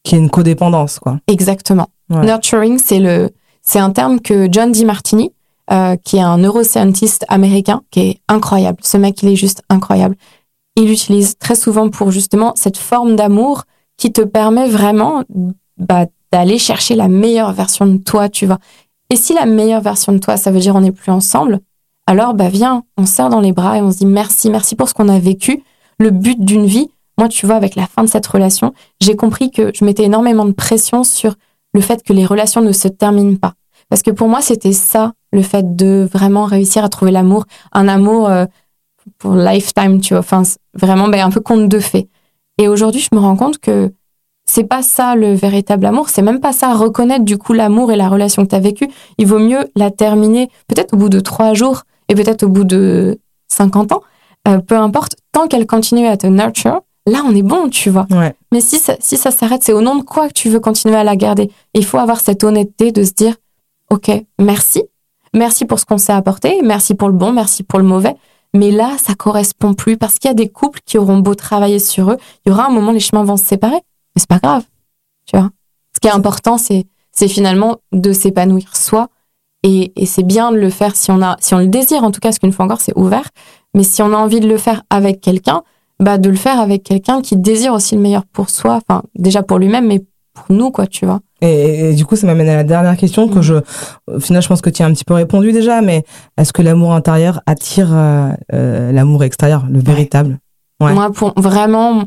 qu'il 0.03 0.17
y 0.17 0.21
ait 0.21 0.23
une 0.23 0.29
codépendance. 0.29 0.99
Quoi. 0.99 1.19
exactement. 1.27 1.87
Ouais. 2.09 2.25
Nurturing, 2.25 2.79
c'est 2.79 2.99
le, 2.99 3.29
c'est 3.61 3.79
un 3.79 3.91
terme 3.91 4.19
que 4.19 4.49
John 4.51 4.73
DiMartini, 4.73 5.31
euh, 5.71 5.95
qui 5.95 6.17
est 6.17 6.21
un 6.21 6.37
neuroscientiste 6.37 7.23
américain, 7.29 7.81
qui 7.91 7.99
est 8.01 8.19
incroyable. 8.27 8.79
Ce 8.81 8.97
mec, 8.97 9.23
il 9.23 9.29
est 9.29 9.37
juste 9.37 9.63
incroyable. 9.69 10.15
Il 10.75 10.87
l'utilise 10.87 11.37
très 11.37 11.55
souvent 11.55 11.89
pour 11.89 12.11
justement 12.11 12.51
cette 12.55 12.77
forme 12.77 13.15
d'amour 13.15 13.63
qui 13.95 14.11
te 14.11 14.21
permet 14.21 14.67
vraiment 14.67 15.23
bah, 15.77 16.07
d'aller 16.31 16.57
chercher 16.57 16.95
la 16.95 17.07
meilleure 17.07 17.51
version 17.53 17.85
de 17.85 17.97
toi, 17.97 18.29
tu 18.29 18.45
vois. 18.45 18.59
Et 19.09 19.15
si 19.15 19.33
la 19.33 19.45
meilleure 19.45 19.81
version 19.81 20.13
de 20.13 20.19
toi, 20.19 20.37
ça 20.37 20.51
veut 20.51 20.59
dire 20.59 20.75
on 20.75 20.81
n'est 20.81 20.91
plus 20.91 21.11
ensemble, 21.11 21.59
alors 22.07 22.33
bah 22.33 22.49
viens, 22.49 22.83
on 22.97 23.05
se 23.05 23.13
serre 23.13 23.29
dans 23.29 23.41
les 23.41 23.51
bras 23.51 23.77
et 23.77 23.81
on 23.81 23.91
se 23.91 23.97
dit 23.97 24.05
merci, 24.05 24.49
merci 24.49 24.75
pour 24.75 24.89
ce 24.89 24.93
qu'on 24.93 25.09
a 25.09 25.19
vécu. 25.19 25.63
Le 25.99 26.09
but 26.09 26.43
d'une 26.43 26.65
vie, 26.65 26.89
moi 27.17 27.27
tu 27.27 27.45
vois, 27.45 27.55
avec 27.55 27.75
la 27.75 27.87
fin 27.87 28.03
de 28.03 28.09
cette 28.09 28.27
relation, 28.27 28.73
j'ai 28.99 29.15
compris 29.15 29.51
que 29.51 29.71
je 29.73 29.85
mettais 29.85 30.03
énormément 30.03 30.45
de 30.45 30.51
pression 30.51 31.03
sur 31.03 31.35
le 31.73 31.81
fait 31.81 32.03
que 32.03 32.13
les 32.13 32.25
relations 32.25 32.61
ne 32.61 32.71
se 32.71 32.87
terminent 32.87 33.37
pas. 33.37 33.53
Parce 33.89 34.01
que 34.01 34.11
pour 34.11 34.29
moi, 34.29 34.41
c'était 34.41 34.73
ça, 34.73 35.13
le 35.33 35.41
fait 35.41 35.75
de 35.75 36.07
vraiment 36.11 36.45
réussir 36.45 36.83
à 36.83 36.89
trouver 36.89 37.11
l'amour, 37.11 37.45
un 37.73 37.87
amour 37.87 38.29
euh, 38.29 38.45
pour 39.17 39.35
lifetime, 39.35 39.99
tu 39.99 40.13
vois, 40.13 40.19
enfin 40.19 40.43
vraiment 40.73 41.09
ben, 41.09 41.25
un 41.25 41.29
peu 41.29 41.41
conte 41.41 41.67
de 41.67 41.79
fées. 41.79 42.07
Et 42.57 42.67
aujourd'hui, 42.67 43.01
je 43.01 43.15
me 43.15 43.21
rends 43.21 43.35
compte 43.35 43.57
que 43.57 43.93
c'est 44.45 44.63
pas 44.63 44.81
ça 44.81 45.15
le 45.15 45.33
véritable 45.33 45.85
amour, 45.85 46.09
c'est 46.09 46.21
même 46.21 46.39
pas 46.39 46.51
ça 46.51 46.73
reconnaître 46.73 47.23
du 47.23 47.37
coup 47.37 47.53
l'amour 47.53 47.91
et 47.91 47.95
la 47.95 48.09
relation 48.09 48.43
que 48.43 48.49
tu 48.49 48.55
as 48.55 48.59
vécue. 48.59 48.89
Il 49.17 49.27
vaut 49.27 49.39
mieux 49.39 49.65
la 49.75 49.91
terminer 49.91 50.49
peut-être 50.67 50.93
au 50.93 50.97
bout 50.97 51.09
de 51.09 51.19
trois 51.19 51.53
jours 51.53 51.83
et 52.09 52.15
peut-être 52.15 52.43
au 52.43 52.49
bout 52.49 52.63
de 52.63 53.19
50 53.47 53.91
ans, 53.93 54.01
euh, 54.47 54.59
peu 54.59 54.75
importe, 54.75 55.15
tant 55.31 55.47
qu'elle 55.47 55.67
continue 55.67 56.07
à 56.07 56.17
te 56.17 56.27
nurture, 56.27 56.81
là 57.07 57.21
on 57.25 57.35
est 57.35 57.43
bon, 57.43 57.69
tu 57.69 57.89
vois. 57.89 58.07
Ouais. 58.11 58.33
Mais 58.51 58.61
si 58.61 58.79
ça, 58.79 58.95
si 58.99 59.17
ça 59.17 59.31
s'arrête, 59.31 59.63
c'est 59.63 59.73
au 59.73 59.81
nom 59.81 59.95
de 59.95 60.03
quoi 60.03 60.27
que 60.27 60.33
tu 60.33 60.49
veux 60.49 60.59
continuer 60.59 60.95
à 60.95 61.03
la 61.03 61.15
garder? 61.15 61.43
Et 61.73 61.79
Il 61.79 61.85
faut 61.85 61.97
avoir 61.97 62.19
cette 62.19 62.43
honnêteté 62.43 62.91
de 62.91 63.03
se 63.03 63.11
dire, 63.11 63.35
ok, 63.89 64.11
merci, 64.39 64.83
merci 65.33 65.65
pour 65.65 65.79
ce 65.79 65.85
qu'on 65.85 65.97
s'est 65.97 66.13
apporté, 66.13 66.59
merci 66.63 66.95
pour 66.95 67.07
le 67.07 67.13
bon, 67.13 67.31
merci 67.31 67.63
pour 67.63 67.79
le 67.79 67.85
mauvais. 67.85 68.15
Mais 68.53 68.71
là, 68.71 68.97
ça 68.97 69.13
correspond 69.13 69.73
plus 69.73 69.97
parce 69.97 70.19
qu'il 70.19 70.27
y 70.27 70.31
a 70.31 70.35
des 70.35 70.49
couples 70.49 70.81
qui 70.85 70.97
auront 70.97 71.19
beau 71.19 71.35
travailler 71.35 71.79
sur 71.79 72.11
eux, 72.11 72.17
il 72.45 72.49
y 72.49 72.51
aura 72.51 72.67
un 72.67 72.69
moment 72.69 72.91
les 72.91 72.99
chemins 72.99 73.23
vont 73.23 73.37
se 73.37 73.45
séparer, 73.45 73.79
mais 74.15 74.19
c'est 74.19 74.29
pas 74.29 74.39
grave, 74.39 74.63
tu 75.25 75.37
vois. 75.37 75.49
Ce 75.95 75.99
qui 75.99 76.07
est 76.07 76.11
important, 76.11 76.57
c'est 76.57 76.85
c'est 77.11 77.27
finalement 77.27 77.77
de 77.91 78.13
s'épanouir 78.13 78.75
soi 78.75 79.09
et, 79.63 79.91
et 80.01 80.05
c'est 80.05 80.23
bien 80.23 80.51
de 80.51 80.57
le 80.57 80.69
faire 80.69 80.95
si 80.95 81.11
on 81.11 81.21
a 81.21 81.35
si 81.39 81.53
on 81.53 81.59
le 81.59 81.67
désire 81.67 82.03
en 82.03 82.11
tout 82.11 82.19
cas, 82.19 82.29
parce 82.29 82.39
qu'une 82.39 82.53
fois 82.53 82.65
encore 82.65 82.81
c'est 82.81 82.97
ouvert. 82.97 83.29
Mais 83.73 83.83
si 83.83 84.01
on 84.01 84.13
a 84.13 84.17
envie 84.17 84.39
de 84.39 84.47
le 84.47 84.57
faire 84.57 84.83
avec 84.89 85.21
quelqu'un, 85.21 85.63
bah 85.99 86.17
de 86.17 86.29
le 86.29 86.35
faire 86.35 86.59
avec 86.59 86.83
quelqu'un 86.83 87.21
qui 87.21 87.37
désire 87.37 87.73
aussi 87.73 87.95
le 87.95 88.01
meilleur 88.01 88.25
pour 88.25 88.49
soi, 88.49 88.75
enfin 88.75 89.03
déjà 89.15 89.43
pour 89.43 89.59
lui-même, 89.59 89.87
mais 89.87 90.03
pour 90.33 90.45
nous 90.49 90.71
quoi, 90.71 90.87
tu 90.87 91.05
vois. 91.05 91.19
Et, 91.41 91.89
et 91.89 91.93
du 91.95 92.05
coup, 92.05 92.15
ça 92.15 92.27
m'amène 92.27 92.47
à 92.49 92.55
la 92.55 92.63
dernière 92.63 92.95
question 92.95 93.27
que 93.27 93.41
je, 93.41 93.55
au 94.07 94.19
final, 94.19 94.41
je 94.41 94.47
pense 94.47 94.61
que 94.61 94.69
tu 94.69 94.83
as 94.83 94.85
un 94.85 94.93
petit 94.93 95.03
peu 95.03 95.15
répondu 95.15 95.51
déjà, 95.51 95.81
mais 95.81 96.03
est-ce 96.37 96.53
que 96.53 96.61
l'amour 96.61 96.93
intérieur 96.93 97.41
attire 97.47 97.89
euh, 97.91 98.29
euh, 98.53 98.91
l'amour 98.91 99.23
extérieur, 99.23 99.65
le 99.67 99.79
véritable? 99.79 100.39
Ouais. 100.79 100.93
Moi, 100.93 101.11
pour 101.11 101.33
vraiment, 101.37 102.03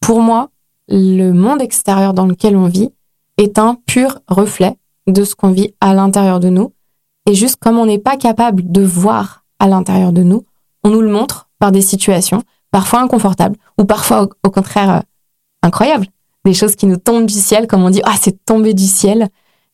pour 0.00 0.20
moi, 0.20 0.50
le 0.88 1.32
monde 1.32 1.60
extérieur 1.60 2.14
dans 2.14 2.26
lequel 2.26 2.56
on 2.56 2.66
vit 2.66 2.90
est 3.36 3.58
un 3.58 3.76
pur 3.86 4.20
reflet 4.28 4.76
de 5.06 5.24
ce 5.24 5.34
qu'on 5.34 5.50
vit 5.50 5.74
à 5.80 5.94
l'intérieur 5.94 6.40
de 6.40 6.48
nous. 6.48 6.72
Et 7.26 7.34
juste 7.34 7.56
comme 7.56 7.78
on 7.78 7.86
n'est 7.86 7.98
pas 7.98 8.16
capable 8.16 8.70
de 8.70 8.82
voir 8.82 9.44
à 9.58 9.68
l'intérieur 9.68 10.12
de 10.12 10.22
nous, 10.22 10.44
on 10.84 10.90
nous 10.90 11.00
le 11.00 11.10
montre 11.10 11.48
par 11.58 11.72
des 11.72 11.82
situations 11.82 12.42
parfois 12.70 13.00
inconfortables 13.00 13.56
ou 13.78 13.84
parfois 13.84 14.28
au, 14.44 14.50
contraire 14.50 14.90
euh, 14.90 15.00
incroyables. 15.62 16.06
Des 16.44 16.54
choses 16.54 16.76
qui 16.76 16.86
nous 16.86 16.96
tombent 16.96 17.26
du 17.26 17.34
ciel, 17.34 17.66
comme 17.66 17.82
on 17.82 17.90
dit, 17.90 18.00
ah, 18.04 18.14
c'est 18.20 18.44
tombé 18.44 18.74
du 18.74 18.86
ciel. 18.86 19.28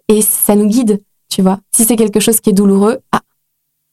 Et 0.09 0.23
ça 0.23 0.57
nous 0.57 0.67
guide, 0.67 1.01
tu 1.29 1.43
vois. 1.43 1.61
Si 1.73 1.85
c'est 1.85 1.97
quelque 1.97 2.21
chose 2.21 2.41
qui 2.41 2.51
est 2.51 2.55
douloureux, 2.55 2.99
ah, 3.13 3.21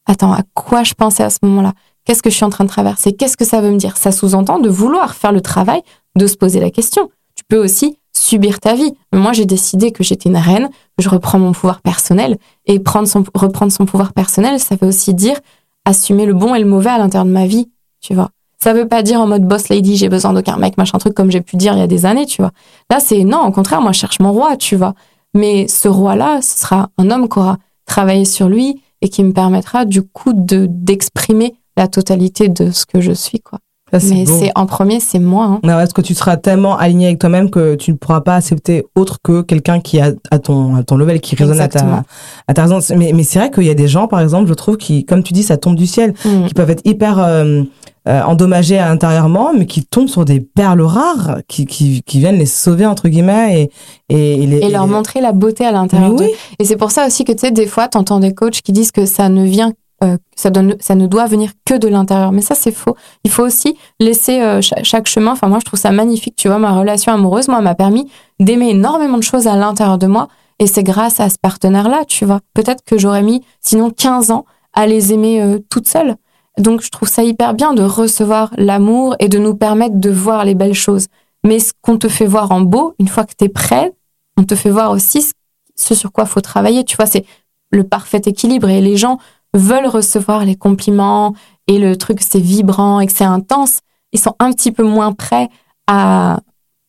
attends, 0.06 0.34
à 0.34 0.42
quoi 0.54 0.84
je 0.84 0.94
pensais 0.94 1.24
à 1.24 1.30
ce 1.30 1.40
moment-là? 1.44 1.74
Qu'est-ce 2.06 2.24
que 2.24 2.30
je 2.30 2.36
suis 2.36 2.46
en 2.46 2.50
train 2.50 2.64
de 2.64 2.70
traverser? 2.70 3.14
Qu'est-ce 3.14 3.38
que 3.38 3.46
ça 3.46 3.62
veut 3.62 3.72
me 3.72 3.78
dire? 3.78 3.98
Ça 3.98 4.12
sous-entend 4.12 4.60
de 4.60 4.70
vouloir 4.70 5.14
faire 5.14 5.32
le 5.32 5.42
travail, 5.42 5.82
de 6.16 6.28
se 6.28 6.36
poser 6.36 6.60
la 6.60 6.72
question. 6.72 7.10
Tu 7.36 7.44
peux 7.48 7.58
aussi 7.58 7.98
subir 8.14 8.60
ta 8.60 8.76
vie. 8.76 8.94
Moi, 9.14 9.34
j'ai 9.34 9.46
décidé 9.46 9.92
que 9.92 10.04
j'étais 10.04 10.30
une 10.30 10.38
reine, 10.38 10.70
que 10.98 11.04
je 11.04 11.10
reprends 11.10 11.40
mon 11.40 11.54
pouvoir 11.54 11.82
personnel. 11.82 12.38
Et 12.66 12.80
prendre 12.80 13.08
son, 13.08 13.24
reprendre 13.34 13.72
son 13.72 13.86
pouvoir 13.86 14.14
personnel, 14.14 14.60
ça 14.60 14.76
veut 14.76 14.88
aussi 14.88 15.14
dire 15.14 15.40
assumer 15.86 16.26
le 16.26 16.34
bon 16.34 16.54
et 16.54 16.60
le 16.60 16.66
mauvais 16.66 16.90
à 16.90 16.98
l'intérieur 16.98 17.26
de 17.26 17.32
ma 17.32 17.48
vie, 17.48 17.70
tu 18.02 18.14
vois. 18.14 18.30
Ça 18.64 18.74
veut 18.74 18.88
pas 18.88 19.02
dire 19.02 19.20
en 19.20 19.26
mode 19.26 19.48
boss 19.48 19.70
lady, 19.70 19.98
j'ai 19.98 20.10
besoin 20.10 20.34
d'aucun 20.34 20.58
mec, 20.58 20.78
machin 20.78 21.00
truc, 21.00 21.16
comme 21.16 21.32
j'ai 21.32 21.42
pu 21.42 21.56
dire 21.56 21.74
il 21.74 21.80
y 21.80 21.84
a 21.84 21.88
des 21.88 22.06
années, 22.06 22.28
tu 22.28 22.44
vois. 22.44 22.52
Là, 22.92 23.00
c'est 23.00 23.24
non, 23.24 23.42
au 23.42 23.52
contraire, 23.52 23.82
moi, 23.82 23.92
je 23.92 24.00
cherche 24.00 24.20
mon 24.20 24.32
roi, 24.32 24.56
tu 24.56 24.76
vois. 24.76 24.94
Mais 25.34 25.68
ce 25.68 25.88
roi-là, 25.88 26.42
ce 26.42 26.60
sera 26.60 26.90
un 26.98 27.10
homme 27.10 27.28
qui 27.28 27.40
aura 27.40 27.58
travaillé 27.86 28.26
sur 28.26 28.50
lui 28.50 28.82
et 29.02 29.10
qui 29.10 29.24
me 29.24 29.34
permettra, 29.34 29.86
du 29.86 30.04
coup, 30.04 30.34
de, 30.34 30.68
d'exprimer 30.70 31.56
la 31.76 31.88
totalité 31.88 32.50
de 32.50 32.70
ce 32.70 32.86
que 32.86 33.02
je 33.02 33.14
suis, 33.14 33.40
quoi. 33.40 33.58
Ça, 33.92 34.00
Mais 34.10 34.26
c'est 34.26 34.52
en 34.56 34.66
premier, 34.66 35.00
c'est 35.00 35.20
moi. 35.20 35.46
Hein. 35.46 35.60
Non, 35.64 35.74
parce 35.74 35.94
que 35.94 36.02
tu 36.02 36.14
seras 36.14 36.38
tellement 36.38 36.78
aligné 36.78 37.08
avec 37.08 37.20
toi-même 37.20 37.50
que 37.50 37.76
tu 37.76 37.92
ne 37.92 37.98
pourras 37.98 38.22
pas 38.22 38.36
accepter 38.36 38.86
autre 38.96 39.18
que 39.24 39.42
quelqu'un 39.42 39.80
qui 39.80 40.00
a 40.00 40.12
à 40.32 40.40
ton, 40.40 40.76
à 40.76 40.84
ton 40.84 40.96
level, 40.96 41.20
qui 41.20 41.36
résonne 41.36 41.60
à 41.60 41.68
ta, 41.68 42.04
à 42.48 42.54
ta 42.54 42.64
raison. 42.64 42.80
Mais, 42.96 43.12
mais 43.14 43.24
c'est 43.24 43.40
vrai 43.40 43.52
qu'il 43.52 43.64
y 43.64 43.70
a 43.70 43.74
des 43.76 43.88
gens, 43.88 44.08
par 44.08 44.22
exemple, 44.22 44.48
je 44.48 44.54
trouve, 44.54 44.78
qui, 44.78 45.04
comme 45.06 45.24
tu 45.24 45.34
dis, 45.34 45.44
ça 45.44 45.58
tombe 45.58 45.76
du 45.76 45.88
ciel, 45.88 46.14
Mm. 46.26 46.48
qui 46.48 46.54
peuvent 46.54 46.70
être 46.70 46.86
hyper 46.86 47.20
euh, 47.20 47.64
euh, 48.08 48.22
endommagés 48.24 48.80
intérieurement, 48.80 49.52
mais 49.58 49.66
qui 49.66 49.86
tombent 49.86 50.08
sur 50.08 50.26
des 50.26 50.40
perles 50.40 50.82
rares, 50.82 51.38
qui, 51.48 51.66
qui, 51.66 52.02
qui 52.04 52.20
viennent 52.20 52.38
les 52.38 52.46
sauver, 52.46 52.86
entre 52.86 53.10
guillemets, 53.10 53.70
et, 54.10 54.44
et, 54.44 54.48
les, 54.48 54.58
Et 54.58 54.70
leur 54.70 54.88
montrer 54.88 55.22
la 55.22 55.32
beauté 55.32 55.66
à 55.66 55.72
l'intérieur 55.72 56.14
oui, 56.14 56.32
Et 56.60 56.66
c'est 56.66 56.78
pour 56.78 56.92
ça 56.92 57.06
aussi 57.08 57.24
que, 57.24 57.32
tu 57.32 57.40
sais, 57.40 57.52
des 57.52 57.68
fois, 57.68 57.88
t'entends 57.88 58.20
des 58.20 58.34
coachs 58.34 58.62
qui 58.62 58.72
disent 58.72 58.92
que 58.92 59.06
ça 59.06 59.30
ne 59.30 59.44
vient, 59.46 59.72
euh, 60.04 60.18
ça, 60.36 60.50
ne 60.50 61.06
doit 61.08 61.26
venir 61.28 61.52
que 61.66 61.76
de 61.76 61.88
l'intérieur. 61.88 62.32
Mais 62.32 62.42
ça, 62.42 62.56
c'est 62.56 62.72
faux. 62.72 62.96
Il 63.24 63.32
faut 63.32 63.44
aussi 63.44 63.78
laisser 64.00 64.42
euh, 64.42 64.62
cha- 64.62 64.84
chaque 64.84 65.08
chemin. 65.08 65.32
Enfin, 65.34 65.48
moi, 65.48 65.60
je 65.60 65.66
trouve 65.66 65.80
ça 65.80 65.92
magnifique. 65.92 66.36
Tu 66.36 66.48
vois, 66.48 66.60
ma 66.60 66.72
relation 66.72 67.14
amoureuse, 67.14 67.48
moi, 67.48 67.62
m'a 67.62 67.76
permis 67.76 68.10
d'aimer 68.40 68.70
énormément 68.70 69.18
de 69.18 69.24
choses 69.24 69.48
à 69.48 69.56
l'intérieur 69.56 69.98
de 69.98 70.08
moi. 70.08 70.28
Et 70.60 70.68
c'est 70.68 70.84
grâce 70.84 71.20
à 71.20 71.30
ce 71.30 71.38
partenaire-là, 71.42 72.06
tu 72.08 72.26
vois. 72.26 72.40
Peut-être 72.54 72.84
que 72.84 72.98
j'aurais 72.98 73.24
mis, 73.24 73.42
sinon, 73.62 73.90
15 73.90 74.32
ans 74.32 74.46
à 74.74 74.88
les 74.88 75.14
aimer 75.14 75.42
euh, 75.42 75.60
toute 75.70 75.88
seule. 75.88 76.16
Donc, 76.58 76.82
je 76.82 76.90
trouve 76.90 77.10
ça 77.10 77.24
hyper 77.24 77.54
bien 77.54 77.74
de 77.74 77.84
recevoir 77.84 78.52
l'amour 78.58 79.16
et 79.20 79.30
de 79.30 79.38
nous 79.38 79.56
permettre 79.56 80.00
de 80.00 80.10
voir 80.10 80.46
les 80.46 80.56
belles 80.56 80.74
choses. 80.74 81.08
Mais 81.44 81.60
ce 81.60 81.74
qu'on 81.82 81.98
te 81.98 82.08
fait 82.08 82.26
voir 82.28 82.52
en 82.52 82.62
beau, 82.62 82.94
une 83.00 83.08
fois 83.08 83.26
que 83.26 83.34
t'es 83.34 83.50
prêt, 83.50 83.92
on 84.38 84.44
te 84.44 84.56
fait 84.56 84.70
voir 84.70 84.92
aussi 84.92 85.22
ce 85.22 85.32
ce 85.76 85.96
sur 85.96 86.12
quoi 86.12 86.26
faut 86.26 86.42
travailler. 86.42 86.84
Tu 86.84 86.96
vois, 86.96 87.06
c'est 87.06 87.26
le 87.72 87.84
parfait 87.84 88.22
équilibre 88.26 88.70
et 88.70 88.82
les 88.82 88.98
gens 88.98 89.18
veulent 89.54 89.88
recevoir 89.88 90.46
les 90.46 90.56
compliments 90.56 91.34
et 91.68 91.78
le 91.80 91.96
truc 91.98 92.20
c'est 92.22 92.40
vibrant 92.40 93.00
et 93.00 93.08
que 93.08 93.14
c'est 93.14 93.24
intense. 93.24 93.80
Ils 94.14 94.20
sont 94.20 94.36
un 94.40 94.52
petit 94.52 94.72
peu 94.72 94.84
moins 94.84 95.14
prêts 95.14 95.50
à, 95.88 96.40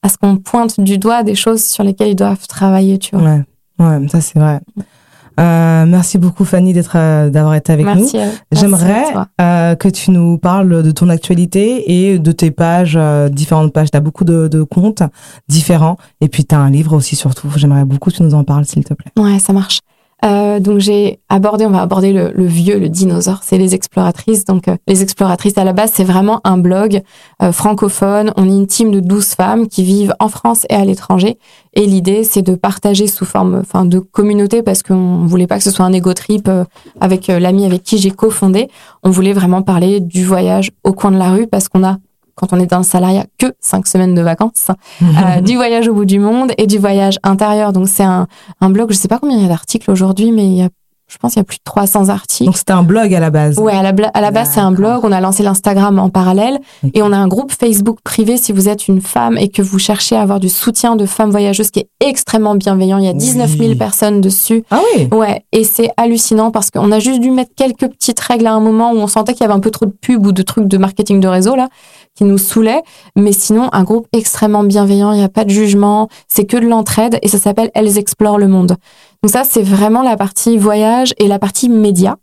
à 0.03 0.09
ce 0.09 0.16
qu'on 0.18 0.37
pointe 0.37 0.81
du 0.81 0.98
doigt 0.98 1.22
des 1.22 1.35
choses 1.35 1.64
sur 1.64 1.85
lesquelles 1.85 2.11
ils 2.11 2.16
doivent 2.16 2.46
travailler, 2.46 2.98
tu 2.98 3.16
vois. 3.16 3.25
ouais, 3.29 3.42
ouais, 3.79 4.09
ça 4.09 4.20
c'est 4.20 4.38
vrai. 4.38 4.61
Euh, 5.40 5.87
merci 5.87 6.18
beaucoup 6.18 6.44
Fanny 6.44 6.75
d'être, 6.75 6.92
euh, 6.96 7.31
d'avoir 7.31 7.55
été 7.55 7.72
avec 7.72 7.87
nous. 7.87 7.94
Merci. 7.94 8.18
euh, 8.18 8.20
merci 8.27 8.37
J'aimerais 8.53 9.05
euh, 9.40 9.75
que 9.77 9.88
tu 9.88 10.11
nous 10.11 10.37
parles 10.37 10.83
de 10.83 10.90
ton 10.90 11.09
actualité 11.09 11.90
et 12.11 12.18
de 12.18 12.33
tes 12.33 12.51
pages, 12.51 12.96
euh, 13.01 13.31
différentes 13.31 13.72
pages. 13.72 13.90
Tu 13.90 13.96
as 13.96 14.01
beaucoup 14.01 14.25
de, 14.25 14.46
de 14.48 14.62
comptes 14.62 15.03
différents. 15.48 15.96
Et 16.20 16.29
puis, 16.29 16.44
tu 16.44 16.55
as 16.55 16.59
un 16.59 16.68
livre 16.70 16.92
aussi, 16.94 17.16
surtout. 17.16 17.48
J'aimerais 17.57 17.87
beaucoup 17.87 18.11
que 18.11 18.16
tu 18.16 18.22
nous 18.22 18.35
en 18.35 18.44
parles, 18.44 18.66
s'il 18.66 18.85
te 18.85 18.92
plaît. 18.92 19.11
Ouais, 19.18 19.38
ça 19.38 19.55
marche. 19.55 19.81
Euh, 20.24 20.61
donc 20.61 20.78
j'ai 20.78 21.18
abordé, 21.28 21.66
on 21.66 21.70
va 21.70 21.82
aborder 21.82 22.12
le, 22.12 22.32
vieux, 22.46 22.78
le 22.78 22.88
dinosaure, 22.88 23.40
c'est 23.42 23.58
les 23.58 23.74
exploratrices. 23.74 24.44
Donc 24.44 24.68
euh, 24.68 24.76
les 24.87 25.02
exploratrices 25.02 25.58
à 25.58 25.64
la 25.64 25.72
base, 25.72 25.92
c'est 25.94 26.04
vraiment 26.04 26.40
un 26.44 26.58
blog 26.58 27.02
euh, 27.42 27.52
francophone. 27.52 28.32
On 28.37 28.48
est 28.48 28.56
une 28.56 28.66
team 28.66 28.90
de 28.90 29.00
12 29.00 29.26
femmes 29.35 29.68
qui 29.68 29.82
vivent 29.82 30.14
en 30.20 30.28
France 30.28 30.64
et 30.70 30.74
à 30.74 30.85
l'étranger. 30.85 31.38
Et 31.74 31.87
l'idée, 31.87 32.22
c'est 32.22 32.42
de 32.42 32.54
partager 32.54 33.06
sous 33.06 33.24
forme, 33.24 33.56
enfin, 33.61 33.85
de 33.85 33.98
communauté, 33.98 34.62
parce 34.62 34.82
qu'on 34.82 35.26
voulait 35.26 35.46
pas 35.46 35.58
que 35.58 35.64
ce 35.64 35.70
soit 35.70 35.87
un 35.87 35.92
ego 35.92 36.12
trip 36.12 36.50
avec 37.00 37.28
l'ami 37.28 37.64
avec 37.64 37.82
qui 37.82 37.96
j'ai 37.96 38.11
cofondé. 38.11 38.68
On 39.02 39.11
voulait 39.11 39.32
vraiment 39.32 39.62
parler 39.62 40.00
du 40.00 40.24
voyage 40.24 40.70
au 40.85 40.92
coin 40.92 41.11
de 41.11 41.16
la 41.16 41.30
rue, 41.30 41.46
parce 41.46 41.68
qu'on 41.68 41.82
a 41.82 41.96
quand 42.34 42.52
on 42.52 42.60
est 42.60 42.66
dans 42.66 42.78
le 42.78 42.84
salariat, 42.84 43.24
que 43.38 43.46
cinq 43.60 43.86
semaines 43.86 44.14
de 44.14 44.22
vacances, 44.22 44.70
euh, 45.02 45.40
du 45.42 45.56
voyage 45.56 45.88
au 45.88 45.94
bout 45.94 46.04
du 46.04 46.18
monde 46.18 46.52
et 46.58 46.66
du 46.66 46.78
voyage 46.78 47.18
intérieur. 47.22 47.72
Donc 47.72 47.88
c'est 47.88 48.04
un, 48.04 48.26
un 48.60 48.70
blog, 48.70 48.90
je 48.92 48.96
sais 48.96 49.08
pas 49.08 49.18
combien 49.18 49.36
il 49.36 49.42
y 49.42 49.46
a 49.46 49.48
d'articles 49.48 49.90
aujourd'hui, 49.90 50.32
mais 50.32 50.46
il 50.46 50.54
y 50.54 50.62
a, 50.62 50.68
je 51.12 51.18
pense 51.18 51.33
qu'il 51.35 51.40
y 51.40 51.42
a 51.42 51.44
plus 51.44 51.59
de 51.59 51.62
300 51.64 52.09
articles. 52.09 52.46
Donc, 52.46 52.57
c'était 52.57 52.72
un 52.72 52.83
blog 52.83 53.12
à 53.14 53.20
la 53.20 53.29
base. 53.31 53.59
Ouais, 53.59 53.75
à 53.75 53.83
la, 53.83 53.92
bla- 53.92 54.11
à 54.14 54.20
la 54.22 54.31
base, 54.31 54.51
c'est 54.55 54.61
un 54.61 54.72
blog. 54.72 55.01
On 55.05 55.12
a 55.12 55.20
lancé 55.20 55.42
l'Instagram 55.42 55.98
en 55.98 56.09
parallèle. 56.09 56.59
Et 56.94 57.03
on 57.03 57.12
a 57.12 57.16
un 57.18 57.29
groupe 57.29 57.53
Facebook 57.53 57.98
privé 58.03 58.38
si 58.38 58.53
vous 58.53 58.68
êtes 58.68 58.88
une 58.88 59.03
femme 59.03 59.37
et 59.37 59.48
que 59.48 59.61
vous 59.61 59.79
cherchez 59.79 60.16
à 60.16 60.22
avoir 60.22 60.40
du 60.40 60.48
soutien 60.48 60.96
de 60.96 61.05
femmes 61.05 61.31
voyageuses 61.31 61.70
qui 61.70 61.81
est 61.81 61.88
extrêmement 62.01 62.55
bienveillant. 62.55 62.96
Il 62.98 63.05
y 63.05 63.09
a 63.09 63.12
19 63.12 63.51
000 63.51 63.62
Oui. 63.70 63.75
personnes 63.77 64.20
dessus. 64.22 64.64
Ah 64.70 64.81
oui 64.96 65.09
Ouais, 65.12 65.44
et 65.53 65.64
c'est 65.64 65.90
hallucinant 65.98 66.51
parce 66.51 66.70
qu'on 66.70 66.90
a 66.90 66.98
juste 66.98 67.20
dû 67.20 67.31
mettre 67.31 67.51
quelques 67.55 67.88
petites 67.88 68.20
règles 68.20 68.46
à 68.46 68.53
un 68.55 68.61
moment 68.61 68.92
où 68.92 68.96
on 68.96 69.07
sentait 69.07 69.35
qu'il 69.35 69.42
y 69.42 69.44
avait 69.44 69.55
un 69.55 69.61
peu 69.61 69.70
trop 69.70 69.85
de 69.87 69.90
pub 70.01 70.27
ou 70.27 70.33
de 70.33 70.42
trucs 70.42 70.66
de 70.66 70.79
marketing 70.79 71.20
de 71.20 71.29
réseau 71.29 71.55
là 71.57 71.68
qui 72.16 72.25
nous 72.25 72.38
saoulaient. 72.38 72.83
Mais 73.16 73.33
sinon, 73.33 73.68
un 73.72 73.85
groupe 73.85 74.07
extrêmement 74.12 74.64
bienveillant, 74.64 75.12
il 75.12 75.18
n'y 75.18 75.25
a 75.25 75.29
pas 75.29 75.44
de 75.44 75.51
jugement, 75.51 76.09
c'est 76.29 76.44
que 76.44 76.57
de 76.57 76.66
l'entraide 76.66 77.18
et 77.22 77.29
ça 77.29 77.38
s'appelle 77.38 77.70
Elles 77.75 77.98
explorent 77.98 78.38
le 78.38 78.48
monde. 78.48 78.77
Donc 79.22 79.30
ça, 79.30 79.44
c'est 79.44 79.62
vraiment 79.62 80.02
la 80.02 80.16
partie 80.16 80.58
voyage 80.58 81.14
et 81.18 81.28
la 81.28 81.38
partie 81.38 81.68
média. 81.68 82.16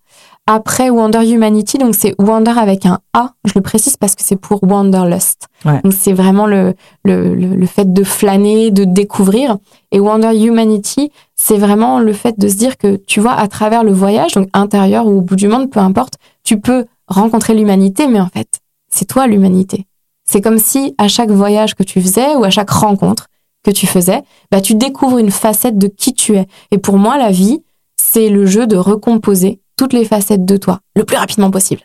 Après 0.48 0.90
Wonder 0.90 1.32
Humanity, 1.32 1.78
donc 1.78 1.94
c'est 1.96 2.16
Wonder 2.20 2.54
avec 2.58 2.86
un 2.88 3.00
A, 3.14 3.34
je 3.46 3.52
le 3.56 3.62
précise 3.62 3.98
parce 3.98 4.16
que 4.16 4.24
c'est 4.24 4.36
pour 4.36 4.64
Wanderlust. 4.64 5.48
Ouais. 5.64 5.80
Donc 5.84 5.94
c'est 5.94 6.12
vraiment 6.12 6.48
le, 6.48 6.74
le, 7.06 7.36
le, 7.36 7.56
le 7.56 7.66
fait 7.68 7.94
de 7.94 8.04
flâner, 8.04 8.72
de 8.72 8.84
découvrir. 8.84 9.58
Et 9.92 10.00
Wonder 10.00 10.36
Humanity, 10.36 11.12
c'est 11.36 11.58
vraiment 11.58 12.00
le 12.00 12.14
fait 12.14 12.38
de 12.40 12.48
se 12.48 12.56
dire 12.56 12.78
que 12.78 12.98
tu 12.98 13.20
vois, 13.20 13.34
à 13.34 13.48
travers 13.48 13.84
le 13.84 13.92
voyage, 13.94 14.34
donc 14.34 14.50
intérieur 14.54 15.06
ou 15.06 15.20
au 15.20 15.22
bout 15.22 15.36
du 15.36 15.48
monde, 15.48 15.70
peu 15.70 15.80
importe, 15.80 16.16
tu 16.44 16.60
peux 16.60 16.86
rencontrer 17.08 17.54
l'humanité, 17.54 18.08
mais 18.08 18.20
en 18.20 18.28
fait, 18.28 18.60
c'est 18.90 19.06
toi 19.06 19.28
l'humanité. 19.28 19.86
C'est 20.26 20.42
comme 20.42 20.58
si 20.60 20.96
à 20.98 21.08
chaque 21.08 21.32
voyage 21.32 21.76
que 21.76 21.84
tu 21.84 22.02
faisais 22.02 22.36
ou 22.36 22.44
à 22.44 22.50
chaque 22.50 22.72
rencontre 22.72 23.28
que 23.72 23.78
tu 23.78 23.88
faisais, 23.88 24.22
bah, 24.52 24.62
tu 24.62 24.76
découvres 24.76 25.18
une 25.18 25.32
facette 25.32 25.78
de 25.78 25.88
qui 25.88 26.14
tu 26.14 26.36
es. 26.36 26.48
Et 26.72 26.78
pour 26.78 26.98
moi, 26.98 27.18
la 27.18 27.32
vie, 27.32 27.60
c'est 28.02 28.30
le 28.30 28.46
jeu 28.46 28.66
de 28.68 28.78
recomposer 28.78 29.60
toutes 29.78 29.94
les 29.94 30.06
facettes 30.06 30.46
de 30.46 30.58
toi 30.58 30.80
le 30.96 31.04
plus 31.04 31.18
rapidement 31.18 31.52
possible. 31.52 31.82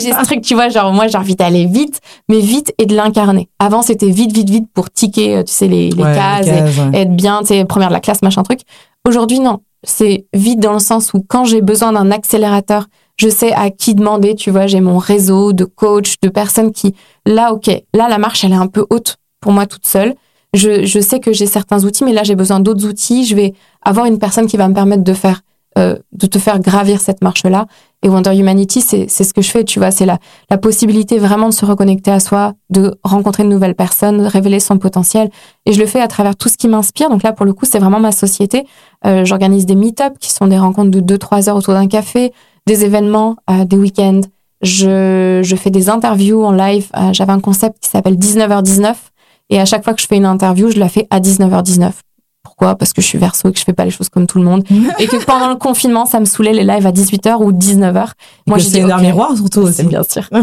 J'ai 0.00 0.12
ce 0.12 0.24
truc, 0.24 0.40
tu 0.42 0.54
vois, 0.54 0.68
genre 0.70 0.92
moi 0.92 1.06
j'ai 1.06 1.16
envie 1.18 1.36
d'aller 1.36 1.66
vite, 1.66 2.00
mais 2.28 2.40
vite 2.40 2.74
et 2.78 2.86
de 2.86 2.96
l'incarner. 2.96 3.48
Avant 3.60 3.80
c'était 3.82 4.08
vite, 4.10 4.32
vite, 4.32 4.50
vite 4.50 4.66
pour 4.74 4.90
ticker, 4.90 5.36
euh, 5.36 5.42
tu 5.44 5.52
sais, 5.52 5.68
les, 5.68 5.90
les 5.90 6.02
Ouais, 6.02 6.14
cases, 6.14 6.46
les 6.46 6.98
et- 6.98 7.02
être 7.02 7.14
bien, 7.14 7.40
tu 7.40 7.48
sais, 7.48 7.64
première 7.64 7.88
de 7.88 7.92
la 7.94 8.00
classe, 8.00 8.22
machin 8.22 8.42
truc. 8.42 8.60
Aujourd'hui, 9.06 9.38
non. 9.38 9.60
C'est 9.84 10.26
vite 10.34 10.58
dans 10.58 10.72
le 10.72 10.78
sens 10.80 11.12
où 11.14 11.24
quand 11.26 11.44
j'ai 11.44 11.60
besoin 11.60 11.92
d'un 11.92 12.10
accélérateur, 12.10 12.86
je 13.16 13.28
sais 13.28 13.52
à 13.52 13.70
qui 13.70 13.94
demander, 13.94 14.34
tu 14.34 14.50
vois, 14.50 14.66
j'ai 14.66 14.80
mon 14.80 14.98
réseau 14.98 15.52
de 15.52 15.64
coachs, 15.64 16.14
de 16.22 16.28
personnes 16.28 16.72
qui, 16.72 16.94
là, 17.26 17.52
ok, 17.52 17.66
là, 17.94 18.08
la 18.08 18.18
marche, 18.18 18.42
elle 18.44 18.52
est 18.52 18.56
un 18.56 18.66
peu 18.68 18.84
haute 18.90 19.16
pour 19.40 19.52
moi 19.52 19.66
toute 19.66 19.86
seule. 19.86 20.14
Je, 20.54 20.84
je 20.84 21.00
sais 21.00 21.18
que 21.18 21.32
j'ai 21.32 21.46
certains 21.46 21.84
outils, 21.84 22.04
mais 22.04 22.12
là, 22.12 22.22
j'ai 22.24 22.34
besoin 22.34 22.60
d'autres 22.60 22.86
outils. 22.86 23.24
Je 23.24 23.34
vais 23.34 23.54
avoir 23.80 24.06
une 24.06 24.18
personne 24.18 24.46
qui 24.46 24.56
va 24.56 24.68
me 24.68 24.74
permettre 24.74 25.02
de 25.02 25.14
faire, 25.14 25.40
euh, 25.78 25.96
de 26.12 26.26
te 26.26 26.38
faire 26.38 26.60
gravir 26.60 27.00
cette 27.00 27.22
marche-là. 27.22 27.66
Et 28.02 28.08
Wonder 28.08 28.36
Humanity, 28.36 28.80
c'est, 28.82 29.08
ce 29.08 29.32
que 29.32 29.40
je 29.40 29.50
fais, 29.50 29.64
tu 29.64 29.78
vois, 29.78 29.90
c'est 29.90 30.04
la, 30.04 30.18
la 30.50 30.58
possibilité 30.58 31.18
vraiment 31.18 31.48
de 31.48 31.54
se 31.54 31.64
reconnecter 31.64 32.10
à 32.10 32.20
soi, 32.20 32.52
de 32.68 32.98
rencontrer 33.02 33.44
de 33.44 33.48
nouvelles 33.48 33.76
personnes, 33.76 34.18
de 34.18 34.26
révéler 34.26 34.60
son 34.60 34.76
potentiel. 34.76 35.30
Et 35.64 35.72
je 35.72 35.80
le 35.80 35.86
fais 35.86 36.00
à 36.00 36.08
travers 36.08 36.36
tout 36.36 36.48
ce 36.48 36.58
qui 36.58 36.68
m'inspire. 36.68 37.08
Donc 37.08 37.22
là, 37.22 37.32
pour 37.32 37.46
le 37.46 37.54
coup, 37.54 37.64
c'est 37.64 37.78
vraiment 37.78 38.00
ma 38.00 38.12
société. 38.12 38.66
Euh, 39.06 39.24
j'organise 39.24 39.64
des 39.64 39.76
meet-ups 39.76 40.18
qui 40.20 40.30
sont 40.30 40.48
des 40.48 40.58
rencontres 40.58 40.90
de 40.90 41.00
2-3 41.00 41.48
heures 41.48 41.56
autour 41.56 41.74
d'un 41.74 41.86
café, 41.86 42.32
des 42.66 42.84
événements, 42.84 43.36
euh, 43.48 43.64
des 43.64 43.76
week-ends. 43.76 44.20
Je, 44.62 45.40
je 45.42 45.56
fais 45.56 45.70
des 45.70 45.88
interviews 45.88 46.44
en 46.44 46.52
live. 46.52 46.88
Euh, 46.96 47.12
j'avais 47.12 47.32
un 47.32 47.40
concept 47.40 47.78
qui 47.80 47.88
s'appelle 47.88 48.16
19h19. 48.16 48.94
Et 49.52 49.60
à 49.60 49.64
chaque 49.66 49.84
fois 49.84 49.92
que 49.92 50.00
je 50.00 50.06
fais 50.06 50.16
une 50.16 50.24
interview, 50.24 50.70
je 50.70 50.78
la 50.78 50.88
fais 50.88 51.06
à 51.10 51.20
19h19. 51.20 51.90
Pourquoi? 52.42 52.74
Parce 52.74 52.94
que 52.94 53.02
je 53.02 53.06
suis 53.06 53.18
verso 53.18 53.50
et 53.50 53.52
que 53.52 53.58
je 53.58 53.64
fais 53.64 53.74
pas 53.74 53.84
les 53.84 53.90
choses 53.90 54.08
comme 54.08 54.26
tout 54.26 54.38
le 54.38 54.44
monde. 54.44 54.64
et 54.98 55.06
que 55.06 55.22
pendant 55.26 55.50
le 55.50 55.56
confinement, 55.56 56.06
ça 56.06 56.20
me 56.20 56.24
saulait 56.24 56.54
les 56.54 56.64
lives 56.64 56.86
à 56.86 56.90
18h 56.90 57.36
ou 57.36 57.52
19h. 57.52 58.12
Moi, 58.46 58.56
j'ai 58.56 58.70
dit, 58.70 58.80
un 58.80 58.96
miroir 58.96 59.36
surtout 59.36 59.60
aussi. 59.60 59.84
Bien 59.84 60.04
sûr. 60.04 60.26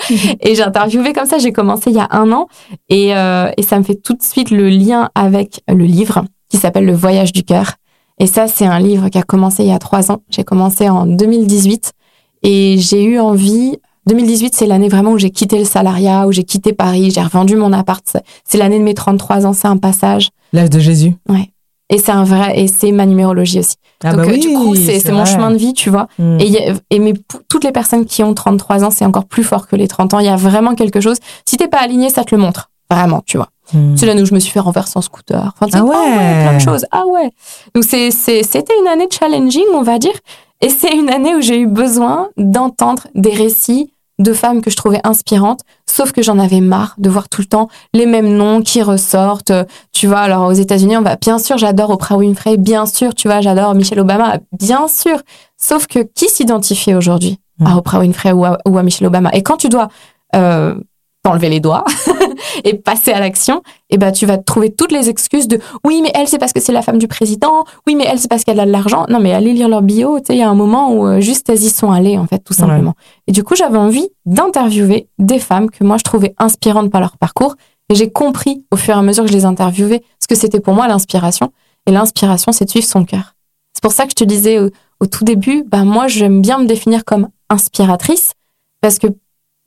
et 0.40 0.54
j'ai 0.54 0.62
interviewé 0.62 1.12
comme 1.12 1.26
ça, 1.26 1.36
j'ai 1.36 1.52
commencé 1.52 1.90
il 1.90 1.96
y 1.96 2.00
a 2.00 2.08
un 2.10 2.32
an. 2.32 2.48
Et, 2.88 3.14
euh, 3.14 3.50
et 3.58 3.62
ça 3.62 3.78
me 3.78 3.84
fait 3.84 3.96
tout 3.96 4.14
de 4.14 4.22
suite 4.22 4.50
le 4.50 4.70
lien 4.70 5.10
avec 5.14 5.60
le 5.68 5.84
livre 5.84 6.24
qui 6.48 6.56
s'appelle 6.56 6.86
Le 6.86 6.94
Voyage 6.94 7.32
du 7.32 7.42
cœur. 7.42 7.74
Et 8.18 8.26
ça, 8.26 8.48
c'est 8.48 8.64
un 8.64 8.78
livre 8.78 9.10
qui 9.10 9.18
a 9.18 9.22
commencé 9.22 9.62
il 9.62 9.68
y 9.68 9.74
a 9.74 9.78
trois 9.78 10.10
ans. 10.10 10.22
J'ai 10.30 10.44
commencé 10.44 10.88
en 10.88 11.04
2018 11.04 11.92
et 12.44 12.76
j'ai 12.78 13.04
eu 13.04 13.20
envie 13.20 13.76
2018, 14.06 14.54
c'est 14.54 14.66
l'année 14.66 14.88
vraiment 14.88 15.12
où 15.12 15.18
j'ai 15.18 15.30
quitté 15.30 15.58
le 15.58 15.64
salariat, 15.64 16.26
où 16.26 16.32
j'ai 16.32 16.44
quitté 16.44 16.72
Paris, 16.72 17.10
j'ai 17.10 17.22
revendu 17.22 17.56
mon 17.56 17.72
appart. 17.72 18.04
C'est 18.44 18.58
l'année 18.58 18.78
de 18.78 18.84
mes 18.84 18.94
33 18.94 19.46
ans, 19.46 19.52
c'est 19.52 19.68
un 19.68 19.76
passage. 19.76 20.30
L'âge 20.52 20.70
de 20.70 20.78
Jésus. 20.80 21.14
Ouais. 21.28 21.50
Et 21.92 21.98
c'est 21.98 22.12
un 22.12 22.22
vrai, 22.24 22.58
et 22.60 22.68
c'est 22.68 22.92
ma 22.92 23.04
numérologie 23.04 23.58
aussi. 23.58 23.74
Ah 24.04 24.12
Donc, 24.12 24.20
bah 24.20 24.26
euh, 24.28 24.32
oui, 24.32 24.38
du 24.38 24.48
coup, 24.54 24.74
c'est 24.76 25.10
mon 25.10 25.24
chemin 25.24 25.50
de 25.50 25.56
vie, 25.56 25.72
tu 25.74 25.90
vois. 25.90 26.06
Mm. 26.18 26.38
Et, 26.40 26.44
il 26.46 26.52
y 26.52 26.58
a- 26.58 26.74
et 26.90 26.98
mais 27.00 27.14
toutes 27.48 27.64
les 27.64 27.72
personnes 27.72 28.06
qui 28.06 28.22
ont 28.22 28.32
33 28.32 28.84
ans, 28.84 28.90
c'est 28.90 29.04
encore 29.04 29.24
plus 29.26 29.42
fort 29.42 29.66
que 29.66 29.74
les 29.76 29.88
30 29.88 30.14
ans. 30.14 30.20
Il 30.20 30.26
y 30.26 30.28
a 30.30 30.36
vraiment 30.36 30.74
quelque 30.76 31.00
chose. 31.00 31.16
Si 31.44 31.56
t'es 31.56 31.66
pas 31.68 31.78
aligné, 31.80 32.08
ça 32.08 32.22
te 32.24 32.34
le 32.34 32.40
montre. 32.40 32.70
Vraiment, 32.90 33.22
tu 33.26 33.36
vois. 33.36 33.48
Mm. 33.74 33.96
C'est 33.96 34.06
l'année 34.06 34.22
où 34.22 34.26
je 34.26 34.34
me 34.34 34.38
suis 34.40 34.52
fait 34.52 34.60
renverser 34.60 34.92
en 34.96 35.02
scooter. 35.02 35.52
Enfin, 35.54 35.66
tu 35.66 35.72
sais, 35.72 35.78
Ah 35.78 35.84
ouais. 35.84 36.42
plein 36.44 36.54
de 36.54 36.60
choses. 36.60 36.86
Ah 36.92 37.04
ouais. 37.06 37.30
Donc 37.74 37.84
c'était 37.84 38.74
une 38.80 38.88
année 38.88 39.08
challenging, 39.10 39.64
on 39.74 39.82
va 39.82 39.98
dire. 39.98 40.12
Et 40.60 40.68
c'est 40.68 40.94
une 40.94 41.10
année 41.10 41.34
où 41.34 41.40
j'ai 41.40 41.58
eu 41.58 41.66
besoin 41.66 42.28
d'entendre 42.36 43.06
des 43.14 43.32
récits 43.32 43.92
de 44.18 44.34
femmes 44.34 44.60
que 44.60 44.70
je 44.70 44.76
trouvais 44.76 45.00
inspirantes, 45.02 45.60
sauf 45.86 46.12
que 46.12 46.22
j'en 46.22 46.38
avais 46.38 46.60
marre 46.60 46.94
de 46.98 47.08
voir 47.08 47.30
tout 47.30 47.40
le 47.40 47.46
temps 47.46 47.68
les 47.94 48.04
mêmes 48.04 48.36
noms 48.36 48.60
qui 48.60 48.82
ressortent. 48.82 49.52
Tu 49.92 50.06
vois, 50.06 50.18
alors 50.18 50.46
aux 50.46 50.52
États-Unis, 50.52 50.98
on 50.98 51.02
va 51.02 51.16
bien 51.16 51.38
sûr, 51.38 51.56
j'adore 51.56 51.88
Oprah 51.88 52.18
Winfrey, 52.18 52.58
bien 52.58 52.84
sûr, 52.84 53.14
tu 53.14 53.28
vois, 53.28 53.40
j'adore 53.40 53.74
Michelle 53.74 54.00
Obama, 54.00 54.36
bien 54.52 54.88
sûr. 54.88 55.18
Sauf 55.56 55.86
que 55.86 56.00
qui 56.00 56.28
s'identifie 56.28 56.94
aujourd'hui 56.94 57.38
à 57.64 57.74
Mm. 57.74 57.78
Oprah 57.78 57.98
Winfrey 58.00 58.32
ou 58.32 58.44
à, 58.44 58.58
ou 58.66 58.78
à 58.78 58.82
Michelle 58.82 59.06
Obama? 59.06 59.30
Et 59.32 59.42
quand 59.42 59.56
tu 59.56 59.68
dois 59.68 59.88
euh, 60.34 60.74
t'enlever 61.22 61.48
les 61.48 61.60
doigts 61.60 61.84
et 62.64 62.74
passer 62.74 63.12
à 63.12 63.20
l'action, 63.20 63.62
eh 63.90 63.98
ben 63.98 64.12
tu 64.12 64.26
vas 64.26 64.38
te 64.38 64.44
trouver 64.44 64.72
toutes 64.72 64.92
les 64.92 65.08
excuses 65.08 65.48
de 65.48 65.58
oui 65.84 66.00
mais 66.02 66.10
elle 66.14 66.28
c'est 66.28 66.38
parce 66.38 66.52
que 66.52 66.60
c'est 66.60 66.72
la 66.72 66.82
femme 66.82 66.98
du 66.98 67.08
président, 67.08 67.64
oui 67.86 67.94
mais 67.94 68.04
elle 68.06 68.18
c'est 68.18 68.28
parce 68.28 68.44
qu'elle 68.44 68.60
a 68.60 68.66
de 68.66 68.70
l'argent. 68.70 69.06
Non 69.08 69.20
mais 69.20 69.32
allez 69.32 69.52
lire 69.52 69.68
leur 69.68 69.82
bio, 69.82 70.18
tu 70.20 70.26
sais 70.26 70.34
il 70.36 70.38
y 70.38 70.42
a 70.42 70.48
un 70.50 70.54
moment 70.54 70.92
où 70.92 71.06
euh, 71.06 71.20
juste 71.20 71.48
elles 71.50 71.62
y 71.62 71.70
sont 71.70 71.90
allées 71.90 72.18
en 72.18 72.26
fait 72.26 72.38
tout 72.38 72.52
Ouais. 72.54 72.58
simplement. 72.60 72.94
Et 73.26 73.32
du 73.32 73.42
coup 73.44 73.54
j'avais 73.56 73.78
envie 73.78 74.08
d'interviewer 74.26 75.08
des 75.18 75.38
femmes 75.38 75.70
que 75.70 75.84
moi 75.84 75.96
je 75.98 76.04
trouvais 76.04 76.34
inspirantes 76.38 76.90
par 76.90 77.00
leur 77.00 77.16
parcours 77.18 77.56
et 77.88 77.94
j'ai 77.94 78.10
compris 78.10 78.64
au 78.70 78.76
fur 78.76 78.94
et 78.94 78.98
à 78.98 79.02
mesure 79.02 79.24
que 79.24 79.30
je 79.30 79.36
les 79.36 79.44
interviewais 79.44 80.02
ce 80.20 80.26
que 80.28 80.34
c'était 80.34 80.60
pour 80.60 80.74
moi 80.74 80.86
l'inspiration 80.88 81.52
et 81.86 81.90
l'inspiration 81.92 82.52
c'est 82.52 82.64
de 82.64 82.70
suivre 82.70 82.86
son 82.86 83.04
cœur. 83.04 83.34
C'est 83.74 83.82
pour 83.82 83.92
ça 83.92 84.04
que 84.04 84.10
je 84.10 84.16
te 84.16 84.24
disais 84.24 84.58
au, 84.58 84.70
au 85.00 85.06
tout 85.06 85.24
début, 85.24 85.64
bah 85.66 85.84
moi 85.84 86.06
j'aime 86.08 86.40
bien 86.42 86.58
me 86.58 86.66
définir 86.66 87.04
comme 87.04 87.28
inspiratrice 87.48 88.32
parce 88.80 88.98
que 88.98 89.08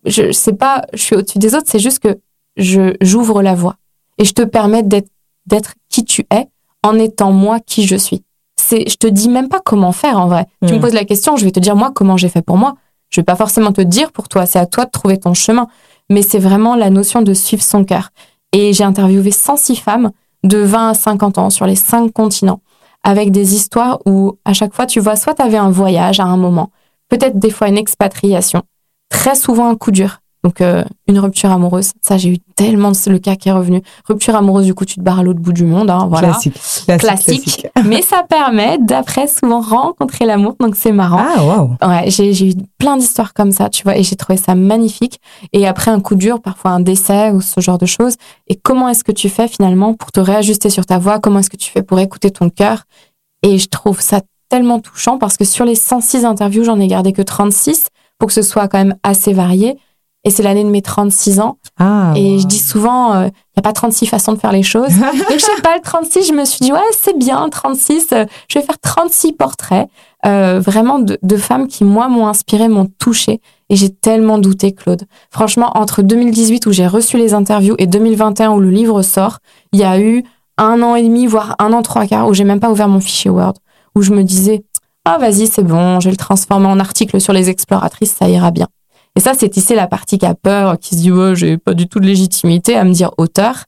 je 0.05 0.31
sais 0.31 0.53
pas, 0.53 0.83
je 0.93 1.01
suis 1.01 1.15
au-dessus 1.15 1.39
des 1.39 1.55
autres, 1.55 1.67
c'est 1.67 1.79
juste 1.79 1.99
que 1.99 2.19
je 2.57 2.95
j'ouvre 3.01 3.41
la 3.41 3.55
voie 3.55 3.75
et 4.17 4.25
je 4.25 4.33
te 4.33 4.41
permets 4.41 4.83
d'être 4.83 5.09
d'être 5.45 5.73
qui 5.89 6.05
tu 6.05 6.25
es 6.31 6.47
en 6.83 6.97
étant 6.97 7.31
moi 7.31 7.59
qui 7.59 7.85
je 7.85 7.95
suis. 7.95 8.23
C'est 8.55 8.89
je 8.89 8.95
te 8.95 9.07
dis 9.07 9.29
même 9.29 9.49
pas 9.49 9.59
comment 9.59 9.91
faire 9.91 10.19
en 10.19 10.27
vrai. 10.27 10.47
Tu 10.65 10.73
me 10.73 10.79
poses 10.79 10.93
la 10.93 11.05
question, 11.05 11.35
je 11.35 11.45
vais 11.45 11.51
te 11.51 11.59
dire 11.59 11.75
moi 11.75 11.91
comment 11.93 12.17
j'ai 12.17 12.29
fait 12.29 12.41
pour 12.41 12.57
moi? 12.57 12.75
Je 13.09 13.21
vais 13.21 13.25
pas 13.25 13.35
forcément 13.35 13.71
te 13.71 13.81
dire 13.81 14.11
pour 14.11 14.27
toi, 14.27 14.45
c'est 14.45 14.59
à 14.59 14.65
toi 14.65 14.85
de 14.85 14.91
trouver 14.91 15.19
ton 15.19 15.33
chemin, 15.33 15.67
mais 16.09 16.21
c'est 16.21 16.39
vraiment 16.39 16.75
la 16.75 16.89
notion 16.89 17.21
de 17.21 17.33
suivre 17.33 17.61
son 17.61 17.83
cœur. 17.85 18.09
Et 18.53 18.73
j'ai 18.73 18.83
interviewé 18.83 19.31
106 19.31 19.75
femmes 19.75 20.11
de 20.43 20.57
20 20.57 20.89
à 20.89 20.93
50 20.93 21.37
ans 21.37 21.49
sur 21.49 21.65
les 21.65 21.75
cinq 21.75 22.11
continents 22.11 22.61
avec 23.03 23.31
des 23.31 23.53
histoires 23.53 23.99
où 24.05 24.37
à 24.45 24.53
chaque 24.53 24.73
fois 24.73 24.85
tu 24.85 24.99
vois 24.99 25.15
soit 25.15 25.35
tu 25.35 25.41
avais 25.41 25.57
un 25.57 25.69
voyage 25.69 26.19
à 26.19 26.25
un 26.25 26.37
moment, 26.37 26.71
peut-être 27.09 27.37
des 27.37 27.49
fois 27.49 27.67
une 27.67 27.77
expatriation, 27.77 28.63
très 29.09 29.35
souvent 29.35 29.69
un 29.69 29.75
coup 29.75 29.91
dur. 29.91 30.19
Donc 30.43 30.59
euh, 30.59 30.83
une 31.07 31.19
rupture 31.19 31.51
amoureuse, 31.51 31.91
ça 32.01 32.17
j'ai 32.17 32.29
eu 32.29 32.37
tellement 32.55 32.91
de- 32.91 33.09
le 33.09 33.17
cas 33.19 33.35
qui 33.37 33.47
est 33.47 33.53
revenu. 33.53 33.81
Rupture 34.07 34.35
amoureuse, 34.35 34.65
du 34.65 34.73
coup 34.73 34.83
tu 34.83 34.95
te 34.95 35.01
barres 35.01 35.19
à 35.19 35.23
l'autre 35.23 35.39
bout 35.39 35.53
du 35.53 35.63
monde, 35.63 35.89
hein, 35.89 36.07
voilà. 36.09 36.29
Classique. 36.29 36.53
Classique. 36.53 36.99
Classique. 36.99 37.43
classique. 37.43 37.67
Mais 37.85 38.01
ça 38.01 38.23
permet 38.27 38.77
d'après 38.79 39.27
souvent 39.27 39.61
rencontrer 39.61 40.25
l'amour, 40.25 40.55
donc 40.59 40.75
c'est 40.75 40.91
marrant. 40.91 41.21
Ah, 41.23 41.43
waouh. 41.45 41.77
Ouais, 41.81 42.09
j'ai 42.09 42.33
j'ai 42.33 42.49
eu 42.49 42.53
plein 42.77 42.97
d'histoires 42.97 43.33
comme 43.33 43.51
ça, 43.53 43.69
tu 43.69 43.83
vois, 43.83 43.95
et 43.97 44.03
j'ai 44.03 44.15
trouvé 44.17 44.35
ça 44.37 44.53
magnifique. 44.53 45.19
Et 45.53 45.65
après 45.65 45.91
un 45.91 46.01
coup 46.01 46.15
dur, 46.15 46.41
parfois 46.41 46.71
un 46.71 46.81
décès 46.81 47.31
ou 47.31 47.39
ce 47.39 47.61
genre 47.61 47.77
de 47.77 47.85
choses. 47.85 48.15
Et 48.47 48.55
comment 48.55 48.89
est-ce 48.89 49.03
que 49.05 49.13
tu 49.13 49.29
fais 49.29 49.47
finalement 49.47 49.93
pour 49.93 50.11
te 50.11 50.19
réajuster 50.19 50.69
sur 50.69 50.85
ta 50.85 50.97
voix? 50.97 51.19
Comment 51.19 51.39
est-ce 51.39 51.49
que 51.49 51.57
tu 51.57 51.71
fais 51.71 51.83
pour 51.83 51.99
écouter 51.99 52.31
ton 52.31 52.49
cœur? 52.49 52.83
Et 53.43 53.57
je 53.59 53.67
trouve 53.69 54.01
ça 54.01 54.19
tellement 54.49 54.79
touchant 54.79 55.17
parce 55.17 55.37
que 55.37 55.45
sur 55.45 55.63
les 55.63 55.75
106 55.75 56.25
interviews, 56.25 56.63
j'en 56.65 56.79
ai 56.81 56.87
gardé 56.87 57.13
que 57.13 57.21
36 57.21 57.87
pour 58.19 58.27
que 58.27 58.33
ce 58.33 58.41
soit 58.41 58.67
quand 58.67 58.77
même 58.77 58.95
assez 59.03 59.31
varié. 59.33 59.77
Et 60.25 60.29
c'est 60.29 60.43
l'année 60.43 60.63
de 60.63 60.69
mes 60.69 60.81
36 60.81 61.39
ans. 61.41 61.57
Ah, 61.77 62.13
Et 62.15 62.39
je 62.39 62.47
dis 62.47 62.59
souvent, 62.59 63.23
il 63.23 63.25
n'y 63.25 63.59
a 63.59 63.61
pas 63.61 63.73
36 63.73 64.07
façons 64.07 64.33
de 64.33 64.39
faire 64.39 64.53
les 64.53 64.63
choses. 64.63 64.87
Donc, 64.99 65.33
je 65.33 65.39
sais 65.39 65.61
pas, 65.61 65.75
le 65.75 65.81
36, 65.81 66.27
je 66.27 66.33
me 66.33 66.45
suis 66.45 66.59
dit, 66.59 66.71
ouais, 66.71 66.79
c'est 66.97 67.17
bien, 67.17 67.49
36, 67.49 68.07
euh, 68.13 68.25
je 68.47 68.57
vais 68.57 68.65
faire 68.65 68.79
36 68.79 69.33
portraits, 69.33 69.87
euh, 70.25 70.59
vraiment 70.59 70.99
de, 70.99 71.19
de 71.21 71.37
femmes 71.37 71.67
qui, 71.67 71.83
moi, 71.83 72.07
m'ont 72.07 72.27
inspiré, 72.27 72.69
m'ont 72.69 72.87
touché. 72.99 73.41
Et 73.69 73.75
j'ai 73.75 73.89
tellement 73.89 74.37
douté, 74.37 74.73
Claude. 74.73 75.03
Franchement, 75.29 75.71
entre 75.75 76.01
2018, 76.01 76.65
où 76.67 76.71
j'ai 76.71 76.87
reçu 76.87 77.17
les 77.17 77.33
interviews, 77.33 77.75
et 77.77 77.87
2021, 77.87 78.51
où 78.51 78.59
le 78.59 78.69
livre 78.69 79.01
sort, 79.01 79.39
il 79.73 79.79
y 79.79 79.83
a 79.83 79.99
eu 79.99 80.23
un 80.57 80.81
an 80.83 80.95
et 80.95 81.03
demi, 81.03 81.27
voire 81.27 81.55
un 81.59 81.73
an 81.73 81.81
trois 81.81 82.05
quarts, 82.05 82.27
où 82.29 82.33
j'ai 82.33 82.43
même 82.45 82.59
pas 82.59 82.71
ouvert 82.71 82.87
mon 82.87 82.99
fichier 83.01 83.29
Word, 83.29 83.55
où 83.95 84.01
je 84.01 84.11
me 84.11 84.23
disais, 84.23 84.63
ah, 85.05 85.17
vas-y, 85.17 85.47
c'est 85.47 85.63
bon, 85.63 85.99
je 85.99 86.05
vais 86.05 86.11
le 86.11 86.17
transformer 86.17 86.67
en 86.67 86.79
article 86.79 87.19
sur 87.19 87.33
les 87.33 87.49
exploratrices, 87.49 88.13
ça 88.13 88.29
ira 88.29 88.51
bien. 88.51 88.67
Et 89.15 89.19
ça, 89.19 89.33
c'est 89.37 89.55
ici 89.57 89.75
la 89.75 89.87
partie 89.87 90.17
qui 90.17 90.25
a 90.25 90.35
peur, 90.35 90.79
qui 90.79 90.95
se 90.95 91.01
dit, 91.01 91.11
ouais, 91.11 91.35
j'ai 91.35 91.57
pas 91.57 91.73
du 91.73 91.87
tout 91.87 91.99
de 91.99 92.05
légitimité 92.05 92.75
à 92.75 92.83
me 92.83 92.91
dire 92.91 93.11
auteur. 93.17 93.65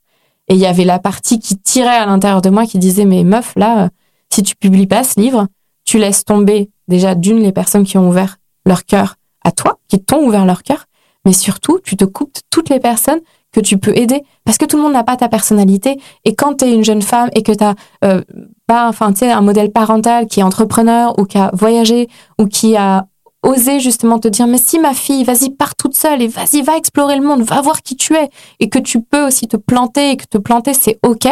Et 0.47 0.55
il 0.55 0.59
y 0.59 0.65
avait 0.65 0.85
la 0.85 0.99
partie 0.99 1.39
qui 1.39 1.57
tirait 1.57 1.89
à 1.89 2.05
l'intérieur 2.05 2.41
de 2.41 2.49
moi 2.49 2.65
qui 2.65 2.79
disait, 2.79 3.05
mais 3.05 3.23
meuf, 3.23 3.53
là, 3.55 3.89
si 4.31 4.43
tu 4.43 4.55
publies 4.55 4.87
pas 4.87 5.03
ce 5.03 5.19
livre, 5.19 5.47
tu 5.85 5.97
laisses 5.97 6.25
tomber 6.25 6.69
déjà 6.87 7.15
d'une 7.15 7.39
les 7.39 7.51
personnes 7.51 7.83
qui 7.83 7.97
ont 7.97 8.07
ouvert 8.07 8.37
leur 8.65 8.85
cœur 8.85 9.15
à 9.43 9.51
toi, 9.51 9.79
qui 9.87 9.99
t'ont 9.99 10.25
ouvert 10.25 10.45
leur 10.45 10.63
cœur, 10.63 10.85
mais 11.25 11.33
surtout, 11.33 11.79
tu 11.83 11.95
te 11.97 12.05
coupes 12.05 12.37
toutes 12.49 12.69
les 12.69 12.79
personnes 12.79 13.19
que 13.51 13.59
tu 13.59 13.77
peux 13.77 13.95
aider. 13.97 14.23
Parce 14.43 14.57
que 14.57 14.65
tout 14.65 14.77
le 14.77 14.83
monde 14.83 14.93
n'a 14.93 15.03
pas 15.03 15.15
ta 15.15 15.29
personnalité. 15.29 15.97
Et 16.25 16.35
quand 16.35 16.55
tu 16.57 16.65
es 16.65 16.73
une 16.73 16.83
jeune 16.83 17.01
femme 17.01 17.29
et 17.33 17.41
que 17.41 17.51
tu 17.51 17.63
euh, 18.03 18.21
pas 18.67 18.89
enfin 18.89 19.13
tu 19.13 19.19
sais 19.19 19.31
un 19.31 19.41
modèle 19.41 19.71
parental 19.71 20.27
qui 20.27 20.41
est 20.41 20.43
entrepreneur 20.43 21.17
ou 21.19 21.25
qui 21.25 21.37
a 21.37 21.51
voyagé 21.53 22.09
ou 22.39 22.47
qui 22.47 22.75
a 22.75 23.05
osé 23.45 23.79
justement 23.79 24.19
te 24.19 24.27
dire 24.27 24.47
mais 24.47 24.57
si 24.57 24.79
ma 24.79 24.93
fille 24.93 25.23
vas-y 25.23 25.51
pars 25.51 25.75
toute 25.75 25.95
seule 25.95 26.21
et 26.21 26.27
vas-y 26.27 26.61
va 26.61 26.77
explorer 26.77 27.15
le 27.15 27.25
monde 27.25 27.43
va 27.43 27.61
voir 27.61 27.81
qui 27.81 27.95
tu 27.95 28.15
es 28.15 28.29
et 28.59 28.69
que 28.69 28.79
tu 28.79 29.01
peux 29.01 29.25
aussi 29.25 29.47
te 29.47 29.57
planter 29.57 30.11
et 30.11 30.17
que 30.17 30.25
te 30.25 30.37
planter 30.37 30.73
c'est 30.73 30.99
ok 31.03 31.27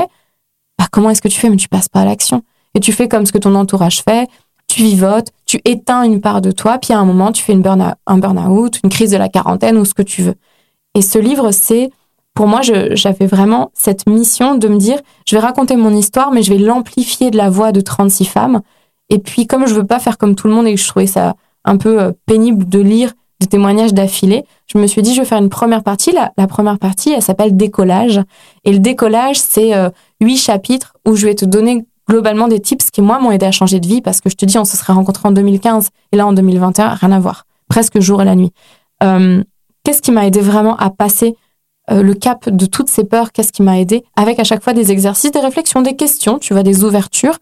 bah 0.77 0.87
comment 0.91 1.09
est-ce 1.09 1.21
que 1.21 1.27
tu 1.27 1.39
fais? 1.39 1.49
Mais 1.49 1.57
tu 1.57 1.69
passes 1.69 1.89
pas 1.89 2.01
à 2.01 2.05
l'action 2.05 2.43
et 2.75 2.79
tu 2.79 2.91
fais 2.91 3.07
comme 3.07 3.25
ce 3.25 3.31
que 3.31 3.37
ton 3.37 3.55
entourage 3.55 4.01
fait 4.01 4.29
tu 4.73 4.81
vivotes, 4.81 5.27
tu 5.45 5.59
éteins 5.65 6.03
une 6.03 6.19
part 6.19 6.41
de 6.41 6.51
toi, 6.51 6.79
puis 6.79 6.93
à 6.93 6.99
un 6.99 7.05
moment, 7.05 7.31
tu 7.31 7.43
fais 7.43 7.53
une 7.53 7.61
burn 7.61 7.95
un 8.07 8.17
burn-out, 8.17 8.79
une 8.83 8.89
crise 8.89 9.11
de 9.11 9.17
la 9.17 9.29
quarantaine 9.29 9.77
ou 9.77 9.85
ce 9.85 9.93
que 9.93 10.01
tu 10.01 10.23
veux. 10.23 10.35
Et 10.95 11.01
ce 11.01 11.19
livre, 11.19 11.51
c'est, 11.51 11.91
pour 12.33 12.47
moi, 12.47 12.61
j'avais 12.63 13.27
vraiment 13.27 13.71
cette 13.73 14.07
mission 14.07 14.55
de 14.55 14.67
me 14.67 14.77
dire, 14.77 14.99
je 15.27 15.35
vais 15.35 15.41
raconter 15.41 15.75
mon 15.75 15.93
histoire, 15.95 16.31
mais 16.31 16.41
je 16.41 16.51
vais 16.51 16.57
l'amplifier 16.57 17.29
de 17.29 17.37
la 17.37 17.49
voix 17.49 17.71
de 17.71 17.81
36 17.81 18.25
femmes. 18.25 18.61
Et 19.09 19.19
puis, 19.19 19.45
comme 19.45 19.67
je 19.67 19.75
veux 19.75 19.85
pas 19.85 19.99
faire 19.99 20.17
comme 20.17 20.35
tout 20.35 20.47
le 20.47 20.53
monde 20.53 20.67
et 20.67 20.73
que 20.73 20.81
je 20.81 20.87
trouvais 20.87 21.07
ça 21.07 21.35
un 21.65 21.77
peu 21.77 22.01
euh, 22.01 22.11
pénible 22.25 22.67
de 22.67 22.79
lire 22.79 23.13
des 23.39 23.47
témoignages 23.47 23.93
d'affilée, 23.93 24.45
je 24.67 24.77
me 24.77 24.87
suis 24.87 25.01
dit, 25.01 25.13
je 25.13 25.21
vais 25.21 25.27
faire 25.27 25.39
une 25.39 25.49
première 25.49 25.83
partie. 25.83 26.11
La, 26.11 26.47
première 26.47 26.79
partie, 26.79 27.11
elle 27.11 27.21
s'appelle 27.21 27.57
Décollage. 27.57 28.21
Et 28.63 28.71
le 28.71 28.79
décollage, 28.79 29.39
c'est 29.39 29.75
euh, 29.75 29.89
huit 30.21 30.37
chapitres 30.37 30.93
où 31.07 31.15
je 31.15 31.25
vais 31.25 31.35
te 31.35 31.45
donner 31.45 31.85
globalement 32.07 32.47
des 32.47 32.59
tips 32.59 32.89
qui, 32.89 33.01
moi, 33.01 33.19
m'ont 33.19 33.31
aidé 33.31 33.45
à 33.45 33.51
changer 33.51 33.79
de 33.79 33.87
vie 33.87 34.01
parce 34.01 34.21
que 34.21 34.29
je 34.29 34.35
te 34.35 34.45
dis, 34.45 34.57
on 34.57 34.65
se 34.65 34.77
serait 34.77 34.93
rencontrés 34.93 35.27
en 35.27 35.31
2015 35.31 35.89
et 36.11 36.17
là, 36.17 36.27
en 36.27 36.33
2021, 36.33 36.89
rien 36.89 37.11
à 37.11 37.19
voir. 37.19 37.45
Presque 37.67 37.99
jour 37.99 38.21
et 38.21 38.25
la 38.25 38.35
nuit. 38.35 38.51
Euh, 39.03 39.43
Qu'est-ce 39.83 40.01
qui 40.01 40.11
m'a 40.11 40.25
aidé 40.25 40.39
vraiment 40.39 40.77
à 40.77 40.89
passer 40.89 41.35
le 41.89 42.13
cap 42.13 42.47
de 42.47 42.65
toutes 42.65 42.87
ces 42.87 43.03
peurs? 43.03 43.33
Qu'est-ce 43.33 43.51
qui 43.51 43.63
m'a 43.63 43.77
aidé? 43.77 44.05
Avec 44.15 44.39
à 44.39 44.45
chaque 44.45 44.63
fois 44.63 44.71
des 44.71 44.93
exercices, 44.93 45.31
des 45.31 45.41
réflexions, 45.41 45.81
des 45.81 45.97
questions, 45.97 46.39
tu 46.39 46.53
vois, 46.53 46.63
des 46.63 46.85
ouvertures. 46.85 47.37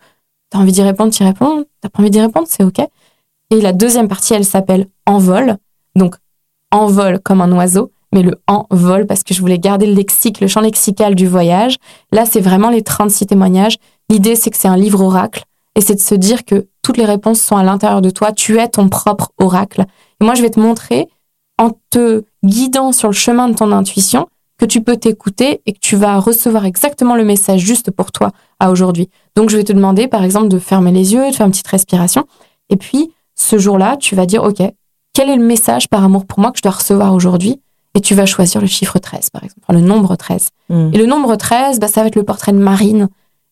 T'as 0.50 0.58
envie 0.58 0.72
d'y 0.72 0.82
répondre, 0.82 1.12
t'y 1.14 1.24
réponds. 1.24 1.66
T'as 1.82 1.90
pas 1.90 2.02
envie 2.02 2.10
d'y 2.10 2.20
répondre, 2.20 2.48
c'est 2.50 2.64
OK. 2.64 2.80
Et 3.52 3.60
la 3.60 3.74
deuxième 3.74 4.08
partie, 4.08 4.34
elle 4.34 4.46
s'appelle 4.46 4.88
Envol. 5.06 5.58
Donc, 5.96 6.16
envol 6.72 7.20
comme 7.20 7.42
un 7.42 7.52
oiseau, 7.52 7.92
mais 8.14 8.24
le 8.24 8.42
envol 8.48 9.06
parce 9.06 9.24
que 9.24 9.34
je 9.34 9.42
voulais 9.42 9.60
garder 9.60 9.86
le 9.86 9.94
lexique, 9.94 10.40
le 10.40 10.48
champ 10.48 10.62
lexical 10.62 11.16
du 11.16 11.28
voyage. 11.28 11.76
Là, 12.14 12.26
c'est 12.26 12.40
vraiment 12.40 12.70
les 12.70 12.82
36 12.82 13.28
témoignages. 13.28 13.78
L'idée, 14.10 14.36
c'est 14.36 14.50
que 14.50 14.58
c'est 14.58 14.70
un 14.70 14.78
livre 14.78 15.02
oracle 15.02 15.44
et 15.76 15.82
c'est 15.82 15.96
de 15.96 16.00
se 16.00 16.16
dire 16.16 16.46
que 16.46 16.68
toutes 16.82 16.98
les 16.98 17.06
réponses 17.06 17.42
sont 17.42 17.58
à 17.58 17.64
l'intérieur 17.64 18.02
de 18.02 18.10
toi. 18.10 18.32
Tu 18.32 18.58
es 18.58 18.68
ton 18.70 18.88
propre 18.88 19.32
oracle. 19.38 19.86
Et 20.22 20.26
moi, 20.26 20.34
je 20.34 20.42
vais 20.42 20.50
te 20.50 20.60
montrer, 20.60 21.10
en 21.58 21.72
te 21.90 22.24
guidant 22.44 22.94
sur 22.94 23.10
le 23.10 23.14
chemin 23.14 23.50
de 23.50 23.56
ton 23.56 23.72
intuition, 23.74 24.28
que 24.58 24.66
tu 24.66 24.82
peux 24.82 24.96
t'écouter 24.96 25.62
et 25.66 25.74
que 25.74 25.80
tu 25.80 25.96
vas 25.96 26.20
recevoir 26.20 26.66
exactement 26.66 27.16
le 27.16 27.26
message 27.26 27.60
juste 27.60 27.92
pour 27.92 28.12
toi 28.12 28.32
à 28.60 28.72
aujourd'hui. 28.72 29.10
Donc, 29.36 29.50
je 29.50 29.58
vais 29.58 29.64
te 29.64 29.74
demander, 29.74 30.08
par 30.08 30.24
exemple, 30.24 30.48
de 30.48 30.60
fermer 30.60 30.92
les 30.92 31.14
yeux, 31.14 31.30
de 31.30 31.36
faire 31.36 31.46
une 31.46 31.52
petite 31.52 31.68
respiration. 31.68 32.26
Et 32.70 32.78
puis, 32.78 33.12
ce 33.36 33.58
jour-là, 33.58 33.98
tu 33.98 34.16
vas 34.16 34.26
dire, 34.26 34.44
OK, 34.44 34.62
quel 35.14 35.30
est 35.30 35.36
le 35.36 35.44
message 35.44 35.90
par 35.90 36.04
amour 36.04 36.26
pour 36.26 36.40
moi 36.40 36.52
que 36.52 36.58
je 36.58 36.64
dois 36.64 36.72
recevoir 36.72 37.14
aujourd'hui? 37.14 37.62
Et 37.94 38.02
tu 38.02 38.16
vas 38.16 38.26
choisir 38.26 38.62
le 38.62 38.68
chiffre 38.68 39.00
13, 39.00 39.30
par 39.32 39.44
exemple, 39.44 39.66
le 39.70 39.82
nombre 39.82 40.16
13. 40.16 40.50
Mm. 40.70 40.90
Et 40.94 40.98
le 40.98 41.06
nombre 41.06 41.36
13, 41.36 41.80
bah, 41.80 41.88
ça 41.88 42.02
va 42.02 42.08
être 42.08 42.16
le 42.16 42.24
portrait 42.24 42.54
de 42.54 42.58
Marine. 42.58 43.10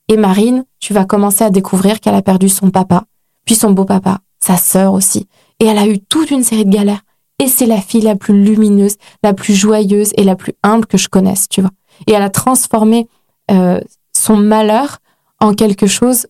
Et 0.08 0.16
Marine, 0.16 0.64
tu 0.80 0.94
vas 0.94 1.06
commencer 1.06 1.44
à 1.44 1.50
découvrir 1.50 2.00
qu'elle 2.00 2.16
a 2.16 2.22
perdu 2.22 2.48
son 2.48 2.72
papa, 2.72 3.04
puis 3.46 3.56
son 3.56 3.72
beau-papa, 3.72 4.20
sa 4.40 4.56
sœur 4.56 4.94
aussi. 4.94 5.28
Et 5.60 5.66
elle 5.66 5.78
a 5.78 5.88
eu 5.88 6.00
toute 6.00 6.32
une 6.32 6.44
série 6.44 6.66
de 6.66 6.72
galères. 6.72 7.02
Et 7.40 7.48
c'est 7.48 7.66
la 7.66 7.82
fille 7.82 8.02
la 8.02 8.16
plus 8.16 8.42
lumineuse, 8.42 8.96
la 9.24 9.34
plus 9.34 9.54
joyeuse 9.54 10.12
et 10.18 10.24
la 10.24 10.36
plus 10.36 10.54
humble 10.64 10.86
que 10.86 10.98
je 10.98 11.10
connaisse, 11.10 11.48
tu 11.50 11.62
vois. 11.62 11.72
Et 12.08 12.14
elle 12.14 12.22
a 12.22 12.30
transformé 12.30 13.08
euh, 13.52 13.80
son 14.14 14.38
malheur 14.38 15.00
en 15.40 15.54
quelque 15.54 15.88
chose 15.88 16.28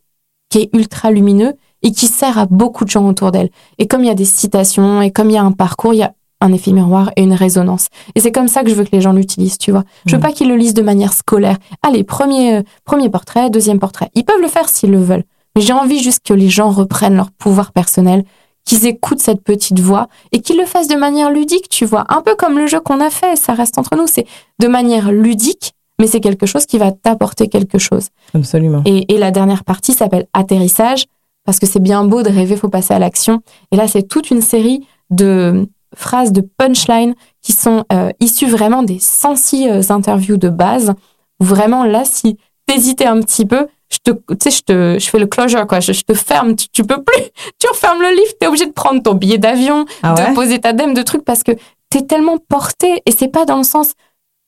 qui 0.49 0.59
est 0.59 0.69
ultra 0.73 1.11
lumineux 1.11 1.53
et 1.81 1.91
qui 1.91 2.07
sert 2.07 2.37
à 2.37 2.45
beaucoup 2.45 2.85
de 2.85 2.89
gens 2.89 3.07
autour 3.07 3.31
d'elle. 3.31 3.49
Et 3.77 3.87
comme 3.87 4.03
il 4.03 4.07
y 4.07 4.11
a 4.11 4.15
des 4.15 4.25
citations 4.25 5.01
et 5.01 5.11
comme 5.11 5.29
il 5.29 5.33
y 5.33 5.37
a 5.37 5.43
un 5.43 5.51
parcours, 5.51 5.93
il 5.93 5.97
y 5.97 6.03
a 6.03 6.13
un 6.41 6.53
effet 6.53 6.71
miroir 6.71 7.11
et 7.15 7.23
une 7.23 7.33
résonance. 7.33 7.87
Et 8.15 8.21
c'est 8.21 8.31
comme 8.31 8.47
ça 8.47 8.63
que 8.63 8.69
je 8.69 8.75
veux 8.75 8.85
que 8.85 8.93
les 8.93 9.01
gens 9.01 9.13
l'utilisent, 9.13 9.57
tu 9.57 9.71
vois. 9.71 9.83
Je 10.05 10.15
veux 10.15 10.21
pas 10.21 10.31
qu'ils 10.31 10.47
le 10.47 10.55
lisent 10.55 10.73
de 10.73 10.81
manière 10.81 11.13
scolaire. 11.13 11.57
Allez, 11.83 12.03
premier, 12.03 12.57
euh, 12.57 12.63
premier 12.85 13.09
portrait, 13.09 13.49
deuxième 13.49 13.79
portrait. 13.79 14.09
Ils 14.15 14.23
peuvent 14.23 14.41
le 14.41 14.47
faire 14.47 14.69
s'ils 14.69 14.91
le 14.91 15.03
veulent. 15.03 15.25
Mais 15.55 15.61
j'ai 15.61 15.73
envie 15.73 15.99
juste 15.99 16.21
que 16.25 16.33
les 16.33 16.49
gens 16.49 16.69
reprennent 16.69 17.15
leur 17.15 17.31
pouvoir 17.31 17.71
personnel, 17.73 18.23
qu'ils 18.63 18.85
écoutent 18.85 19.19
cette 19.19 19.43
petite 19.43 19.79
voix 19.79 20.07
et 20.31 20.41
qu'ils 20.41 20.57
le 20.57 20.65
fassent 20.65 20.87
de 20.87 20.95
manière 20.95 21.31
ludique, 21.31 21.69
tu 21.69 21.85
vois. 21.85 22.05
Un 22.09 22.21
peu 22.21 22.35
comme 22.35 22.57
le 22.57 22.67
jeu 22.67 22.79
qu'on 22.79 23.01
a 23.01 23.09
fait, 23.09 23.35
ça 23.35 23.53
reste 23.53 23.77
entre 23.77 23.97
nous. 23.97 24.07
C'est 24.07 24.25
de 24.59 24.67
manière 24.67 25.11
ludique, 25.11 25.73
mais 25.99 26.07
c'est 26.07 26.21
quelque 26.21 26.45
chose 26.45 26.65
qui 26.65 26.77
va 26.77 26.91
t'apporter 26.91 27.49
quelque 27.49 27.79
chose. 27.79 28.09
Absolument. 28.33 28.81
Et, 28.85 29.13
et 29.13 29.17
la 29.17 29.31
dernière 29.31 29.63
partie 29.63 29.93
s'appelle 29.93 30.27
atterrissage, 30.33 31.05
parce 31.49 31.57
que 31.57 31.65
c'est 31.65 31.79
bien 31.79 32.03
beau 32.03 32.21
de 32.21 32.29
rêver, 32.29 32.55
faut 32.55 32.69
passer 32.69 32.93
à 32.93 32.99
l'action. 32.99 33.41
Et 33.71 33.75
là, 33.75 33.87
c'est 33.87 34.03
toute 34.03 34.29
une 34.29 34.43
série 34.43 34.85
de 35.09 35.67
phrases, 35.95 36.31
de 36.31 36.41
punchlines 36.41 37.15
qui 37.41 37.53
sont 37.53 37.85
euh, 37.91 38.11
issues 38.19 38.45
vraiment 38.45 38.83
des 38.83 38.99
106 38.99 39.67
euh, 39.67 39.81
interviews 39.89 40.37
de 40.37 40.49
base. 40.49 40.93
Où 41.39 41.45
Vraiment, 41.45 41.85
là, 41.85 42.03
si 42.05 42.37
t'hésitais 42.67 43.07
un 43.07 43.19
petit 43.21 43.47
peu, 43.47 43.65
je 43.91 43.97
te, 43.97 44.11
tu 44.11 44.35
sais, 44.43 44.51
je 44.51 44.61
te, 44.61 44.97
je 44.99 45.09
fais 45.09 45.17
le 45.17 45.25
closure, 45.25 45.65
quoi. 45.65 45.79
Je, 45.79 45.91
je 45.91 46.03
te 46.03 46.13
ferme, 46.13 46.55
tu, 46.55 46.69
tu 46.69 46.83
peux 46.83 47.01
plus. 47.01 47.23
Tu 47.59 47.67
refermes 47.67 48.03
le 48.03 48.09
livre, 48.11 48.31
t'es 48.39 48.45
obligé 48.45 48.67
de 48.67 48.71
prendre 48.71 49.01
ton 49.01 49.15
billet 49.15 49.39
d'avion, 49.39 49.85
Ah 50.03 50.13
ouais? 50.13 50.29
de 50.29 50.35
poser 50.35 50.59
ta 50.59 50.73
dème 50.73 50.93
de 50.93 51.01
trucs 51.01 51.25
parce 51.25 51.41
que 51.41 51.53
t'es 51.89 52.03
tellement 52.03 52.37
porté 52.37 53.01
et 53.07 53.11
c'est 53.11 53.27
pas 53.27 53.45
dans 53.45 53.57
le 53.57 53.63
sens 53.63 53.93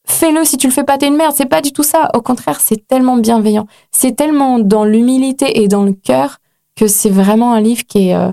fais-le 0.08 0.46
si 0.46 0.58
tu 0.58 0.68
le 0.68 0.74
fais 0.74 0.84
pas 0.84 0.98
t'es 1.00 1.08
une 1.08 1.16
merde 1.16 1.34
c'est 1.36 1.46
pas 1.46 1.62
du 1.62 1.72
tout 1.72 1.84
ça 1.84 2.10
au 2.16 2.22
contraire 2.22 2.60
c'est 2.60 2.88
tellement 2.88 3.18
bienveillant 3.18 3.68
c'est 3.92 4.16
tellement 4.16 4.58
dans 4.58 4.84
l'humilité 4.84 5.62
et 5.62 5.68
dans 5.68 5.84
le 5.84 5.94
cœur 5.94 6.38
que 6.82 6.88
c'est 6.88 7.12
vraiment 7.12 7.54
un 7.54 7.62
livre 7.62 7.84
qui 7.88 8.08
est 8.10 8.16
euh, 8.16 8.32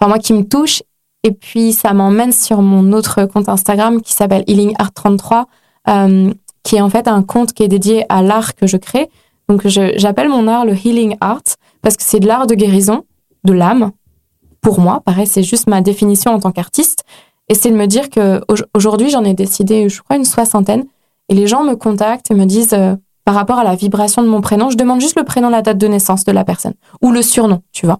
enfin 0.00 0.08
moi 0.08 0.18
qui 0.18 0.32
me 0.32 0.42
touche. 0.42 0.82
Et 1.22 1.30
puis 1.30 1.72
ça 1.72 1.92
m'emmène 1.92 2.32
sur 2.32 2.62
mon 2.62 2.92
autre 2.92 3.24
compte 3.26 3.48
Instagram 3.48 4.00
qui 4.02 4.12
s'appelle 4.12 4.42
Healing 4.48 4.74
Art 4.78 4.92
33 4.92 5.46
euh, 5.88 6.32
qui 6.64 6.74
est 6.76 6.80
en 6.80 6.90
fait 6.90 7.06
un 7.06 7.22
compte 7.22 7.52
qui 7.52 7.62
est 7.62 7.68
dédié 7.68 8.04
à 8.08 8.22
l'art 8.22 8.54
que 8.56 8.66
je 8.66 8.76
crée. 8.76 9.08
Donc 9.48 9.66
j'appelle 9.66 10.28
mon 10.28 10.48
art 10.48 10.64
le 10.64 10.72
Healing 10.74 11.16
Art 11.20 11.42
parce 11.82 11.96
que 11.96 12.02
c'est 12.02 12.18
de 12.20 12.26
l'art 12.26 12.48
de 12.48 12.54
guérison 12.56 13.04
de 13.44 13.52
l'âme. 13.52 13.92
Pour 14.60 14.80
moi 14.80 15.00
pareil 15.04 15.26
c'est 15.28 15.44
juste 15.44 15.68
ma 15.68 15.80
définition 15.80 16.32
en 16.32 16.40
tant 16.40 16.50
qu'artiste. 16.52 17.04
Et 17.48 17.54
c'est 17.54 17.70
de 17.70 17.76
me 17.76 17.86
dire 17.86 18.10
que 18.10 18.40
au- 18.48 18.56
aujourd'hui 18.74 19.10
j'en 19.10 19.22
ai 19.24 19.34
décidé 19.34 19.88
je 19.88 20.02
crois 20.02 20.16
une 20.16 20.24
soixantaine. 20.24 20.84
Et 21.28 21.34
les 21.34 21.46
gens 21.46 21.62
me 21.64 21.74
contactent 21.76 22.30
et 22.30 22.34
me 22.34 22.44
disent 22.44 22.72
euh, 22.72 22.94
par 23.26 23.34
rapport 23.34 23.58
à 23.58 23.64
la 23.64 23.74
vibration 23.74 24.22
de 24.22 24.28
mon 24.28 24.40
prénom, 24.40 24.70
je 24.70 24.76
demande 24.76 25.00
juste 25.00 25.18
le 25.18 25.24
prénom, 25.24 25.50
la 25.50 25.60
date 25.60 25.78
de 25.78 25.88
naissance 25.88 26.24
de 26.24 26.30
la 26.30 26.44
personne 26.44 26.74
ou 27.02 27.10
le 27.10 27.22
surnom, 27.22 27.60
tu 27.72 27.84
vois. 27.84 27.98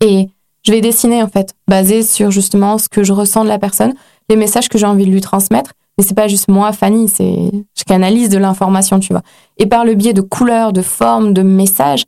Et 0.00 0.28
je 0.64 0.72
vais 0.72 0.80
dessiner 0.80 1.22
en 1.22 1.28
fait, 1.28 1.54
basé 1.68 2.02
sur 2.02 2.32
justement 2.32 2.76
ce 2.76 2.88
que 2.88 3.04
je 3.04 3.12
ressens 3.12 3.44
de 3.44 3.48
la 3.48 3.60
personne, 3.60 3.94
les 4.28 4.34
messages 4.34 4.68
que 4.68 4.76
j'ai 4.76 4.86
envie 4.86 5.06
de 5.06 5.10
lui 5.12 5.20
transmettre. 5.20 5.74
Mais 5.96 6.04
c'est 6.04 6.16
pas 6.16 6.26
juste 6.26 6.48
moi, 6.48 6.72
Fanny, 6.72 7.08
c'est 7.08 7.52
je 7.78 7.84
canalise 7.84 8.28
de 8.28 8.38
l'information, 8.38 8.98
tu 8.98 9.12
vois. 9.12 9.22
Et 9.56 9.66
par 9.66 9.84
le 9.84 9.94
biais 9.94 10.14
de 10.14 10.20
couleurs, 10.20 10.72
de 10.72 10.82
formes, 10.82 11.32
de 11.32 11.42
messages, 11.42 12.06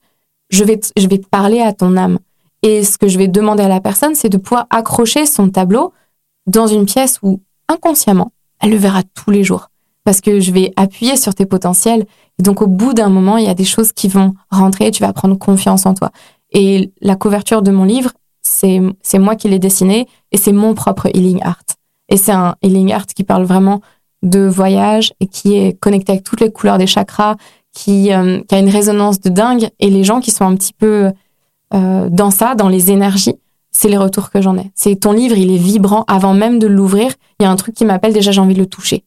je 0.50 0.64
vais 0.64 0.80
je 0.96 1.06
vais 1.06 1.18
parler 1.18 1.60
à 1.60 1.72
ton 1.72 1.96
âme. 1.96 2.18
Et 2.62 2.82
ce 2.82 2.98
que 2.98 3.06
je 3.06 3.18
vais 3.18 3.28
demander 3.28 3.62
à 3.62 3.68
la 3.68 3.80
personne, 3.80 4.16
c'est 4.16 4.28
de 4.28 4.36
pouvoir 4.36 4.66
accrocher 4.70 5.26
son 5.26 5.48
tableau 5.48 5.92
dans 6.48 6.66
une 6.66 6.86
pièce 6.86 7.20
où 7.22 7.40
inconsciemment, 7.68 8.32
elle 8.60 8.70
le 8.70 8.78
verra 8.78 9.04
tous 9.14 9.30
les 9.30 9.44
jours 9.44 9.68
parce 10.04 10.20
que 10.20 10.40
je 10.40 10.50
vais 10.52 10.72
appuyer 10.76 11.16
sur 11.16 11.34
tes 11.34 11.46
potentiels. 11.46 12.06
Et 12.38 12.42
donc, 12.42 12.62
au 12.62 12.66
bout 12.66 12.94
d'un 12.94 13.08
moment, 13.08 13.36
il 13.36 13.44
y 13.44 13.48
a 13.48 13.54
des 13.54 13.64
choses 13.64 13.92
qui 13.92 14.08
vont 14.08 14.34
rentrer 14.50 14.86
et 14.86 14.90
tu 14.90 15.02
vas 15.02 15.12
prendre 15.12 15.36
confiance 15.36 15.86
en 15.86 15.94
toi. 15.94 16.10
Et 16.52 16.92
la 17.00 17.16
couverture 17.16 17.62
de 17.62 17.70
mon 17.70 17.84
livre, 17.84 18.10
c'est, 18.42 18.80
moi 19.18 19.36
qui 19.36 19.48
l'ai 19.48 19.58
dessiné 19.58 20.06
et 20.32 20.36
c'est 20.36 20.52
mon 20.52 20.74
propre 20.74 21.08
healing 21.14 21.40
art. 21.42 21.62
Et 22.08 22.16
c'est 22.16 22.32
un 22.32 22.56
healing 22.62 22.92
art 22.92 23.06
qui 23.06 23.24
parle 23.24 23.44
vraiment 23.44 23.80
de 24.22 24.40
voyage 24.40 25.12
et 25.20 25.26
qui 25.26 25.56
est 25.56 25.78
connecté 25.78 26.12
avec 26.12 26.24
toutes 26.24 26.40
les 26.40 26.52
couleurs 26.52 26.78
des 26.78 26.86
chakras, 26.86 27.36
qui, 27.72 28.12
euh, 28.12 28.40
qui 28.46 28.54
a 28.54 28.58
une 28.58 28.68
résonance 28.68 29.20
de 29.20 29.30
dingue. 29.30 29.70
Et 29.80 29.88
les 29.88 30.04
gens 30.04 30.20
qui 30.20 30.30
sont 30.30 30.44
un 30.44 30.54
petit 30.54 30.74
peu 30.74 31.10
euh, 31.74 32.08
dans 32.10 32.30
ça, 32.30 32.54
dans 32.54 32.68
les 32.68 32.90
énergies, 32.90 33.36
c'est 33.70 33.88
les 33.88 33.96
retours 33.96 34.30
que 34.30 34.42
j'en 34.42 34.56
ai. 34.58 34.70
C'est 34.74 34.96
ton 34.96 35.12
livre, 35.12 35.36
il 35.36 35.50
est 35.50 35.58
vibrant. 35.58 36.04
Avant 36.06 36.34
même 36.34 36.58
de 36.58 36.66
l'ouvrir, 36.66 37.12
il 37.40 37.44
y 37.44 37.46
a 37.46 37.50
un 37.50 37.56
truc 37.56 37.74
qui 37.74 37.84
m'appelle 37.84 38.12
déjà, 38.12 38.30
j'ai 38.30 38.40
envie 38.40 38.54
de 38.54 38.60
le 38.60 38.66
toucher. 38.66 39.04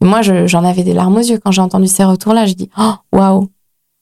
Moi, 0.00 0.22
je- 0.22 0.46
j'en 0.46 0.64
avais 0.64 0.84
des 0.84 0.94
larmes 0.94 1.16
aux 1.16 1.20
yeux 1.20 1.38
quand 1.42 1.50
j'ai 1.50 1.60
entendu 1.62 1.86
ces 1.88 2.04
retours-là. 2.04 2.46
J'ai 2.46 2.54
dit, 2.54 2.70
oh, 2.78 2.92
waouh! 3.12 3.48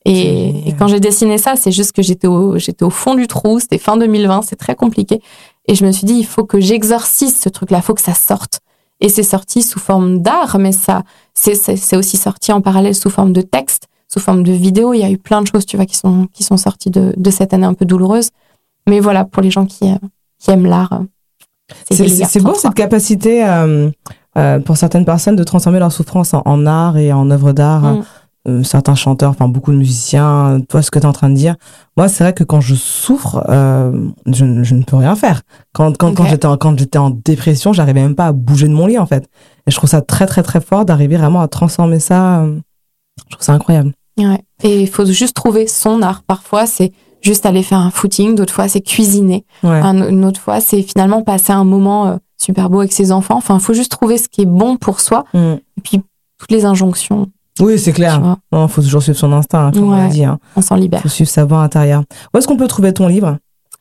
C'est 0.04 0.12
Et, 0.12 0.74
quand 0.78 0.86
j'ai 0.86 1.00
dessiné 1.00 1.36
ça, 1.36 1.56
c'est 1.56 1.72
juste 1.72 1.92
que 1.92 2.02
j'étais 2.02 2.28
au, 2.28 2.58
j'étais 2.58 2.84
au 2.84 2.90
fond 2.90 3.14
du 3.14 3.26
trou. 3.26 3.58
C'était 3.58 3.78
fin 3.78 3.96
2020, 3.96 4.42
c'est 4.42 4.54
très 4.56 4.76
compliqué. 4.76 5.20
Et 5.66 5.74
je 5.74 5.84
me 5.84 5.90
suis 5.90 6.06
dit, 6.06 6.14
il 6.14 6.26
faut 6.26 6.44
que 6.44 6.60
j'exorcise 6.60 7.36
ce 7.36 7.48
truc-là, 7.48 7.78
il 7.78 7.82
faut 7.82 7.94
que 7.94 8.00
ça 8.02 8.14
sorte. 8.14 8.60
Et 9.00 9.08
c'est 9.08 9.24
sorti 9.24 9.62
sous 9.62 9.80
forme 9.80 10.20
d'art, 10.22 10.58
mais 10.58 10.72
ça, 10.72 11.02
c'est, 11.34 11.96
aussi 11.96 12.16
sorti 12.16 12.52
en 12.52 12.60
parallèle 12.60 12.94
sous 12.94 13.10
forme 13.10 13.32
de 13.32 13.40
texte, 13.42 13.88
sous 14.08 14.20
forme 14.20 14.42
de 14.42 14.52
vidéo. 14.52 14.94
Il 14.94 15.00
y 15.00 15.04
a 15.04 15.10
eu 15.10 15.18
plein 15.18 15.42
de 15.42 15.48
choses, 15.48 15.66
tu 15.66 15.76
vois, 15.76 15.86
qui 15.86 15.96
sont, 15.96 16.28
qui 16.32 16.44
sont 16.44 16.56
sorties 16.56 16.90
de, 16.90 17.12
de 17.16 17.30
cette 17.30 17.52
année 17.52 17.66
un 17.66 17.74
peu 17.74 17.84
douloureuse. 17.84 18.30
Mais 18.88 19.00
voilà, 19.00 19.24
pour 19.24 19.42
les 19.42 19.50
gens 19.50 19.66
qui, 19.66 19.90
euh, 19.90 19.96
qui 20.38 20.50
aiment 20.52 20.66
l'art, 20.66 20.92
euh, 20.92 20.98
C'est 21.90 22.04
beau 22.40 22.52
33. 22.52 22.54
cette 22.54 22.74
capacité 22.74 23.44
euh, 23.44 23.90
euh, 24.36 24.58
pour 24.60 24.76
certaines 24.76 25.04
personnes 25.04 25.36
de 25.36 25.44
transformer 25.44 25.78
leur 25.78 25.92
souffrance 25.92 26.34
en, 26.34 26.42
en 26.44 26.66
art 26.66 26.96
et 26.96 27.12
en 27.12 27.30
œuvre 27.30 27.52
d'art. 27.52 27.82
Mm. 27.82 28.02
Euh, 28.48 28.62
certains 28.62 28.94
chanteurs, 28.94 29.30
enfin 29.30 29.48
beaucoup 29.48 29.72
de 29.72 29.76
musiciens, 29.76 30.60
toi 30.68 30.80
ce 30.80 30.92
que 30.92 31.00
tu 31.00 31.02
es 31.04 31.08
en 31.08 31.12
train 31.12 31.28
de 31.30 31.34
dire. 31.34 31.56
Moi, 31.96 32.06
c'est 32.08 32.22
vrai 32.22 32.32
que 32.32 32.44
quand 32.44 32.60
je 32.60 32.76
souffre, 32.76 33.44
euh, 33.48 34.08
je, 34.26 34.44
ne- 34.44 34.62
je 34.62 34.76
ne 34.76 34.84
peux 34.84 34.94
rien 34.94 35.16
faire. 35.16 35.42
Quand, 35.72 35.96
quand, 35.96 36.14
quand 36.14 36.22
Ok. 36.22 36.28
j'étais 36.30 36.46
en, 36.46 36.56
quand 36.56 36.78
j'étais 36.78 36.98
en 36.98 37.10
dépression, 37.10 37.72
j'arrivais 37.72 38.02
même 38.02 38.14
pas 38.14 38.26
à 38.26 38.32
bouger 38.32 38.68
de 38.68 38.72
mon 38.72 38.86
lit 38.86 38.98
en 39.00 39.06
fait. 39.06 39.24
Et 39.66 39.72
je 39.72 39.76
trouve 39.76 39.90
ça 39.90 40.00
très 40.00 40.26
très 40.26 40.44
très 40.44 40.60
fort 40.60 40.84
d'arriver 40.84 41.16
vraiment 41.16 41.40
à 41.40 41.48
transformer 41.48 41.98
ça. 41.98 42.42
euh, 42.42 42.56
Je 43.18 43.30
trouve 43.34 43.44
ça 43.44 43.52
incroyable. 43.52 43.92
Ouais. 44.16 44.40
Et 44.62 44.80
il 44.82 44.88
faut 44.88 45.04
juste 45.06 45.34
trouver 45.34 45.66
son 45.66 46.00
art. 46.00 46.22
Parfois, 46.24 46.66
c'est 46.66 46.92
juste 47.22 47.46
aller 47.46 47.64
faire 47.64 47.80
un 47.80 47.90
footing. 47.90 48.36
D'autres 48.36 48.54
fois, 48.54 48.68
c'est 48.68 48.80
cuisiner. 48.80 49.44
Ouais. 49.64 49.80
Un- 49.80 50.08
une 50.08 50.24
autre 50.24 50.40
fois, 50.40 50.60
c'est 50.60 50.82
finalement 50.82 51.22
passer 51.22 51.52
un 51.52 51.64
moment 51.64 52.20
super 52.38 52.70
beau 52.70 52.80
avec 52.80 52.92
ses 52.92 53.12
enfants. 53.12 53.36
Enfin, 53.36 53.54
il 53.56 53.60
faut 53.60 53.74
juste 53.74 53.90
trouver 53.90 54.18
ce 54.18 54.28
qui 54.28 54.42
est 54.42 54.46
bon 54.46 54.76
pour 54.76 55.00
soi. 55.00 55.24
Mm. 55.34 55.38
Et 55.38 55.80
puis, 55.82 56.02
toutes 56.38 56.50
les 56.50 56.64
injonctions, 56.64 57.28
Oui, 57.60 57.78
c'est 57.78 57.92
clair. 57.92 58.36
Il 58.52 58.68
faut 58.68 58.82
toujours 58.82 59.02
suivre 59.02 59.18
son 59.18 59.32
instinct, 59.32 59.66
hein, 59.68 59.70
comme 59.72 59.92
on 59.92 60.08
dit. 60.08 60.24
Hein. 60.24 60.38
on 60.56 60.60
s'en 60.60 60.76
libère. 60.76 61.00
faut 61.00 61.08
suivre 61.08 61.30
sa 61.30 61.44
voix 61.44 61.60
intérieure. 61.60 62.02
Où 62.34 62.38
est-ce 62.38 62.46
qu'on 62.46 62.56
peut 62.58 62.68
trouver 62.68 62.92
ton 62.92 63.06
livre? 63.06 63.38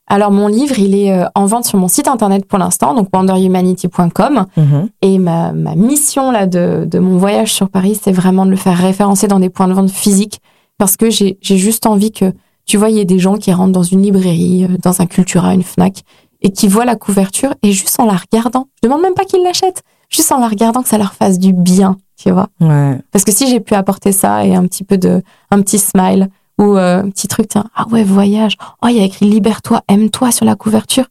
Alors, 0.07 0.31
mon 0.31 0.47
livre, 0.47 0.77
il 0.77 0.93
est 0.95 1.11
euh, 1.11 1.25
en 1.33 1.45
vente 1.47 1.65
sur 1.65 1.79
mon 1.79 1.87
site 1.87 2.07
internet 2.07 2.45
pour 2.45 2.59
l'instant, 2.59 2.93
donc 2.93 3.09
wonderhumanity.com. 3.11 4.45
Mhm. 4.55 4.89
Et 5.01 5.17
ma, 5.17 5.51
ma 5.51 5.75
mission 5.75 6.31
là 6.31 6.45
de, 6.47 6.85
de 6.89 6.99
mon 6.99 7.17
voyage 7.17 7.51
sur 7.51 7.69
Paris, 7.69 7.99
c'est 8.01 8.11
vraiment 8.11 8.45
de 8.45 8.51
le 8.51 8.55
faire 8.55 8.77
référencer 8.77 9.27
dans 9.27 9.39
des 9.39 9.49
points 9.49 9.67
de 9.67 9.73
vente 9.73 9.89
physiques 9.89 10.39
parce 10.77 10.97
que 10.97 11.09
j'ai 11.09 11.37
j'ai 11.41 11.57
juste 11.57 11.85
envie 11.85 12.11
que, 12.11 12.33
tu 12.65 12.77
vois, 12.77 12.89
il 12.89 12.97
y 12.97 12.99
ait 12.99 13.05
des 13.05 13.19
gens 13.19 13.37
qui 13.37 13.51
rentrent 13.51 13.71
dans 13.71 13.83
une 13.83 14.01
librairie, 14.01 14.65
euh, 14.65 14.77
dans 14.81 15.01
un 15.01 15.05
Cultura, 15.05 15.53
une 15.53 15.63
Fnac, 15.63 16.03
et 16.45 16.51
qui 16.51 16.67
voient 16.67 16.85
la 16.85 16.95
couverture 16.95 17.55
et 17.63 17.71
juste 17.71 17.99
en 17.99 18.05
la 18.05 18.13
regardant, 18.15 18.67
je 18.75 18.87
demande 18.87 19.01
même 19.01 19.15
pas 19.15 19.25
qu'ils 19.25 19.41
l'achètent, 19.41 19.81
juste 20.09 20.31
en 20.31 20.39
la 20.39 20.47
regardant 20.47 20.83
que 20.83 20.87
ça 20.89 20.99
leur 20.99 21.13
fasse 21.13 21.39
du 21.39 21.53
bien, 21.53 21.97
tu 22.17 22.29
vois. 22.29 22.49
Ouais. 22.61 22.99
Parce 23.11 23.25
que 23.25 23.31
si 23.31 23.49
j'ai 23.49 23.59
pu 23.59 23.73
apporter 23.73 24.11
ça 24.11 24.45
et 24.45 24.53
un 24.55 24.63
petit 24.67 24.83
peu 24.83 24.99
de, 24.99 25.23
un 25.49 25.61
petit 25.63 25.79
smile 25.79 26.29
ou 26.59 26.77
euh, 26.77 27.01
un 27.01 27.09
petit 27.09 27.27
truc, 27.27 27.47
tiens, 27.47 27.65
ah 27.75 27.87
ouais, 27.91 28.03
voyage, 28.03 28.57
oh, 28.83 28.87
il 28.89 28.95
y 28.97 28.99
a 28.99 29.03
écrit 29.03 29.25
libère-toi, 29.27 29.81
aime-toi 29.87 30.31
sur 30.31 30.45
la 30.45 30.55
couverture, 30.55 31.05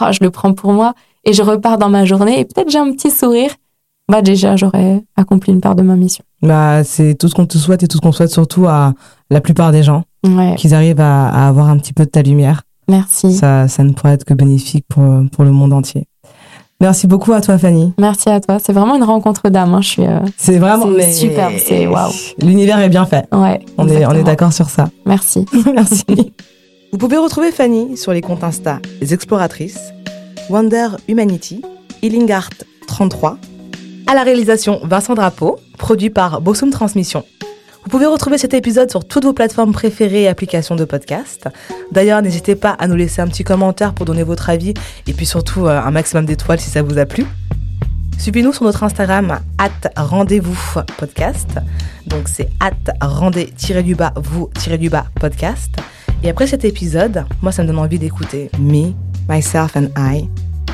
Ah, 0.00 0.12
je 0.12 0.20
le 0.22 0.30
prends 0.30 0.54
pour 0.54 0.72
moi 0.72 0.94
et 1.24 1.34
je 1.34 1.42
repars 1.42 1.76
dans 1.76 1.90
ma 1.90 2.06
journée 2.06 2.40
et 2.40 2.46
peut-être 2.46 2.70
j'ai 2.70 2.78
un 2.78 2.90
petit 2.92 3.10
sourire. 3.10 3.50
Bah 4.10 4.22
déjà, 4.22 4.56
j'aurais 4.56 5.04
accompli 5.16 5.52
une 5.52 5.60
part 5.60 5.76
de 5.76 5.82
ma 5.82 5.94
mission. 5.94 6.24
Bah, 6.42 6.82
c'est 6.84 7.14
tout 7.16 7.28
ce 7.28 7.34
qu'on 7.34 7.46
te 7.46 7.58
souhaite 7.58 7.82
et 7.82 7.86
tout 7.86 7.98
ce 7.98 8.02
qu'on 8.02 8.12
souhaite 8.12 8.30
surtout 8.30 8.66
à 8.66 8.94
la 9.28 9.40
plupart 9.42 9.70
des 9.72 9.82
gens, 9.82 10.04
Ouais, 10.26 10.54
qu'ils 10.56 10.74
arrivent 10.74 11.00
à, 11.00 11.28
à 11.28 11.48
avoir 11.48 11.68
un 11.68 11.76
petit 11.76 11.92
peu 11.92 12.06
de 12.06 12.10
ta 12.10 12.22
lumière. 12.22 12.62
Merci. 12.90 13.32
Ça, 13.34 13.68
ça 13.68 13.82
ne 13.84 13.92
pourrait 13.92 14.12
être 14.14 14.24
que 14.24 14.34
bénéfique 14.34 14.84
pour, 14.88 15.04
pour 15.32 15.44
le 15.44 15.50
monde 15.52 15.72
entier. 15.72 16.06
Merci 16.82 17.06
beaucoup 17.06 17.32
à 17.32 17.40
toi, 17.42 17.58
Fanny. 17.58 17.92
Merci 17.98 18.30
à 18.30 18.40
toi. 18.40 18.58
C'est 18.58 18.72
vraiment 18.72 18.96
une 18.96 19.02
rencontre 19.04 19.48
d'âme. 19.50 19.74
hein. 19.74 19.80
Je 19.82 19.88
suis. 19.88 20.06
euh, 20.06 20.18
C'est 20.38 20.58
vraiment 20.58 20.86
mais- 20.86 21.12
superbe, 21.12 21.52
c'est 21.58 21.86
waouh. 21.86 22.10
L'univers 22.40 22.78
est 22.80 22.88
bien 22.88 23.04
fait. 23.04 23.26
Ouais. 23.32 23.60
On 23.76 23.86
est, 23.88 24.06
on 24.06 24.12
est 24.12 24.22
d'accord 24.22 24.52
sur 24.52 24.70
ça. 24.70 24.88
Merci. 25.04 25.44
Merci. 25.74 26.04
Vous 26.92 26.98
pouvez 26.98 27.18
retrouver 27.18 27.52
Fanny 27.52 27.96
sur 27.98 28.12
les 28.12 28.20
comptes 28.22 28.42
Insta 28.42 28.80
Les 29.00 29.12
Exploratrices, 29.14 29.78
Wonder 30.48 30.88
Humanity, 31.06 31.62
Healing 32.02 32.32
Art 32.32 32.50
33. 32.86 33.36
À 34.06 34.14
la 34.14 34.22
réalisation, 34.22 34.80
Vincent 34.82 35.14
Drapeau, 35.14 35.56
produit 35.78 36.10
par 36.10 36.40
Bossum 36.40 36.70
Transmission. 36.70 37.24
Vous 37.84 37.90
pouvez 37.90 38.06
retrouver 38.06 38.36
cet 38.38 38.54
épisode 38.54 38.90
sur 38.90 39.06
toutes 39.06 39.24
vos 39.24 39.32
plateformes 39.32 39.72
préférées 39.72 40.22
et 40.22 40.28
applications 40.28 40.76
de 40.76 40.84
podcast. 40.84 41.48
D'ailleurs, 41.92 42.20
n'hésitez 42.22 42.54
pas 42.54 42.70
à 42.70 42.86
nous 42.86 42.94
laisser 42.94 43.22
un 43.22 43.26
petit 43.26 43.42
commentaire 43.42 43.94
pour 43.94 44.06
donner 44.06 44.22
votre 44.22 44.50
avis 44.50 44.74
et 45.06 45.12
puis 45.12 45.26
surtout 45.26 45.66
euh, 45.66 45.80
un 45.80 45.90
maximum 45.90 46.26
d'étoiles 46.26 46.60
si 46.60 46.70
ça 46.70 46.82
vous 46.82 46.98
a 46.98 47.06
plu. 47.06 47.24
Suivez-nous 48.18 48.52
sur 48.52 48.64
notre 48.64 48.82
Instagram, 48.84 49.40
at 49.56 49.70
rendez-vous 49.96 50.58
podcast. 50.98 51.48
Donc 52.06 52.28
c'est 52.28 52.50
at 52.60 52.74
rendez-du-bas 53.00 54.12
vous-du-bas 54.16 55.06
podcast. 55.18 55.70
Et 56.22 56.28
après 56.28 56.46
cet 56.46 56.66
épisode, 56.66 57.24
moi 57.40 57.50
ça 57.50 57.62
me 57.62 57.68
donne 57.68 57.78
envie 57.78 57.98
d'écouter 57.98 58.50
Me, 58.58 58.92
Myself 59.26 59.74
and 59.74 59.88
I 59.96 60.28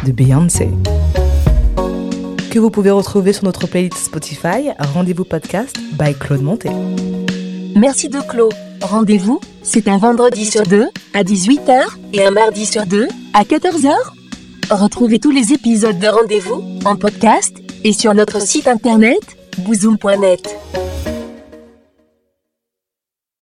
de 0.05 0.11
Beyoncé. 0.11 0.71
Que 2.57 2.61
vous 2.61 2.71
pouvez 2.71 2.91
retrouver 2.91 3.35
sur 3.35 3.45
notre 3.45 3.67
playlist 3.67 4.07
Spotify, 4.07 4.71
Rendez-vous 4.79 5.27
podcast 5.27 5.77
by 6.01 6.15
Claude 6.15 6.41
Monté. 6.41 6.71
Merci 7.77 8.09
de 8.09 8.19
Clos. 8.21 8.49
Rendez-vous, 8.81 9.43
c'est 9.63 9.89
un 9.89 9.99
vendredi 9.99 10.47
sur 10.47 10.63
deux 10.63 10.87
à 11.13 11.23
18h 11.23 11.83
et 12.15 12.25
un 12.25 12.31
mardi 12.31 12.65
sur 12.65 12.87
deux 12.87 13.09
à 13.35 13.43
14h. 13.43 13.93
Retrouvez 14.71 15.19
tous 15.19 15.33
les 15.33 15.53
épisodes 15.53 15.99
de 15.99 16.07
Rendez-vous 16.07 16.65
en 16.87 16.97
podcast 16.97 17.55
et 17.85 17.93
sur 17.93 18.15
notre 18.15 18.41
site 18.41 18.69
internet 18.69 19.21
bouzoom.net. 19.59 20.57